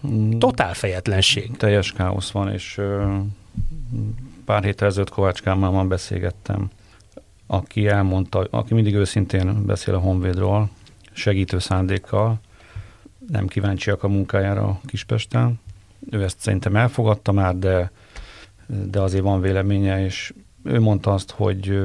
Hmm. 0.00 0.38
Totál 0.38 0.74
fejetlenség. 0.74 1.56
Teljes 1.56 1.92
káosz 1.92 2.30
van, 2.30 2.52
és 2.52 2.80
pár 4.44 4.64
héttel 4.64 4.88
ezelőtt 4.88 5.10
Kovács 5.10 5.42
Kálmával 5.42 5.84
beszélgettem, 5.84 6.70
aki 7.46 7.86
elmondta, 7.86 8.46
aki 8.50 8.74
mindig 8.74 8.94
őszintén 8.94 9.66
beszél 9.66 9.94
a 9.94 9.98
Honvédról, 9.98 10.70
segítő 11.12 11.58
szándékkal, 11.58 12.40
nem 13.28 13.46
kíváncsiak 13.46 14.02
a 14.02 14.08
munkájára 14.08 14.80
Kispesten. 14.86 15.60
Ő 16.10 16.22
ezt 16.22 16.40
szerintem 16.40 16.76
elfogadta 16.76 17.32
már, 17.32 17.56
de, 17.56 17.90
de 18.66 19.00
azért 19.00 19.22
van 19.22 19.40
véleménye, 19.40 20.04
és 20.04 20.32
ő 20.64 20.80
mondta 20.80 21.12
azt, 21.12 21.30
hogy 21.30 21.80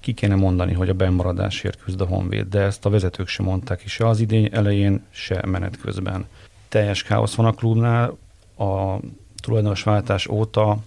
ki 0.00 0.12
kéne 0.12 0.34
mondani, 0.34 0.72
hogy 0.72 0.88
a 0.88 0.94
bemaradásért 0.94 1.82
küzd 1.82 2.00
a 2.00 2.06
Honvéd, 2.06 2.48
de 2.48 2.60
ezt 2.60 2.84
a 2.84 2.90
vezetők 2.90 3.28
sem 3.28 3.44
mondták, 3.44 3.82
és 3.82 4.00
az 4.00 4.20
idény 4.20 4.48
elején, 4.52 5.02
se 5.10 5.42
menet 5.46 5.80
közben. 5.80 6.26
Teljes 6.68 7.02
káosz 7.02 7.34
van 7.34 7.46
a 7.46 7.52
klubnál, 7.52 8.16
a 8.58 8.96
tulajdonosváltás 9.36 10.28
óta 10.28 10.78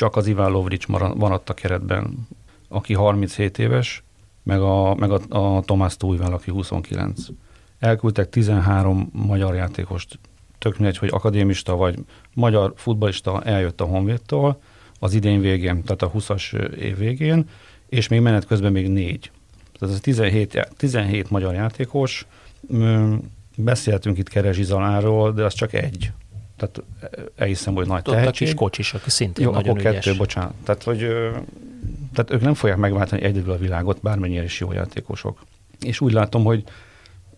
csak 0.00 0.16
az 0.16 0.26
Iván 0.26 0.50
Lovrics 0.50 0.86
maradt 1.14 1.50
a 1.50 1.54
keretben, 1.54 2.28
aki 2.68 2.94
37 2.94 3.58
éves, 3.58 4.02
meg 4.42 4.60
a, 4.60 4.94
meg 4.94 5.10
a, 5.10 5.20
a 5.28 5.62
Tomás 5.62 5.96
Tújvel, 5.96 6.32
aki 6.32 6.50
29. 6.50 7.20
elküldtek 7.78 8.28
13 8.28 9.10
magyar 9.12 9.54
játékost, 9.54 10.18
tök 10.58 10.78
mindegy, 10.78 10.98
hogy 10.98 11.08
akadémista 11.12 11.76
vagy 11.76 11.98
magyar 12.34 12.72
futbalista 12.76 13.42
eljött 13.42 13.80
a 13.80 13.84
Honvédtól 13.84 14.60
az 14.98 15.14
idén 15.14 15.40
végén, 15.40 15.82
tehát 15.82 16.02
a 16.02 16.10
20-as 16.10 16.74
év 16.76 16.98
végén, 16.98 17.48
és 17.88 18.08
még 18.08 18.20
menet 18.20 18.46
közben 18.46 18.72
még 18.72 18.88
négy. 18.88 19.30
Tehát 19.78 19.94
ez 19.94 20.00
17, 20.00 20.68
17 20.76 21.30
magyar 21.30 21.54
játékos, 21.54 22.26
beszéltünk 23.56 24.18
itt 24.18 24.28
Kerezsi 24.28 24.62
Zaláról, 24.62 25.32
de 25.32 25.44
az 25.44 25.54
csak 25.54 25.72
egy. 25.72 26.12
Tehát 26.60 26.82
elhiszem, 27.36 27.74
hogy 27.74 27.86
nagy 27.86 28.02
tehetség. 28.02 28.26
Ott 28.26 28.34
a 28.34 28.38
kis 28.38 28.54
kocsis, 28.54 28.94
aki 28.94 29.10
szintén 29.10 29.44
Jó, 29.44 29.52
nagyon 29.52 29.68
akkor 29.68 29.80
ügyes. 29.80 30.04
kettő, 30.04 30.16
bocsánat. 30.16 30.52
Tehát, 30.64 30.82
hogy, 30.82 30.98
tehát 32.14 32.30
ők 32.30 32.40
nem 32.40 32.54
fogják 32.54 32.78
megváltani 32.78 33.22
egyedül 33.22 33.52
a 33.52 33.56
világot, 33.56 34.00
bármennyire 34.02 34.42
is 34.42 34.60
jó 34.60 34.72
játékosok. 34.72 35.38
És 35.80 36.00
úgy 36.00 36.12
látom, 36.12 36.44
hogy 36.44 36.64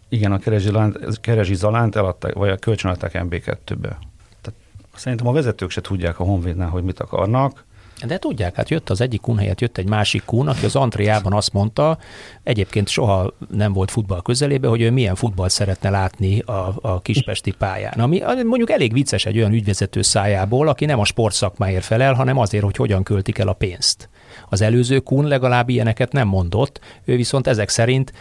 igen, 0.09 0.33
a 0.33 0.39
Kerezsi, 0.39 0.65
Zalánt, 0.65 1.21
Kerezsi 1.21 1.55
Zalánt 1.55 1.97
eladták, 1.97 2.35
vagy 2.35 2.51
a 2.51 2.57
kölcsönadták 2.57 3.13
MB2-be. 3.15 3.99
Tehát 4.41 4.61
szerintem 4.95 5.27
a 5.27 5.33
vezetők 5.33 5.71
se 5.71 5.81
tudják 5.81 6.21
a 6.21 6.25
Honvédnál, 6.25 6.69
hogy 6.69 6.83
mit 6.83 7.01
akarnak. 7.01 7.65
De 8.07 8.19
tudják, 8.19 8.55
hát 8.55 8.71
jött 8.71 8.91
az 8.91 9.01
egyik 9.01 9.21
kun 9.21 9.39
helyett, 9.39 9.61
jött 9.61 9.79
egy 9.79 9.89
másik 9.89 10.25
kun, 10.25 10.49
aki 10.49 10.65
az 10.65 10.77
Antriában 10.77 11.33
azt 11.33 11.53
mondta, 11.53 11.99
egyébként 12.43 12.89
soha 12.89 13.35
nem 13.51 13.73
volt 13.73 13.91
futball 13.91 14.23
közelébe, 14.23 14.69
hogy 14.69 14.81
ő 14.81 14.91
milyen 14.91 15.15
futballt 15.15 15.51
szeretne 15.51 15.91
látni 15.91 16.39
a, 16.39 16.75
a 16.81 17.01
kispesti 17.01 17.51
pályán. 17.51 17.93
Ami 17.93 18.23
mondjuk 18.45 18.71
elég 18.71 18.93
vicces 18.93 19.27
egy 19.27 19.37
olyan 19.37 19.53
ügyvezető 19.53 20.03
szájából, 20.03 20.69
aki 20.69 20.85
nem 20.85 20.99
a 20.99 21.05
sportszakmáért 21.05 21.85
felel, 21.85 22.15
hanem 22.15 22.39
azért, 22.39 22.65
hogy 22.65 22.77
hogyan 22.77 23.03
költik 23.03 23.39
el 23.39 23.49
a 23.49 23.53
pénzt. 23.53 24.09
Az 24.49 24.63
előző 24.63 24.99
kun 24.99 25.25
legalább 25.25 25.69
ilyeneket 25.69 26.13
nem 26.13 26.29
mondott, 26.29 26.81
ő 27.05 27.17
viszont 27.17 27.47
ezek 27.47 27.69
szerint, 27.69 28.13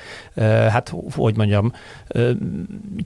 hát 0.69 0.93
hogy 1.15 1.37
mondjam, 1.37 1.71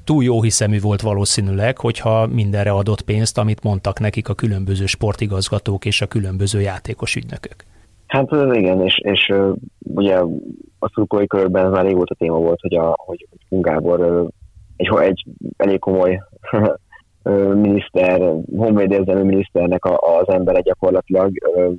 túl 0.04 0.24
jó 0.24 0.42
hiszemű 0.42 0.80
volt 0.80 1.02
valószínűleg, 1.02 1.78
hogyha 1.78 2.28
mindenre 2.28 2.72
adott 2.72 3.02
pénzt, 3.02 3.38
amit 3.38 3.64
mondtak 3.64 4.00
nekik 4.00 4.30
a 4.30 4.34
különböző 4.34 4.86
sportigazgatók 4.86 5.86
és 5.86 6.02
a 6.02 6.08
különböző 6.08 6.62
játékos 6.62 7.16
ügynökök. 7.16 7.56
Hát 8.08 8.32
igen, 8.54 8.82
és, 8.82 9.00
és 9.04 9.34
ugye 9.80 10.18
a 10.80 10.90
szurkolói 10.94 11.28
körben 11.28 11.72
már 11.72 11.86
régóta 11.86 12.16
téma 12.16 12.38
volt, 12.38 12.60
hogy, 12.62 12.76
a, 12.76 12.94
hogy 12.98 13.28
Kun 13.50 13.62
Gábor 13.62 14.30
egy, 14.76 14.90
egy 15.00 15.26
elég 15.58 15.80
komoly 15.80 16.22
miniszter, 17.54 18.34
honvéd 18.56 19.24
miniszternek 19.24 19.86
az 19.86 20.28
embere 20.28 20.60
gyakorlatilag, 20.62 21.32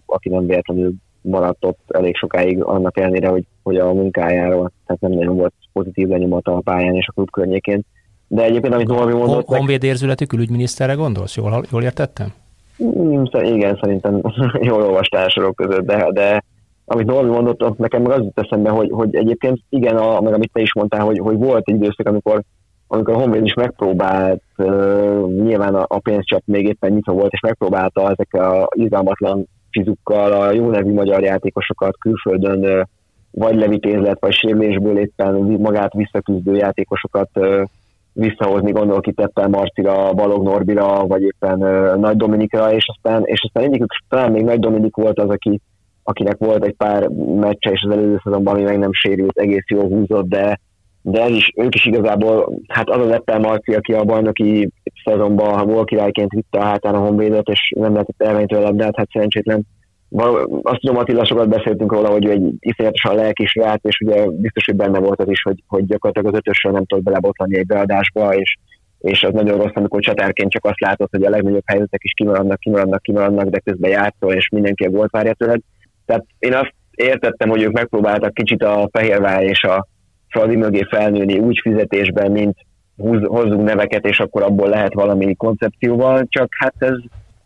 aki 0.07 0.29
nem 0.29 0.47
véletlenül 0.47 0.93
maradt 1.27 1.65
ott 1.65 1.81
elég 1.87 2.17
sokáig 2.17 2.63
annak 2.63 2.99
ellenére, 2.99 3.29
hogy, 3.29 3.45
hogy 3.63 3.77
a 3.77 3.93
munkájáról, 3.93 4.73
tehát 4.87 5.03
nem 5.03 5.13
nagyon 5.13 5.37
volt 5.37 5.53
pozitív 5.73 6.09
lenyomata 6.09 6.57
a 6.57 6.61
pályán 6.61 6.95
és 6.95 7.07
a 7.09 7.13
klub 7.13 7.31
környékén. 7.31 7.85
De 8.29 8.43
egyébként, 8.43 8.75
amit 8.75 8.87
Norbi 8.87 9.13
mondott... 9.13 9.47
Honvéd 9.47 9.85
érzületű 9.85 10.25
külügyminiszterre 10.25 10.95
gondolsz? 10.95 11.37
Jól, 11.37 11.65
jól 11.71 11.83
értettem? 11.83 12.33
Mm, 12.85 13.23
igen, 13.33 13.79
szerintem 13.83 14.21
jól 14.69 14.83
olvastál 14.83 15.29
sorok 15.29 15.57
között, 15.57 15.87
de, 15.87 16.11
de 16.13 16.45
amit 16.85 17.07
Norbi 17.07 17.31
mondott, 17.31 17.79
nekem 17.79 18.03
meg 18.03 18.11
az 18.11 18.23
jut 18.25 18.41
eszembe, 18.41 18.71
hogy, 18.71 18.91
hogy 18.91 19.15
egyébként 19.15 19.59
igen, 19.69 19.97
a, 19.97 20.21
meg 20.21 20.35
amit 20.35 20.51
te 20.53 20.61
is 20.61 20.75
mondtál, 20.75 21.05
hogy, 21.05 21.19
hogy 21.19 21.37
volt 21.37 21.69
egy 21.69 21.75
időszak, 21.75 22.09
amikor 22.09 22.43
amikor 22.89 23.15
a 23.15 23.19
Honvéd 23.19 23.45
is 23.45 23.55
megpróbált, 23.55 24.43
uh, 24.57 25.31
nyilván 25.31 25.75
a, 25.75 25.85
a 25.89 25.99
pénzcsap 25.99 26.43
még 26.45 26.67
éppen 26.67 26.93
nyitva 26.93 27.13
volt, 27.13 27.33
és 27.33 27.41
megpróbálta 27.41 28.11
ezek 28.11 28.35
a 28.35 28.69
izgalmatlan 28.75 29.47
fizukkal 29.79 30.33
a 30.33 30.53
jó 30.53 30.71
nevű 30.71 30.93
magyar 30.93 31.23
játékosokat 31.23 31.99
külföldön 31.99 32.89
vagy 33.31 33.55
levitézlet, 33.55 34.21
vagy 34.21 34.33
sérülésből 34.33 34.99
éppen 34.99 35.35
magát 35.35 35.93
visszaküzdő 35.93 36.55
játékosokat 36.55 37.31
visszahozni, 38.13 38.73
gondolok 38.73 39.07
itt 39.07 39.21
éppen 39.21 39.51
Marcira, 39.51 40.13
Balog 40.13 40.43
Norbira, 40.43 41.07
vagy 41.07 41.23
éppen 41.23 41.59
Nagy 42.01 42.17
Dominikra, 42.17 42.73
és 42.73 42.85
aztán, 42.95 43.23
és 43.25 43.43
aztán 43.43 43.65
egyikük 43.65 43.91
talán 44.09 44.33
még 44.33 44.45
Nagy 44.45 44.61
Dominik 44.61 44.97
volt 44.97 45.19
az, 45.19 45.29
aki, 45.29 45.61
akinek 46.03 46.37
volt 46.39 46.65
egy 46.65 46.75
pár 46.77 47.09
meccse, 47.41 47.71
és 47.71 47.85
az 47.89 47.97
előző 47.97 48.21
szezonban, 48.25 48.55
ami 48.55 48.63
meg 48.63 48.79
nem 48.79 48.93
sérült, 48.93 49.39
egész 49.39 49.65
jól 49.69 49.89
húzott, 49.89 50.29
de, 50.29 50.61
de 51.09 51.23
ez 51.23 51.31
is, 51.31 51.53
ők 51.57 51.75
is 51.75 51.87
igazából, 51.87 52.59
hát 52.69 52.89
az 52.89 52.99
a 52.99 53.09
Leppel 53.09 53.39
Marci, 53.39 53.75
aki 53.75 53.93
a 53.93 54.05
bajnoki 54.05 54.71
szezonban, 55.05 55.59
ha 55.59 55.65
volt 55.65 55.89
királyként 55.89 56.31
vitte 56.31 56.59
a 56.59 56.65
hátán 56.65 56.95
a 56.95 56.99
honvédet, 56.99 57.49
és 57.49 57.73
nem 57.77 57.93
lehetett 57.93 58.23
elvenni 58.23 58.47
tőle 58.47 58.63
a 58.63 58.67
labdát, 58.67 58.97
hát 58.97 59.09
szerencsétlen. 59.13 59.67
Azt 60.63 60.81
tudom, 60.81 60.97
Attila, 60.97 61.25
sokat 61.25 61.49
beszéltünk 61.49 61.93
róla, 61.93 62.09
hogy 62.09 62.27
ő 62.27 62.31
egy 62.31 62.53
iszonyatosan 62.59 63.15
lelkis 63.15 63.55
rát, 63.55 63.81
és 63.83 64.01
ugye 64.01 64.27
biztos, 64.31 64.65
hogy 64.65 64.77
benne 64.77 64.99
volt 64.99 65.21
az 65.21 65.29
is, 65.29 65.43
hogy, 65.43 65.63
hogy 65.67 65.87
gyakorlatilag 65.87 66.35
az 66.35 66.39
ötösről 66.39 66.73
nem 66.73 66.85
tudott 66.85 67.05
belebotlani 67.05 67.59
egy 67.59 67.67
beadásba, 67.67 68.35
és, 68.35 68.57
és 68.99 69.23
az 69.23 69.33
nagyon 69.33 69.59
rossz, 69.59 69.75
amikor 69.75 70.01
csatárként 70.01 70.51
csak 70.51 70.65
azt 70.65 70.81
látod, 70.81 71.09
hogy 71.11 71.25
a 71.25 71.31
legnagyobb 71.31 71.67
helyzetek 71.67 72.05
is 72.05 72.13
kimaradnak, 72.17 72.59
kimaradnak, 72.59 73.03
kimaradnak, 73.03 73.49
de 73.49 73.59
közben 73.59 73.91
játszol, 73.91 74.33
és 74.33 74.49
mindenki 74.49 74.85
a 74.85 74.91
gólt 74.91 75.11
várja 75.11 75.35
tőled. 75.35 75.61
Tehát 76.07 76.25
én 76.39 76.55
azt 76.55 76.75
értettem, 76.91 77.49
hogy 77.49 77.63
ők 77.63 77.73
megpróbáltak 77.73 78.35
kicsit 78.35 78.63
a 78.63 78.89
Fehérvár 78.93 79.43
és 79.43 79.63
a 79.63 79.87
Fradi 80.29 80.57
mögé 80.57 80.87
felnőni 80.91 81.39
úgy 81.39 81.61
fizetésben, 81.63 82.31
mint 82.31 82.57
hozzunk 83.25 83.65
neveket, 83.65 84.07
és 84.07 84.21
akkor 84.21 84.43
abból 84.43 84.69
lehet 84.69 84.95
valami 84.95 85.35
koncepcióval, 85.35 86.27
csak 86.29 86.49
hát 86.59 86.75
ez, 86.79 86.97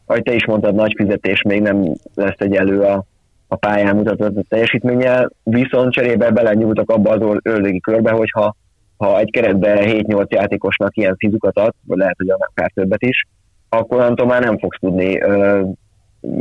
ahogy 0.06 0.22
te 0.22 0.34
is 0.34 0.46
mondtad, 0.46 0.74
nagy 0.74 0.94
fizetés 0.96 1.42
még 1.42 1.60
nem 1.60 1.82
lesz 2.14 2.38
egy 2.38 2.54
elő 2.54 2.80
a, 2.80 3.04
a 3.48 3.56
pályán 3.56 3.96
mutatott 3.96 4.36
a 4.36 4.42
teljesítménye, 4.48 5.28
viszont 5.42 5.92
cserébe 5.92 6.30
belenyúltak 6.30 6.90
abba 6.90 7.10
az 7.10 7.38
ördögi 7.42 7.80
körbe, 7.80 8.10
hogyha 8.10 8.56
ha 8.96 9.18
egy 9.18 9.30
keretbe 9.30 9.78
7-8 9.82 10.28
játékosnak 10.28 10.96
ilyen 10.96 11.16
fizukat 11.16 11.58
ad, 11.58 11.74
vagy 11.86 11.98
lehet, 11.98 12.16
hogy 12.16 12.30
akár 12.30 12.70
többet 12.74 13.02
is, 13.02 13.26
akkor 13.68 13.98
onnantól 13.98 14.26
már 14.26 14.42
nem 14.42 14.58
fogsz 14.58 14.78
tudni 14.80 15.20
ö, 15.20 15.62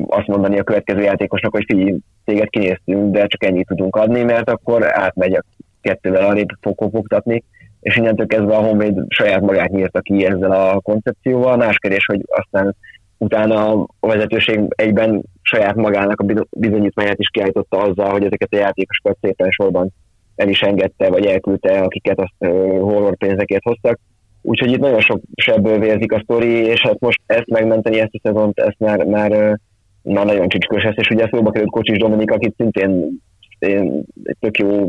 azt 0.08 0.28
mondani 0.28 0.60
a 0.60 0.64
következő 0.64 1.02
játékosnak, 1.02 1.52
hogy 1.52 1.64
figyelj, 1.68 1.98
téged 2.26 2.50
kinéztünk, 2.50 3.12
de 3.12 3.28
csak 3.28 3.44
ennyit 3.44 3.68
tudunk 3.68 3.96
adni, 3.96 4.24
mert 4.24 4.50
akkor 4.50 4.98
átmegy 4.98 5.34
a 5.34 5.44
kettővel 5.90 6.26
arrébb 6.26 6.48
fog 6.62 6.76
kopogtatni, 6.76 7.44
és 7.82 7.96
innentől 7.96 8.26
kezdve 8.26 8.56
a 8.56 8.64
Honvéd 8.64 8.96
saját 9.08 9.42
magát 9.42 9.70
nyírta 9.70 10.00
ki 10.00 10.26
ezzel 10.26 10.52
a 10.52 10.80
koncepcióval. 10.80 11.58
Más 11.58 11.78
kérdés, 11.78 12.06
hogy 12.06 12.22
aztán 12.28 12.76
utána 13.18 13.72
a 14.00 14.08
vezetőség 14.08 14.60
egyben 14.68 15.24
saját 15.42 15.76
magának 15.76 16.20
a 16.22 16.46
bizonyítványát 16.50 17.20
is 17.20 17.30
kiállította 17.30 17.78
azzal, 17.78 18.10
hogy 18.10 18.26
ezeket 18.26 18.54
a 18.54 18.58
játékosokat 18.58 19.18
szépen 19.22 19.50
sorban 19.50 19.90
el 20.36 20.50
is 20.50 20.62
engedte, 20.62 21.10
vagy 21.10 21.26
elküldte, 21.26 21.80
akiket 21.80 22.20
azt 22.20 22.52
horror 22.80 23.18
pénzekért 23.18 23.64
hoztak. 23.64 24.00
Úgyhogy 24.42 24.72
itt 24.72 24.80
nagyon 24.80 25.00
sok 25.00 25.22
sebből 25.36 25.80
vérzik 25.80 26.12
a 26.12 26.22
sztori, 26.24 26.52
és 26.52 26.82
hát 26.82 27.00
most 27.00 27.22
ezt 27.26 27.50
megmenteni, 27.50 28.00
ezt 28.00 28.14
a 28.14 28.20
szezont, 28.24 28.60
ezt 28.60 28.80
már, 28.80 29.06
már, 29.06 29.60
már 30.02 30.26
nagyon 30.26 30.48
csücskös 30.48 30.84
lesz, 30.84 30.98
és 30.98 31.10
ugye 31.10 31.28
szóba 31.32 31.52
került 31.52 31.72
Kocsis 31.72 31.98
Dominik, 31.98 32.32
akit 32.32 32.54
szintén 32.58 33.22
én 33.60 34.04
egy 34.24 34.38
tök 34.40 34.58
jó 34.58 34.86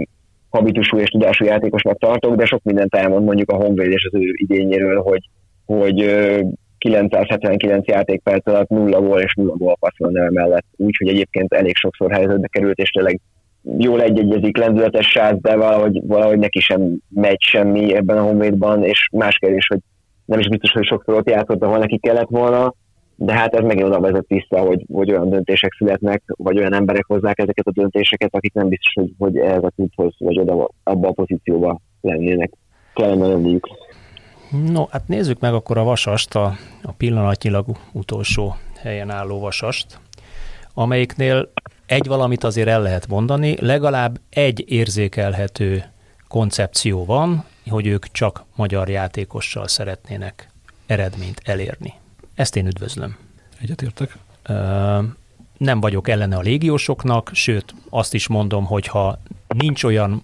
habitusú 0.50 0.98
és 0.98 1.08
tudású 1.08 1.44
játékosnak 1.44 1.98
tartok, 1.98 2.34
de 2.34 2.44
sok 2.44 2.62
mindent 2.62 2.94
elmond 2.94 3.24
mondjuk 3.24 3.50
a 3.50 3.56
Honvéd 3.56 3.90
és 3.90 4.08
az 4.12 4.20
ő 4.20 4.32
idényéről, 4.34 5.02
hogy, 5.02 5.28
hogy 5.66 5.96
979 6.78 7.86
játékperc 7.86 8.46
alatt 8.46 8.68
nulla 8.68 9.00
gól 9.00 9.20
és 9.20 9.34
nulla 9.34 9.54
gól 9.56 9.76
passzol 9.80 10.30
mellett, 10.30 10.66
úgyhogy 10.76 11.08
egyébként 11.08 11.54
elég 11.54 11.76
sokszor 11.76 12.12
helyzetbe 12.12 12.48
került, 12.48 12.78
és 12.78 12.90
tényleg 12.90 13.20
jól 13.78 14.02
egyegyezik, 14.02 14.56
lendületes 14.56 15.06
sáz, 15.06 15.36
de 15.40 15.56
valahogy, 15.56 16.00
valahogy 16.06 16.38
neki 16.38 16.60
sem 16.60 16.98
megy 17.08 17.40
semmi 17.40 17.94
ebben 17.94 18.18
a 18.18 18.22
Honvédban, 18.22 18.84
és 18.84 19.08
más 19.12 19.38
kérdés, 19.38 19.66
hogy 19.66 19.80
nem 20.24 20.38
is 20.38 20.48
biztos, 20.48 20.72
hogy 20.72 20.86
sokszor 20.86 21.14
ott 21.14 21.30
játszott, 21.30 21.62
ahol 21.62 21.78
neki 21.78 21.98
kellett 21.98 22.28
volna, 22.28 22.74
de 23.22 23.32
hát 23.32 23.54
ez 23.54 23.64
megint 23.64 23.86
oda 23.86 24.00
vezet 24.00 24.26
vissza, 24.26 24.58
hogy, 24.58 24.84
hogy 24.92 25.10
olyan 25.10 25.28
döntések 25.28 25.72
születnek, 25.78 26.22
vagy 26.26 26.58
olyan 26.58 26.74
emberek 26.74 27.04
hozzák 27.06 27.38
ezeket 27.38 27.66
a 27.66 27.72
döntéseket, 27.72 28.34
akik 28.34 28.52
nem 28.52 28.68
biztos, 28.68 28.92
hogy, 28.92 29.14
hogy 29.18 29.36
ehhez 29.36 29.62
a 29.62 29.70
klubhoz, 29.70 30.14
vagy 30.18 30.38
oda, 30.38 30.70
abba 30.82 31.08
a 31.08 31.12
pozícióba 31.12 31.80
lennének, 32.00 32.50
kellene 32.94 33.26
lenniük. 33.26 33.68
No, 34.72 34.84
hát 34.90 35.08
nézzük 35.08 35.40
meg 35.40 35.54
akkor 35.54 35.78
a 35.78 35.84
vasast, 35.84 36.34
a, 36.34 36.52
a 36.82 36.92
pillanatnyilag 36.92 37.66
utolsó 37.92 38.54
helyen 38.82 39.10
álló 39.10 39.40
vasast, 39.40 40.00
amelyiknél 40.74 41.50
egy 41.86 42.06
valamit 42.06 42.44
azért 42.44 42.68
el 42.68 42.82
lehet 42.82 43.08
mondani, 43.08 43.56
legalább 43.58 44.18
egy 44.30 44.64
érzékelhető 44.68 45.82
koncepció 46.28 47.04
van, 47.04 47.44
hogy 47.70 47.86
ők 47.86 48.06
csak 48.06 48.44
magyar 48.56 48.88
játékossal 48.88 49.68
szeretnének 49.68 50.48
eredményt 50.86 51.40
elérni. 51.44 51.99
Ezt 52.40 52.56
én 52.56 52.66
üdvözlöm. 52.66 53.16
Egyetértek. 53.58 54.16
Nem 55.58 55.80
vagyok 55.80 56.08
ellene 56.08 56.36
a 56.36 56.40
légiósoknak, 56.40 57.30
sőt 57.32 57.74
azt 57.88 58.14
is 58.14 58.26
mondom, 58.26 58.64
hogy 58.64 58.86
ha 58.86 59.18
nincs 59.48 59.84
olyan 59.84 60.22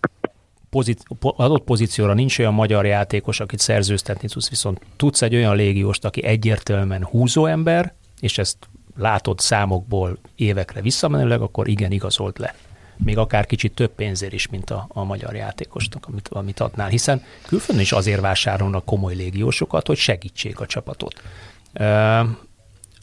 pozíci- 0.70 1.04
adott 1.20 1.64
pozícióra 1.64 2.14
nincs 2.14 2.38
olyan 2.38 2.54
magyar 2.54 2.86
játékos, 2.86 3.40
akit 3.40 3.58
szerzőztetni 3.58 4.28
tudsz, 4.28 4.48
viszont 4.48 4.80
tudsz 4.96 5.22
egy 5.22 5.34
olyan 5.34 5.56
légióst, 5.56 6.04
aki 6.04 6.24
egyértelműen 6.24 7.04
húzó 7.04 7.46
ember, 7.46 7.94
és 8.20 8.38
ezt 8.38 8.56
látod 8.96 9.38
számokból 9.38 10.18
évekre 10.36 10.80
visszamenőleg, 10.80 11.40
akkor 11.40 11.68
igen, 11.68 11.92
igazolt 11.92 12.38
le. 12.38 12.54
még 12.96 13.18
akár 13.18 13.46
kicsit 13.46 13.74
több 13.74 13.90
pénzért 13.90 14.32
is, 14.32 14.48
mint 14.48 14.70
a, 14.70 14.86
a 14.88 15.04
magyar 15.04 15.34
játékosnak, 15.34 16.06
amit, 16.06 16.28
amit 16.28 16.60
adnál, 16.60 16.88
hiszen 16.88 17.22
külföldön 17.46 17.84
is 17.84 17.92
azért 17.92 18.20
vásárolnak 18.20 18.84
komoly 18.84 19.14
légiósokat, 19.14 19.86
hogy 19.86 19.96
segítsék 19.96 20.60
a 20.60 20.66
csapatot. 20.66 21.22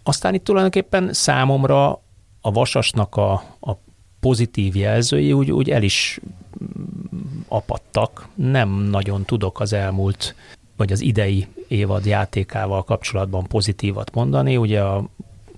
Aztán 0.03 0.33
itt 0.33 0.43
tulajdonképpen 0.43 1.13
számomra 1.13 2.01
a 2.41 2.51
Vasasnak 2.51 3.15
a, 3.15 3.31
a 3.59 3.77
pozitív 4.19 4.75
jelzői 4.75 5.33
úgy, 5.33 5.51
úgy 5.51 5.69
el 5.69 5.83
is 5.83 6.19
apadtak. 7.47 8.27
Nem 8.35 8.69
nagyon 8.69 9.25
tudok 9.25 9.59
az 9.59 9.73
elmúlt, 9.73 10.35
vagy 10.77 10.91
az 10.91 11.01
idei 11.01 11.47
évad 11.67 12.05
játékával 12.05 12.83
kapcsolatban 12.83 13.47
pozitívat 13.47 14.13
mondani. 14.13 14.57
Ugye 14.57 14.81
a 14.81 15.03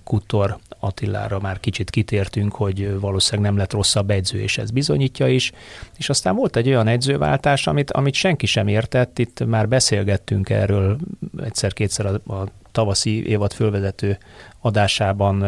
Kutor 0.04 0.58
Attilára 0.78 1.40
már 1.40 1.60
kicsit 1.60 1.90
kitértünk, 1.90 2.54
hogy 2.54 3.00
valószínűleg 3.00 3.50
nem 3.50 3.58
lett 3.58 3.72
rosszabb 3.72 4.10
edző, 4.10 4.40
és 4.40 4.58
ez 4.58 4.70
bizonyítja 4.70 5.28
is. 5.28 5.52
És 5.96 6.08
aztán 6.08 6.34
volt 6.36 6.56
egy 6.56 6.68
olyan 6.68 6.88
edzőváltás, 6.88 7.66
amit, 7.66 7.90
amit 7.90 8.14
senki 8.14 8.46
sem 8.46 8.68
értett, 8.68 9.18
itt 9.18 9.46
már 9.46 9.68
beszélgettünk 9.68 10.50
erről 10.50 10.98
egyszer-kétszer 11.42 12.06
a, 12.06 12.32
a 12.34 12.46
tavaszi 12.76 13.26
évad 13.26 13.52
fölvezető 13.52 14.18
adásában 14.60 15.44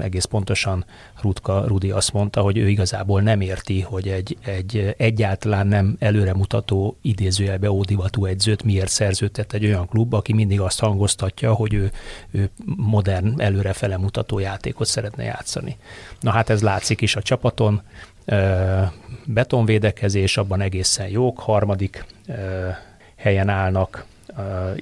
egész 0.00 0.24
pontosan 0.24 0.84
Rutka 1.20 1.64
Rudi 1.66 1.90
azt 1.90 2.12
mondta, 2.12 2.40
hogy 2.40 2.58
ő 2.58 2.68
igazából 2.68 3.20
nem 3.20 3.40
érti, 3.40 3.80
hogy 3.80 4.08
egy, 4.08 4.36
egy 4.44 4.94
egyáltalán 4.96 5.66
nem 5.66 5.96
előremutató 5.98 6.96
idézőjelbe 7.02 7.70
ódivatú 7.70 8.24
edzőt 8.24 8.62
miért 8.62 8.88
szerződtet 8.88 9.52
egy 9.52 9.64
olyan 9.64 9.88
klub, 9.88 10.14
aki 10.14 10.32
mindig 10.32 10.60
azt 10.60 10.80
hangoztatja, 10.80 11.52
hogy 11.52 11.74
ő, 11.74 11.90
ő 12.30 12.50
modern, 12.76 13.40
előrefele 13.40 13.96
mutató 13.96 14.38
játékot 14.38 14.86
szeretne 14.86 15.24
játszani. 15.24 15.76
Na 16.20 16.30
hát 16.30 16.50
ez 16.50 16.62
látszik 16.62 17.00
is 17.00 17.16
a 17.16 17.22
csapaton, 17.22 17.82
betonvédekezés, 19.26 20.36
abban 20.36 20.60
egészen 20.60 21.08
jók, 21.08 21.38
harmadik 21.38 22.04
helyen 23.16 23.48
állnak 23.48 24.06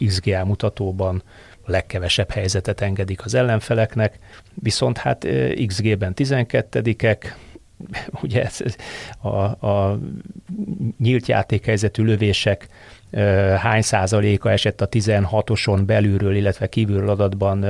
XGL 0.07 0.43
mutatóban, 0.45 1.23
legkevesebb 1.71 2.31
helyzetet 2.31 2.81
engedik 2.81 3.25
az 3.25 3.35
ellenfeleknek, 3.35 4.19
viszont 4.55 4.99
hát 4.99 5.27
XG-ben 5.67 6.13
12-ek, 6.17 7.33
ugye 8.23 8.49
a, 9.19 9.29
a 9.67 9.99
nyílt 10.99 11.27
játékhelyzetű 11.27 12.03
lövések 12.03 12.69
hány 13.57 13.83
százaléka 13.83 14.51
esett 14.51 14.81
a 14.81 14.89
16-oson 14.89 15.83
belülről, 15.87 16.37
illetve 16.37 16.69
kívülről 16.69 17.09
adatban 17.09 17.61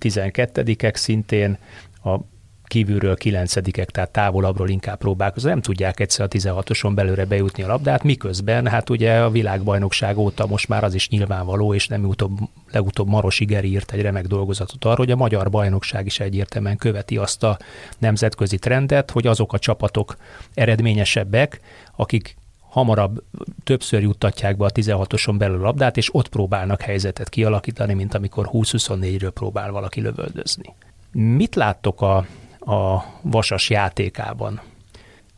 12-ek 0.00 0.94
szintén, 0.94 1.58
a 2.04 2.18
kívülről 2.66 3.16
kilencedikek, 3.16 3.90
tehát 3.90 4.10
távolabbról 4.10 4.68
inkább 4.68 4.98
próbálkozni, 4.98 5.48
nem 5.48 5.60
tudják 5.60 6.00
egyszer 6.00 6.24
a 6.24 6.28
16-oson 6.28 6.92
belőle 6.94 7.24
bejutni 7.24 7.62
a 7.62 7.66
labdát, 7.66 8.02
miközben 8.02 8.66
hát 8.66 8.90
ugye 8.90 9.20
a 9.20 9.30
világbajnokság 9.30 10.18
óta 10.18 10.46
most 10.46 10.68
már 10.68 10.84
az 10.84 10.94
is 10.94 11.08
nyilvánvaló, 11.08 11.74
és 11.74 11.88
nem 11.88 12.04
utóbb, 12.04 12.38
legutóbb 12.70 13.08
Maros 13.08 13.40
Igeri 13.40 13.68
írt 13.68 13.92
egy 13.92 14.00
remek 14.00 14.26
dolgozatot 14.26 14.84
arról, 14.84 14.96
hogy 14.96 15.10
a 15.10 15.16
magyar 15.16 15.50
bajnokság 15.50 16.06
is 16.06 16.20
egyértelműen 16.20 16.76
követi 16.76 17.16
azt 17.16 17.42
a 17.42 17.58
nemzetközi 17.98 18.58
trendet, 18.58 19.10
hogy 19.10 19.26
azok 19.26 19.52
a 19.52 19.58
csapatok 19.58 20.16
eredményesebbek, 20.54 21.60
akik 21.96 22.36
hamarabb 22.74 23.22
többször 23.64 24.02
juttatják 24.02 24.56
be 24.56 24.64
a 24.64 24.70
16-oson 24.70 25.38
belül 25.38 25.58
labdát, 25.58 25.96
és 25.96 26.14
ott 26.14 26.28
próbálnak 26.28 26.80
helyzetet 26.80 27.28
kialakítani, 27.28 27.94
mint 27.94 28.14
amikor 28.14 28.48
20-24-ről 28.52 29.30
próbál 29.34 29.70
valaki 29.70 30.00
lövöldözni. 30.00 30.74
Mit 31.12 31.54
láttok 31.54 32.00
a 32.00 32.26
a 32.64 33.04
Vasas 33.22 33.70
játékában. 33.70 34.60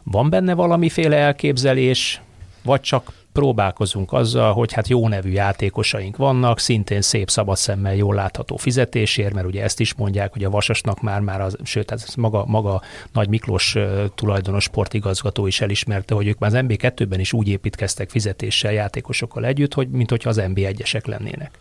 Van 0.02 0.30
benne 0.30 0.54
valamiféle 0.54 1.16
elképzelés, 1.16 2.20
vagy 2.62 2.80
csak 2.80 3.12
próbálkozunk 3.32 4.12
azzal, 4.12 4.52
hogy 4.52 4.72
hát 4.72 4.88
jó 4.88 5.08
nevű 5.08 5.30
játékosaink 5.30 6.16
vannak, 6.16 6.58
szintén 6.58 7.00
szép 7.00 7.30
szabad 7.30 7.56
szemmel 7.56 7.94
jól 7.94 8.14
látható 8.14 8.56
fizetésért, 8.56 9.34
mert 9.34 9.46
ugye 9.46 9.62
ezt 9.62 9.80
is 9.80 9.94
mondják, 9.94 10.32
hogy 10.32 10.44
a 10.44 10.50
Vasasnak 10.50 11.00
már, 11.00 11.20
már 11.20 11.40
az, 11.40 11.56
sőt, 11.62 11.90
ez 11.90 12.14
maga, 12.16 12.44
maga 12.46 12.82
Nagy 13.12 13.28
Miklós 13.28 13.76
tulajdonos 14.14 14.64
sportigazgató 14.64 15.46
is 15.46 15.60
elismerte, 15.60 16.14
hogy 16.14 16.26
ők 16.26 16.38
már 16.38 16.54
az 16.54 16.62
MB2-ben 16.68 17.20
is 17.20 17.32
úgy 17.32 17.48
építkeztek 17.48 18.10
fizetéssel 18.10 18.72
játékosokkal 18.72 19.44
együtt, 19.44 19.74
hogy 19.74 19.88
mint 19.88 20.10
hogyha 20.10 20.28
az 20.28 20.40
MB1-esek 20.40 21.06
lennének. 21.06 21.58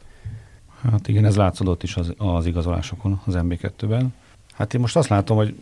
Hát 0.92 1.08
igen, 1.08 1.26
ez 1.26 1.36
látszódott 1.36 1.84
is 1.84 1.96
az, 1.96 2.14
az 2.18 2.46
igazolásokon 2.46 3.22
az 3.26 3.34
MB2-ben. 3.38 4.14
Hát 4.56 4.74
én 4.74 4.82
most 4.82 4.96
azt 4.96 5.10
látom, 5.10 5.38
hogy 5.38 5.56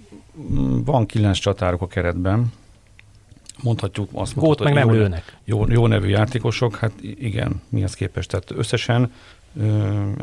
van 0.85 1.05
kilenc 1.05 1.37
csatárok 1.37 1.81
a 1.81 1.87
keretben, 1.87 2.51
mondhatjuk 3.61 4.09
azt 4.13 4.35
Gót 4.35 4.63
meg 4.63 4.73
nem 4.73 4.87
jó, 4.87 4.93
lőnek. 4.93 5.37
Jó, 5.43 5.69
jó 5.69 5.87
nevű 5.87 6.07
játékosok, 6.07 6.75
hát 6.75 6.91
igen, 7.01 7.61
mihez 7.69 7.93
képest. 7.93 8.29
Tehát 8.29 8.51
összesen 8.51 9.11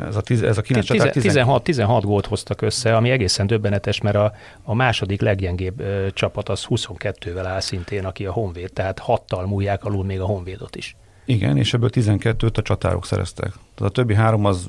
ez 0.09 0.17
a, 0.17 0.21
tiz, 0.21 0.43
ez 0.43 0.59
a 0.59 0.63
9 0.63 0.87
csatár... 0.87 1.11
16, 1.11 1.63
16 1.63 2.05
gólt 2.05 2.27
hoztak 2.27 2.63
össze, 2.63 2.97
ami 2.97 3.11
egészen 3.11 3.47
döbbenetes, 3.47 4.01
mert 4.01 4.17
a, 4.17 4.33
a 4.63 4.75
második 4.75 5.21
leggyengébb 5.21 5.81
ö, 5.81 6.07
csapat 6.13 6.49
az 6.49 6.67
22-vel 6.69 7.45
áll 7.47 7.61
szintén, 7.61 8.05
aki 8.05 8.27
a 8.27 8.33
Honvéd, 8.33 8.73
tehát 8.73 8.99
hattal 8.99 9.47
múlják 9.47 9.85
alul 9.85 10.05
még 10.05 10.21
a 10.21 10.25
Honvédot 10.25 10.77
is. 10.77 10.97
Igen, 11.25 11.57
és 11.57 11.75
ebből 11.75 11.91
12-t 11.93 12.59
a 12.59 12.63
csatárok 12.63 13.07
szereztek. 13.07 13.53
Tehát 13.75 13.93
a 13.93 13.95
többi 13.95 14.15
három 14.15 14.45
az 14.45 14.69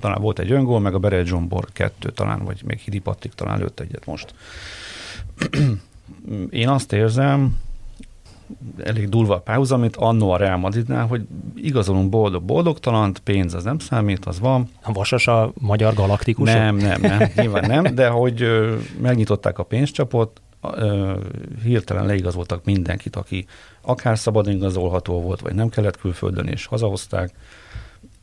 talán 0.00 0.20
volt 0.20 0.38
egy 0.38 0.52
öngól, 0.52 0.80
meg 0.80 0.94
a 0.94 0.98
Bere 0.98 1.24
Zsombor 1.24 1.64
kettő 1.72 2.10
talán, 2.10 2.44
vagy 2.44 2.62
még 2.64 2.78
Hidi 2.78 2.98
Patrik 2.98 3.32
talán 3.32 3.58
lőtt 3.58 3.80
egyet 3.80 4.06
most. 4.06 4.34
Én 6.50 6.68
azt 6.68 6.92
érzem, 6.92 7.58
elég 8.84 9.08
durva 9.08 9.34
a 9.34 9.40
pályáz, 9.40 9.72
amit 9.72 9.96
annó 9.96 10.30
a 10.30 10.36
Real 10.36 10.56
Madridnál, 10.56 11.06
hogy 11.06 11.26
igazolunk 11.54 12.08
boldog-boldogtalant, 12.08 13.18
pénz 13.18 13.54
az 13.54 13.64
nem 13.64 13.78
számít, 13.78 14.24
az 14.24 14.40
van. 14.40 14.68
A 14.82 14.92
Vasas 14.92 15.26
a 15.26 15.52
magyar 15.60 15.94
galaktikus? 15.94 16.52
Nem, 16.52 16.76
nem, 16.76 17.00
nem, 17.00 17.30
nyilván 17.36 17.66
nem, 17.66 17.94
de 17.94 18.08
hogy 18.08 18.44
megnyitották 19.00 19.58
a 19.58 19.62
pénzcsapot, 19.62 20.40
hirtelen 21.62 22.06
leigazoltak 22.06 22.64
mindenkit, 22.64 23.16
aki 23.16 23.46
akár 23.80 24.18
szabadon 24.18 24.54
igazolható 24.54 25.20
volt, 25.20 25.40
vagy 25.40 25.54
nem 25.54 25.68
kellett 25.68 25.98
külföldön, 25.98 26.46
és 26.46 26.66
hazahozták, 26.66 27.30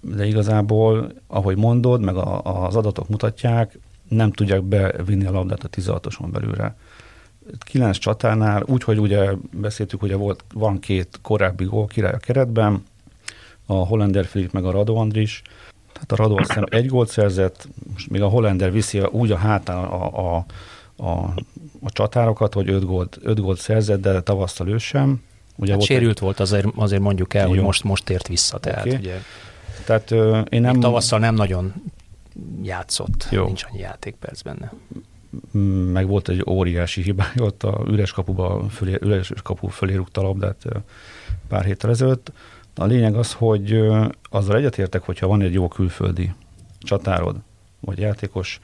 de 0.01 0.25
igazából, 0.25 1.11
ahogy 1.27 1.57
mondod, 1.57 2.01
meg 2.01 2.15
a, 2.15 2.65
az 2.65 2.75
adatok 2.75 3.09
mutatják, 3.09 3.79
nem 4.09 4.31
tudják 4.31 4.63
bevinni 4.63 5.25
a 5.25 5.31
labdát 5.31 5.63
a 5.63 5.69
16-oson 5.69 6.31
belülre. 6.31 6.75
Kilenc 7.57 7.97
csatánál, 7.97 8.63
úgyhogy 8.65 8.99
ugye 8.99 9.31
beszéltük, 9.51 9.99
hogy 9.99 10.13
volt, 10.13 10.43
van 10.53 10.79
két 10.79 11.19
korábbi 11.21 11.63
gól 11.63 11.85
király 11.87 12.13
a 12.13 12.17
keretben, 12.17 12.83
a 13.65 13.73
Hollander 13.73 14.25
Filip 14.25 14.51
meg 14.51 14.65
a 14.65 14.71
Rado 14.71 14.95
Andris, 14.95 15.41
tehát 15.93 16.11
a 16.11 16.15
Rado 16.15 16.35
aztán 16.37 16.65
egy 16.69 16.87
gólt 16.87 17.09
szerzett, 17.09 17.67
most 17.93 18.09
még 18.09 18.21
a 18.21 18.27
Hollander 18.27 18.71
viszi 18.71 18.99
úgy 18.99 19.31
a 19.31 19.37
hátán 19.37 19.77
a, 19.77 20.35
a, 20.35 20.45
a, 20.97 21.33
a 21.83 21.89
csatárokat, 21.91 22.53
hogy 22.53 22.69
öt 22.69 22.85
gólt, 22.85 23.17
öt 23.21 23.39
gólt 23.39 23.59
szerzett, 23.59 24.01
de 24.01 24.21
tavasztal 24.21 24.67
ő 24.67 24.77
sem. 24.77 25.21
Ugye 25.55 25.71
hát 25.71 25.77
volt 25.77 25.89
sérült 25.89 26.15
egy... 26.15 26.23
volt, 26.23 26.39
azért, 26.39 26.67
azért 26.75 27.01
mondjuk 27.01 27.33
el, 27.33 27.43
Jó. 27.43 27.49
hogy 27.49 27.61
most, 27.61 27.83
most 27.83 28.05
tért 28.05 28.27
vissza. 28.27 28.57
Tehát, 28.57 28.85
okay. 28.85 28.97
ugye, 28.97 29.17
tehát 29.85 30.11
ö, 30.11 30.39
én 30.39 30.61
nem... 30.61 30.79
tavasszal 30.79 31.19
nem 31.19 31.35
nagyon 31.35 31.73
játszott, 32.61 33.27
Jó. 33.31 33.45
nincs 33.45 33.63
annyi 33.69 33.79
játékperc 33.79 34.41
benne. 34.41 34.73
Meg 35.91 36.07
volt 36.07 36.29
egy 36.29 36.43
óriási 36.49 37.01
hibája, 37.01 37.43
ott 37.49 37.63
a 37.63 37.83
üres, 37.87 38.11
kapuba 38.11 38.65
fölé, 38.69 38.97
üres 39.01 39.31
kapu 39.43 39.67
fölé 39.67 39.95
rúgta 39.95 40.21
labdát 40.21 40.65
pár 41.47 41.65
héttel 41.65 41.89
ezelőtt. 41.89 42.31
A 42.75 42.85
lényeg 42.85 43.15
az, 43.15 43.33
hogy 43.33 43.79
azzal 44.29 44.55
egyetértek, 44.55 45.01
hogyha 45.01 45.27
van 45.27 45.41
egy 45.41 45.53
jó 45.53 45.67
külföldi 45.67 46.33
csatárod, 46.79 47.35
vagy 47.79 47.99
játékos, 47.99 48.59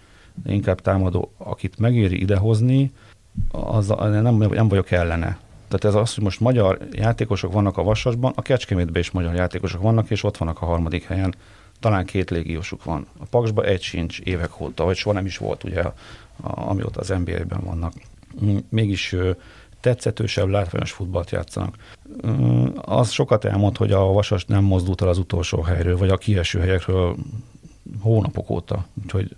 inkább 0.45 0.81
támadó, 0.81 1.31
akit 1.37 1.79
megéri 1.79 2.21
idehozni, 2.21 2.91
az, 3.51 3.87
nem, 3.87 4.35
nem 4.35 4.67
vagyok 4.67 4.91
ellene. 4.91 5.39
Tehát 5.67 5.95
ez 5.95 6.01
az, 6.01 6.13
hogy 6.15 6.23
most 6.23 6.39
magyar 6.39 6.77
játékosok 6.91 7.53
vannak 7.53 7.77
a 7.77 7.83
Vasasban, 7.83 8.33
a 8.35 8.41
Kecskemétben 8.41 9.01
is 9.01 9.11
magyar 9.11 9.35
játékosok 9.35 9.81
vannak, 9.81 10.09
és 10.09 10.23
ott 10.23 10.37
vannak 10.37 10.61
a 10.61 10.65
harmadik 10.65 11.03
helyen. 11.03 11.35
Talán 11.79 12.05
két 12.05 12.29
légiósuk 12.29 12.83
van. 12.83 13.07
A 13.19 13.25
Paksban 13.25 13.65
egy 13.65 13.81
sincs 13.81 14.19
évek 14.19 14.59
óta, 14.59 14.83
vagy 14.83 14.95
soha 14.95 15.15
nem 15.15 15.25
is 15.25 15.37
volt, 15.37 15.63
ugye, 15.63 15.81
a, 15.81 15.93
amióta 16.41 16.99
az 16.99 17.07
NBA-ben 17.07 17.61
vannak. 17.63 17.93
Mégis 18.69 19.15
tetszetősebb, 19.79 20.47
látványos 20.47 20.91
futballt 20.91 21.31
játszanak. 21.31 21.75
Az 22.75 23.11
sokat 23.11 23.45
elmond, 23.45 23.77
hogy 23.77 23.91
a 23.91 23.99
Vasas 23.99 24.45
nem 24.45 24.63
mozdult 24.63 25.01
el 25.01 25.07
az 25.07 25.17
utolsó 25.17 25.61
helyről, 25.61 25.97
vagy 25.97 26.09
a 26.09 26.17
kieső 26.17 26.59
helyekről 26.59 27.15
hónapok 28.01 28.49
óta. 28.49 28.85
Úgyhogy 29.03 29.35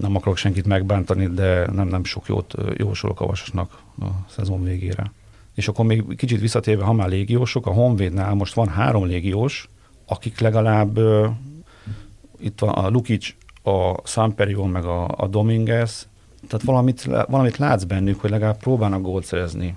nem 0.00 0.16
akarok 0.16 0.36
senkit 0.36 0.66
megbántani, 0.66 1.26
de 1.26 1.70
nem, 1.72 1.88
nem 1.88 2.04
sok 2.04 2.26
jót 2.26 2.54
jósolok 2.76 3.20
a 3.20 3.26
Vasasnak 3.26 3.78
a 4.00 4.06
szezon 4.28 4.62
végére. 4.64 5.12
És 5.54 5.68
akkor 5.68 5.84
még 5.84 6.16
kicsit 6.16 6.40
visszatérve, 6.40 6.84
ha 6.84 6.92
már 6.92 7.08
légiósok, 7.08 7.66
a 7.66 7.72
Honvédnál 7.72 8.34
most 8.34 8.54
van 8.54 8.68
három 8.68 9.06
légiós, 9.06 9.68
akik 10.06 10.40
legalább 10.40 10.98
uh, 10.98 11.26
itt 12.38 12.58
van 12.58 12.68
a 12.68 12.88
Lukic, 12.88 13.34
a 13.62 14.08
Samperion 14.08 14.70
meg 14.70 14.84
a, 14.84 15.08
a 15.16 15.26
Dominguez, 15.26 16.08
tehát 16.48 16.66
valamit, 16.66 17.04
valamit 17.04 17.56
látsz 17.56 17.84
bennük, 17.84 18.20
hogy 18.20 18.30
legalább 18.30 18.58
próbálnak 18.58 19.02
gólt 19.02 19.24
szerezni. 19.24 19.76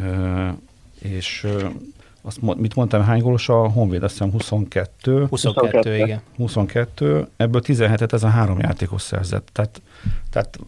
Ö, 0.00 0.48
és 1.00 1.44
ö, 1.44 1.66
azt 2.26 2.56
mit 2.56 2.74
mondtam, 2.74 3.02
hány 3.02 3.20
gólos 3.20 3.48
a 3.48 3.68
Honvéd? 3.68 4.02
Azt 4.02 4.12
hiszem 4.12 4.30
22. 4.30 5.26
22, 5.26 5.28
22. 5.28 5.96
igen. 5.96 6.20
22, 6.36 7.28
ebből 7.36 7.60
17-et 7.64 8.12
ez 8.12 8.22
a 8.22 8.28
három 8.28 8.58
játékos 8.58 9.02
szerzett. 9.02 9.48
Tehát, 9.52 9.82
tehát 10.30 10.58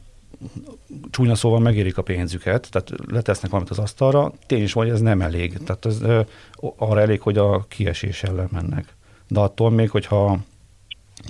csúnya 1.11 1.35
szóval 1.35 1.61
megérik 1.61 1.99
a 1.99 2.03
pénzüket, 2.03 2.71
tehát 2.71 2.93
letesznek 3.11 3.51
valamit 3.51 3.73
az 3.73 3.79
asztalra, 3.79 4.33
tény 4.47 4.63
is 4.63 4.73
hogy 4.73 4.89
ez 4.89 5.01
nem 5.01 5.21
elég. 5.21 5.59
Tehát 5.59 5.87
ez 5.87 6.01
ö, 6.03 6.21
arra 6.77 7.01
elég, 7.01 7.21
hogy 7.21 7.39
a 7.39 7.65
kiesés 7.69 8.23
ellen 8.23 8.49
mennek. 8.51 8.95
De 9.29 9.41
attól 9.41 9.71
még, 9.71 9.91
hogyha 9.91 10.39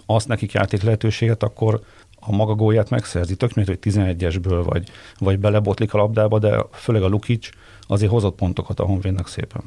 azt 0.06 0.28
nekik 0.28 0.52
játék 0.52 0.82
lehetőséget, 0.82 1.42
akkor 1.42 1.80
a 2.20 2.32
maga 2.32 2.54
gólját 2.54 2.90
megszerzi. 2.90 3.36
Tök 3.36 3.54
mindegy, 3.54 3.78
hogy 3.82 3.92
11-esből 3.92 4.62
vagy, 4.64 4.88
vagy 5.18 5.38
belebotlik 5.38 5.94
a 5.94 5.98
labdába, 5.98 6.38
de 6.38 6.64
főleg 6.72 7.02
a 7.02 7.08
Lukic 7.08 7.48
azért 7.86 8.10
hozott 8.10 8.34
pontokat 8.34 8.80
a 8.80 8.84
Honvédnak 8.84 9.28
szépen. 9.28 9.62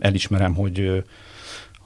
Elismerem, 0.00 0.54
hogy 0.54 1.04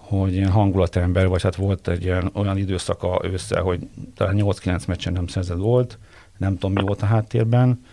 hogy 0.09 0.35
ilyen 0.35 0.51
hangulatember, 0.51 1.29
vagy 1.29 1.43
hát 1.43 1.57
volt 1.57 1.89
egy 1.89 2.03
ilyen 2.03 2.31
olyan 2.35 2.59
időszaka 2.59 3.21
ősszel, 3.25 3.63
hogy 3.63 3.89
talán 4.15 4.37
8-9 4.39 4.87
meccsen 4.87 5.13
nem 5.13 5.27
szerzett 5.27 5.57
volt, 5.57 5.99
nem 6.39 6.53
tudom 6.53 6.73
mi 6.73 6.83
volt 6.83 7.03
a 7.03 7.07
háttérben. 7.07 7.85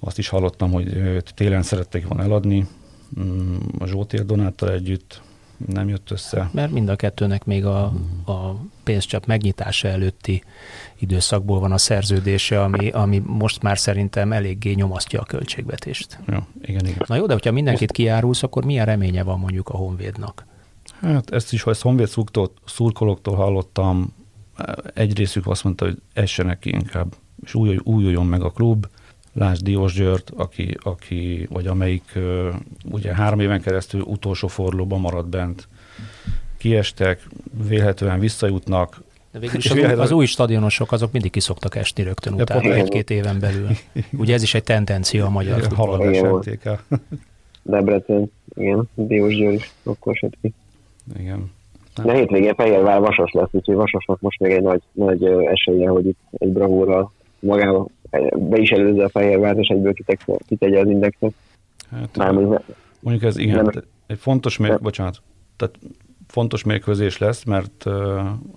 Azt 0.00 0.18
is 0.18 0.28
hallottam, 0.28 0.72
hogy 0.72 1.16
télen 1.34 1.62
szerették 1.62 2.06
volna 2.06 2.22
eladni, 2.22 2.66
mm, 3.20 3.56
a 3.78 3.86
Zsótér 3.86 4.26
Donáttal 4.26 4.70
együtt, 4.70 5.22
nem 5.66 5.88
jött 5.88 6.10
össze. 6.10 6.50
Mert 6.52 6.70
mind 6.70 6.88
a 6.88 6.96
kettőnek 6.96 7.44
még 7.44 7.64
a, 7.64 7.82
a 8.26 8.56
pénzcsap 8.82 9.26
megnyitása 9.26 9.88
előtti 9.88 10.42
időszakból 10.98 11.60
van 11.60 11.72
a 11.72 11.78
szerződése, 11.78 12.62
ami, 12.62 12.90
ami 12.90 13.22
most 13.26 13.62
már 13.62 13.78
szerintem 13.78 14.32
eléggé 14.32 14.72
nyomasztja 14.72 15.20
a 15.20 15.24
költségvetést. 15.24 16.18
Ja, 16.26 16.46
igen, 16.62 16.86
igen. 16.86 17.04
Na 17.06 17.16
jó, 17.16 17.26
de 17.26 17.32
hogyha 17.32 17.52
mindenkit 17.52 17.92
kiárulsz, 17.92 18.42
akkor 18.42 18.64
milyen 18.64 18.86
reménye 18.86 19.22
van 19.22 19.38
mondjuk 19.38 19.68
a 19.68 19.76
Honvédnak? 19.76 20.46
Hát 21.00 21.30
ezt 21.30 21.52
is, 21.52 21.62
hogy 21.62 21.72
ezt 21.72 21.82
Honvéd 21.82 22.08
szurkolóktól 22.64 23.34
hallottam, 23.34 24.14
egy 24.94 25.16
részük 25.16 25.46
azt 25.46 25.64
mondta, 25.64 25.84
hogy 25.84 25.98
essenek 26.12 26.58
ki 26.58 26.70
inkább, 26.70 27.14
és 27.44 27.54
új, 27.54 27.78
újuljon 27.82 28.26
meg 28.26 28.42
a 28.42 28.50
klub, 28.50 28.86
Lásd 29.32 29.62
Diós 29.62 29.94
Győrt, 29.94 30.30
aki, 30.36 30.76
aki, 30.82 31.46
vagy 31.50 31.66
amelyik 31.66 32.18
ugye 32.90 33.14
három 33.14 33.40
éven 33.40 33.60
keresztül 33.60 34.00
utolsó 34.00 34.48
fordulóban 34.48 35.00
maradt 35.00 35.28
bent. 35.28 35.68
Kiestek, 36.58 37.26
vélhetően 37.68 38.18
visszajutnak. 38.18 39.02
De 39.32 39.38
végülis 39.38 39.70
az, 39.92 39.98
az 39.98 40.12
új 40.12 40.26
stadionosok 40.26 40.92
azok 40.92 41.12
mindig 41.12 41.30
kiszoktak 41.30 41.76
esni 41.76 42.02
rögtön 42.02 42.32
utána, 42.32 42.72
egy-két 42.72 43.10
éven 43.10 43.40
belül. 43.40 43.68
Ugye 44.22 44.34
ez 44.34 44.42
is 44.42 44.54
egy 44.54 44.64
tendencia 44.64 45.26
a 45.26 45.30
magyar 45.30 45.66
Haladás 45.74 46.16
játéka. 46.16 46.78
Debrecen, 47.62 48.30
igen, 48.54 48.88
Diós 48.94 49.34
Győr 49.34 49.52
is 49.52 49.72
akkor 49.82 50.12
esett 50.12 50.34
ki. 50.42 50.52
Igen. 51.18 51.50
De 52.02 52.14
hétvégén 52.14 52.54
Fehérvár 52.54 53.00
Vasas 53.00 53.32
lesz, 53.32 53.48
úgyhogy 53.50 53.74
Vasasnak 53.74 54.20
most 54.20 54.40
még 54.40 54.52
egy 54.52 54.62
nagy, 54.62 54.82
nagy 54.92 55.24
esélye, 55.24 55.88
hogy 55.88 56.06
itt 56.06 56.18
egy 56.30 56.52
bravúrral 56.52 57.12
magával 57.38 57.88
be 58.36 58.58
is 58.58 58.70
előzze 58.70 59.04
a 59.04 59.08
Fehérvárt, 59.08 59.58
és 59.58 59.68
egyből 59.68 59.94
kitegye 60.46 60.80
az 60.80 60.88
indexet. 60.88 61.32
Hát, 61.90 62.16
Mármint, 62.16 62.60
mondjuk 63.00 63.24
ez 63.24 63.36
igen, 63.36 63.64
nem, 63.64 63.82
egy 64.06 64.18
fontos, 64.18 64.56
mér, 64.56 64.80
bocsánat, 64.80 65.22
tehát 65.56 65.78
fontos 66.26 66.64
mérkőzés 66.64 67.18
lesz, 67.18 67.44
mert 67.44 67.84
uh, 67.86 67.94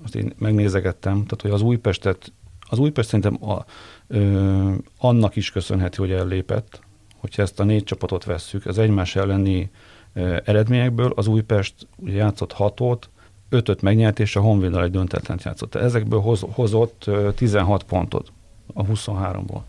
azt 0.03 0.15
én 0.15 0.33
megnézegettem, 0.37 1.13
tehát 1.13 1.41
hogy 1.41 1.51
az 1.51 1.61
Újpestet, 1.61 2.31
az 2.69 2.79
Újpest 2.79 3.07
szerintem 3.07 3.49
a, 3.49 3.65
uh, 4.07 4.73
annak 4.99 5.35
is 5.35 5.51
köszönheti, 5.51 5.97
hogy 5.97 6.11
ellépett, 6.11 6.79
hogyha 7.17 7.41
ezt 7.41 7.59
a 7.59 7.63
négy 7.63 7.83
csapatot 7.83 8.23
vesszük, 8.23 8.65
az 8.65 8.77
egymás 8.77 9.15
elleni 9.15 9.69
uh, 10.15 10.37
eredményekből 10.43 11.11
az 11.15 11.27
Újpest 11.27 11.87
ugye 11.97 12.15
játszott 12.15 12.51
hatot, 12.51 13.09
ötöt 13.49 13.81
megnyert, 13.81 14.19
és 14.19 14.35
a 14.35 14.41
Honvéddal 14.41 14.83
egy 14.83 14.91
döntetlent 14.91 15.43
játszott. 15.43 15.75
Ezekből 15.75 16.19
hoz, 16.19 16.45
hozott 16.51 17.03
uh, 17.07 17.33
16 17.33 17.83
pontot 17.83 18.31
a 18.75 18.83
23-ból. 18.83 19.61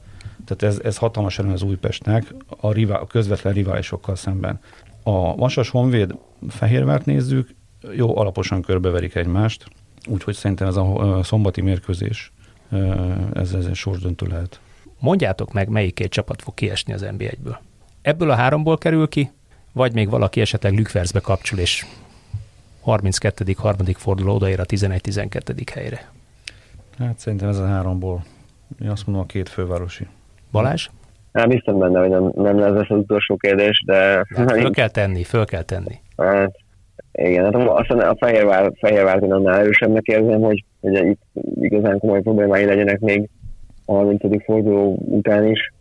Tehát 0.45 0.63
ez, 0.75 0.81
ez 0.85 0.97
hatalmas 0.97 1.39
előny 1.39 1.53
az 1.53 1.63
Újpestnek 1.63 2.35
a, 2.61 2.73
rivál, 2.73 3.01
a 3.01 3.07
közvetlen 3.07 3.53
riválisokkal 3.53 4.17
szemben. 4.17 4.61
A 5.03 5.37
Vasas 5.37 5.69
Honvéd 5.69 6.15
Fehérvárt 6.49 7.05
nézzük, 7.05 7.55
jó, 7.95 8.19
alaposan 8.19 8.63
körbeverik 8.63 9.15
egymást, 9.15 9.67
úgyhogy 10.07 10.35
szerintem 10.35 10.69
ez 10.69 10.77
a 10.77 11.21
szombati 11.23 11.61
mérkőzés, 11.61 12.33
ez, 13.33 13.53
ez 13.53 13.67
egy 13.67 13.75
sorsdöntő 13.75 14.27
lehet. 14.27 14.61
Mondjátok 14.99 15.53
meg, 15.53 15.69
melyik 15.69 15.95
két 15.95 16.11
csapat 16.11 16.43
fog 16.43 16.55
kiesni 16.55 16.93
az 16.93 17.07
NB1-ből. 17.11 17.57
Ebből 18.03 18.31
a 18.31 18.35
háromból 18.35 18.79
kerül 18.79 19.09
ki, 19.09 19.31
vagy 19.73 19.93
még 19.93 20.11
valaki 20.11 20.41
esetleg 20.41 20.75
Lükverzbe 20.75 21.21
kapcsol, 21.21 21.59
és 21.59 21.87
32. 22.81 23.55
harmadik 23.59 23.97
forduló 23.97 24.35
odaér 24.35 24.61
a 24.61 24.65
11-12. 24.65 25.67
helyre. 25.75 26.11
Hát 26.99 27.19
szerintem 27.19 27.49
ez 27.49 27.59
a 27.59 27.67
háromból 27.67 28.25
én 28.83 28.91
azt 28.91 29.07
mondom 29.07 29.25
a 29.25 29.27
két 29.27 29.49
fővárosi. 29.49 30.07
Balázs? 30.53 30.89
Hát 31.33 31.49
biztos 31.49 31.75
benne, 31.75 31.99
hogy 31.99 32.09
nem, 32.09 32.33
nem 32.35 32.59
lesz 32.59 32.91
az 32.91 32.99
utolsó 32.99 33.37
kérdés, 33.37 33.83
de... 33.87 33.97
Hát 34.35 34.51
föl 34.51 34.71
kell 34.71 34.89
tenni, 34.89 35.23
föl 35.23 35.45
kell 35.45 35.63
tenni. 35.63 35.95
Hát, 36.17 36.55
igen, 37.13 37.45
hát 37.45 37.55
aztán 37.55 37.99
a 37.99 38.17
Fehérvár, 38.17 38.73
Fehérvárt 38.81 39.23
én 39.23 39.33
annál 39.33 39.59
erősebbnek 39.59 40.07
érzem, 40.07 40.41
hogy, 40.41 40.65
hogy 40.81 41.07
itt 41.07 41.21
igazán 41.61 41.99
komoly 41.99 42.21
problémái 42.21 42.65
legyenek 42.65 42.99
még 42.99 43.29
a 43.85 43.93
30. 43.93 44.45
forduló 44.45 44.99
után 45.05 45.47
is. 45.47 45.73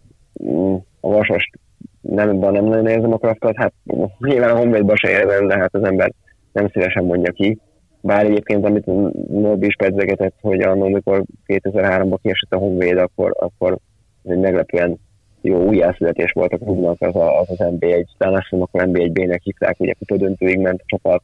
Mm, 0.44 0.76
a 1.00 1.10
Vasast 1.10 1.60
nem, 2.02 2.38
nem 2.38 2.66
nagyon 2.66 2.88
érzem 2.88 3.14
a 3.14 3.18
kraftot, 3.18 3.56
hát 3.56 3.74
nyilván 4.18 4.50
a 4.50 4.58
Honvédban 4.58 4.96
se 4.96 5.10
érzem, 5.10 5.48
de 5.48 5.58
hát 5.58 5.76
az 5.76 5.84
ember 5.84 6.12
nem 6.52 6.70
szívesen 6.70 7.04
mondja 7.04 7.32
ki. 7.32 7.60
Bár 8.06 8.26
egyébként, 8.26 8.66
amit 8.66 8.86
Norbi 9.30 9.66
is 9.66 9.76
pedzegetett, 9.76 10.36
hogy 10.42 10.62
annól, 10.62 10.86
amikor 10.86 11.24
2003-ban 11.48 12.18
kiesett 12.22 12.54
a 12.54 12.58
Honvéd, 12.58 12.98
akkor, 12.98 13.36
akkor 13.40 13.78
egy 14.24 14.38
meglepően 14.38 15.00
jó 15.42 15.64
újjászületés 15.64 16.32
volt 16.32 16.54
a 16.54 16.58
klubnak 16.58 17.02
az 17.02 17.16
a, 17.16 17.40
az, 17.40 17.50
az 17.50 17.58
NB1, 17.60 18.06
talán 18.18 18.36
azt 18.36 18.52
mondom, 18.52 18.70
akkor 18.72 18.90
NB1B-nek 18.90 19.40
hívták, 19.44 19.80
ugye 19.80 19.94
döntőig 20.08 20.60
ment 20.60 20.82
a 20.82 20.86
csapat, 20.86 21.22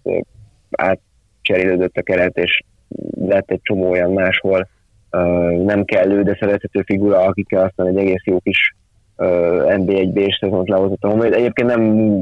átcserélődött 0.71 1.97
a 1.97 2.01
keret, 2.01 2.37
és 2.37 2.63
lett 3.19 3.51
egy 3.51 3.61
csomó 3.61 3.89
olyan 3.89 4.11
máshol 4.11 4.67
nem 5.63 5.83
kellő, 5.85 6.23
de 6.23 6.37
szerethető 6.39 6.81
figura, 6.85 7.19
akikkel 7.19 7.63
aztán 7.63 7.87
egy 7.87 7.97
egész 7.97 8.23
jó 8.25 8.39
kis 8.39 8.75
NB1B-s 9.67 10.37
szezont 10.39 10.69
lehozott 10.69 11.03
a 11.03 11.09
Honvéd. 11.09 11.33
Egyébként 11.33 11.75
nem 11.75 12.15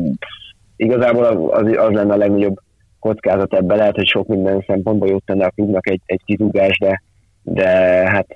igazából 0.75 1.23
az, 1.23 1.65
az 1.77 1.91
lenne 1.91 2.13
a 2.13 2.17
legnagyobb 2.17 2.59
kockázat 2.99 3.53
ebbe. 3.53 3.75
Lehet, 3.75 3.95
hogy 3.95 4.07
sok 4.07 4.27
minden 4.27 4.63
szempontból 4.67 5.07
jót 5.09 5.25
tenne 5.25 5.45
a 5.45 5.49
klubnak 5.49 5.89
egy, 5.89 6.01
egy 6.05 6.21
kizugás, 6.25 6.77
de, 6.77 7.01
de 7.43 7.67
hát 8.09 8.27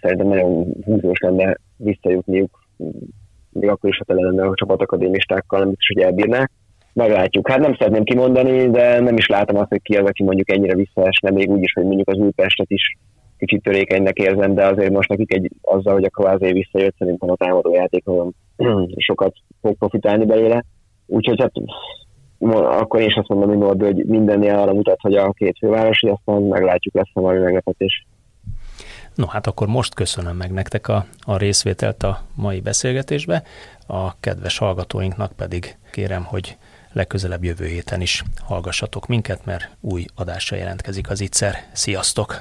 szerintem 0.00 0.26
nagyon 0.26 0.66
húzós 0.84 1.18
lenne 1.20 1.56
visszajutniuk, 1.76 2.58
még 3.52 3.68
akkor 3.68 3.90
is, 3.90 3.98
ha 3.98 4.04
tele 4.04 4.22
lenne 4.22 4.46
a 4.46 4.54
csapatakadémistákkal, 4.54 5.58
nem 5.58 5.68
biztos, 5.68 5.86
hogy 5.94 6.02
elbírnák. 6.02 6.50
Meglátjuk. 6.92 7.48
Hát 7.48 7.58
nem 7.58 7.74
szeretném 7.74 8.04
kimondani, 8.04 8.70
de 8.70 9.00
nem 9.00 9.16
is 9.16 9.26
látom 9.26 9.56
azt, 9.56 9.68
hogy 9.68 9.82
ki 9.82 9.96
az, 9.96 10.08
aki 10.08 10.22
mondjuk 10.22 10.50
ennyire 10.50 10.74
visszaesne, 10.74 11.30
még 11.30 11.50
úgy 11.50 11.62
is, 11.62 11.72
hogy 11.72 11.84
mondjuk 11.84 12.08
az 12.08 12.18
Újpestet 12.18 12.70
is 12.70 12.96
kicsit 13.38 13.62
törékenynek 13.62 14.18
érzem, 14.18 14.54
de 14.54 14.66
azért 14.66 14.92
most 14.92 15.08
nekik 15.08 15.34
egy, 15.34 15.50
azzal, 15.60 15.92
hogy 15.92 16.04
a 16.04 16.08
kvázi 16.08 16.52
visszajött, 16.52 16.94
szerintem 16.98 17.30
a 17.30 17.36
támadó 17.36 17.72
játékon 17.72 18.34
sokat 18.96 19.34
fog 19.60 19.76
profitálni 19.78 20.24
belőle. 20.24 20.64
Úgyhogy 21.06 21.40
hát 21.40 21.52
akkor 22.48 23.00
én 23.00 23.06
is 23.06 23.14
azt 23.14 23.28
mondom, 23.28 23.48
hogy 23.48 23.58
Norbi, 23.58 23.84
hogy 23.84 24.04
mindennél 24.04 24.56
arra 24.56 24.72
mutat, 24.72 25.00
hogy 25.00 25.14
a 25.14 25.32
két 25.32 25.56
fővárosi, 25.58 26.08
aztán 26.08 26.42
meglátjuk, 26.42 26.94
lesz 26.94 27.10
valami 27.12 27.38
meglepetés. 27.38 28.06
No 29.14 29.26
hát 29.26 29.46
akkor 29.46 29.66
most 29.66 29.94
köszönöm 29.94 30.36
meg 30.36 30.52
nektek 30.52 30.88
a, 30.88 31.04
a 31.20 31.36
részvételt 31.36 32.02
a 32.02 32.20
mai 32.34 32.60
beszélgetésbe, 32.60 33.42
a 33.86 34.20
kedves 34.20 34.58
hallgatóinknak 34.58 35.32
pedig 35.32 35.76
kérem, 35.92 36.24
hogy 36.24 36.56
legközelebb 36.92 37.44
jövő 37.44 37.66
héten 37.66 38.00
is 38.00 38.22
hallgassatok 38.42 39.06
minket, 39.06 39.44
mert 39.44 39.70
új 39.80 40.04
adásra 40.14 40.56
jelentkezik 40.56 41.10
az 41.10 41.20
ITSZER. 41.20 41.54
Sziasztok! 41.72 42.36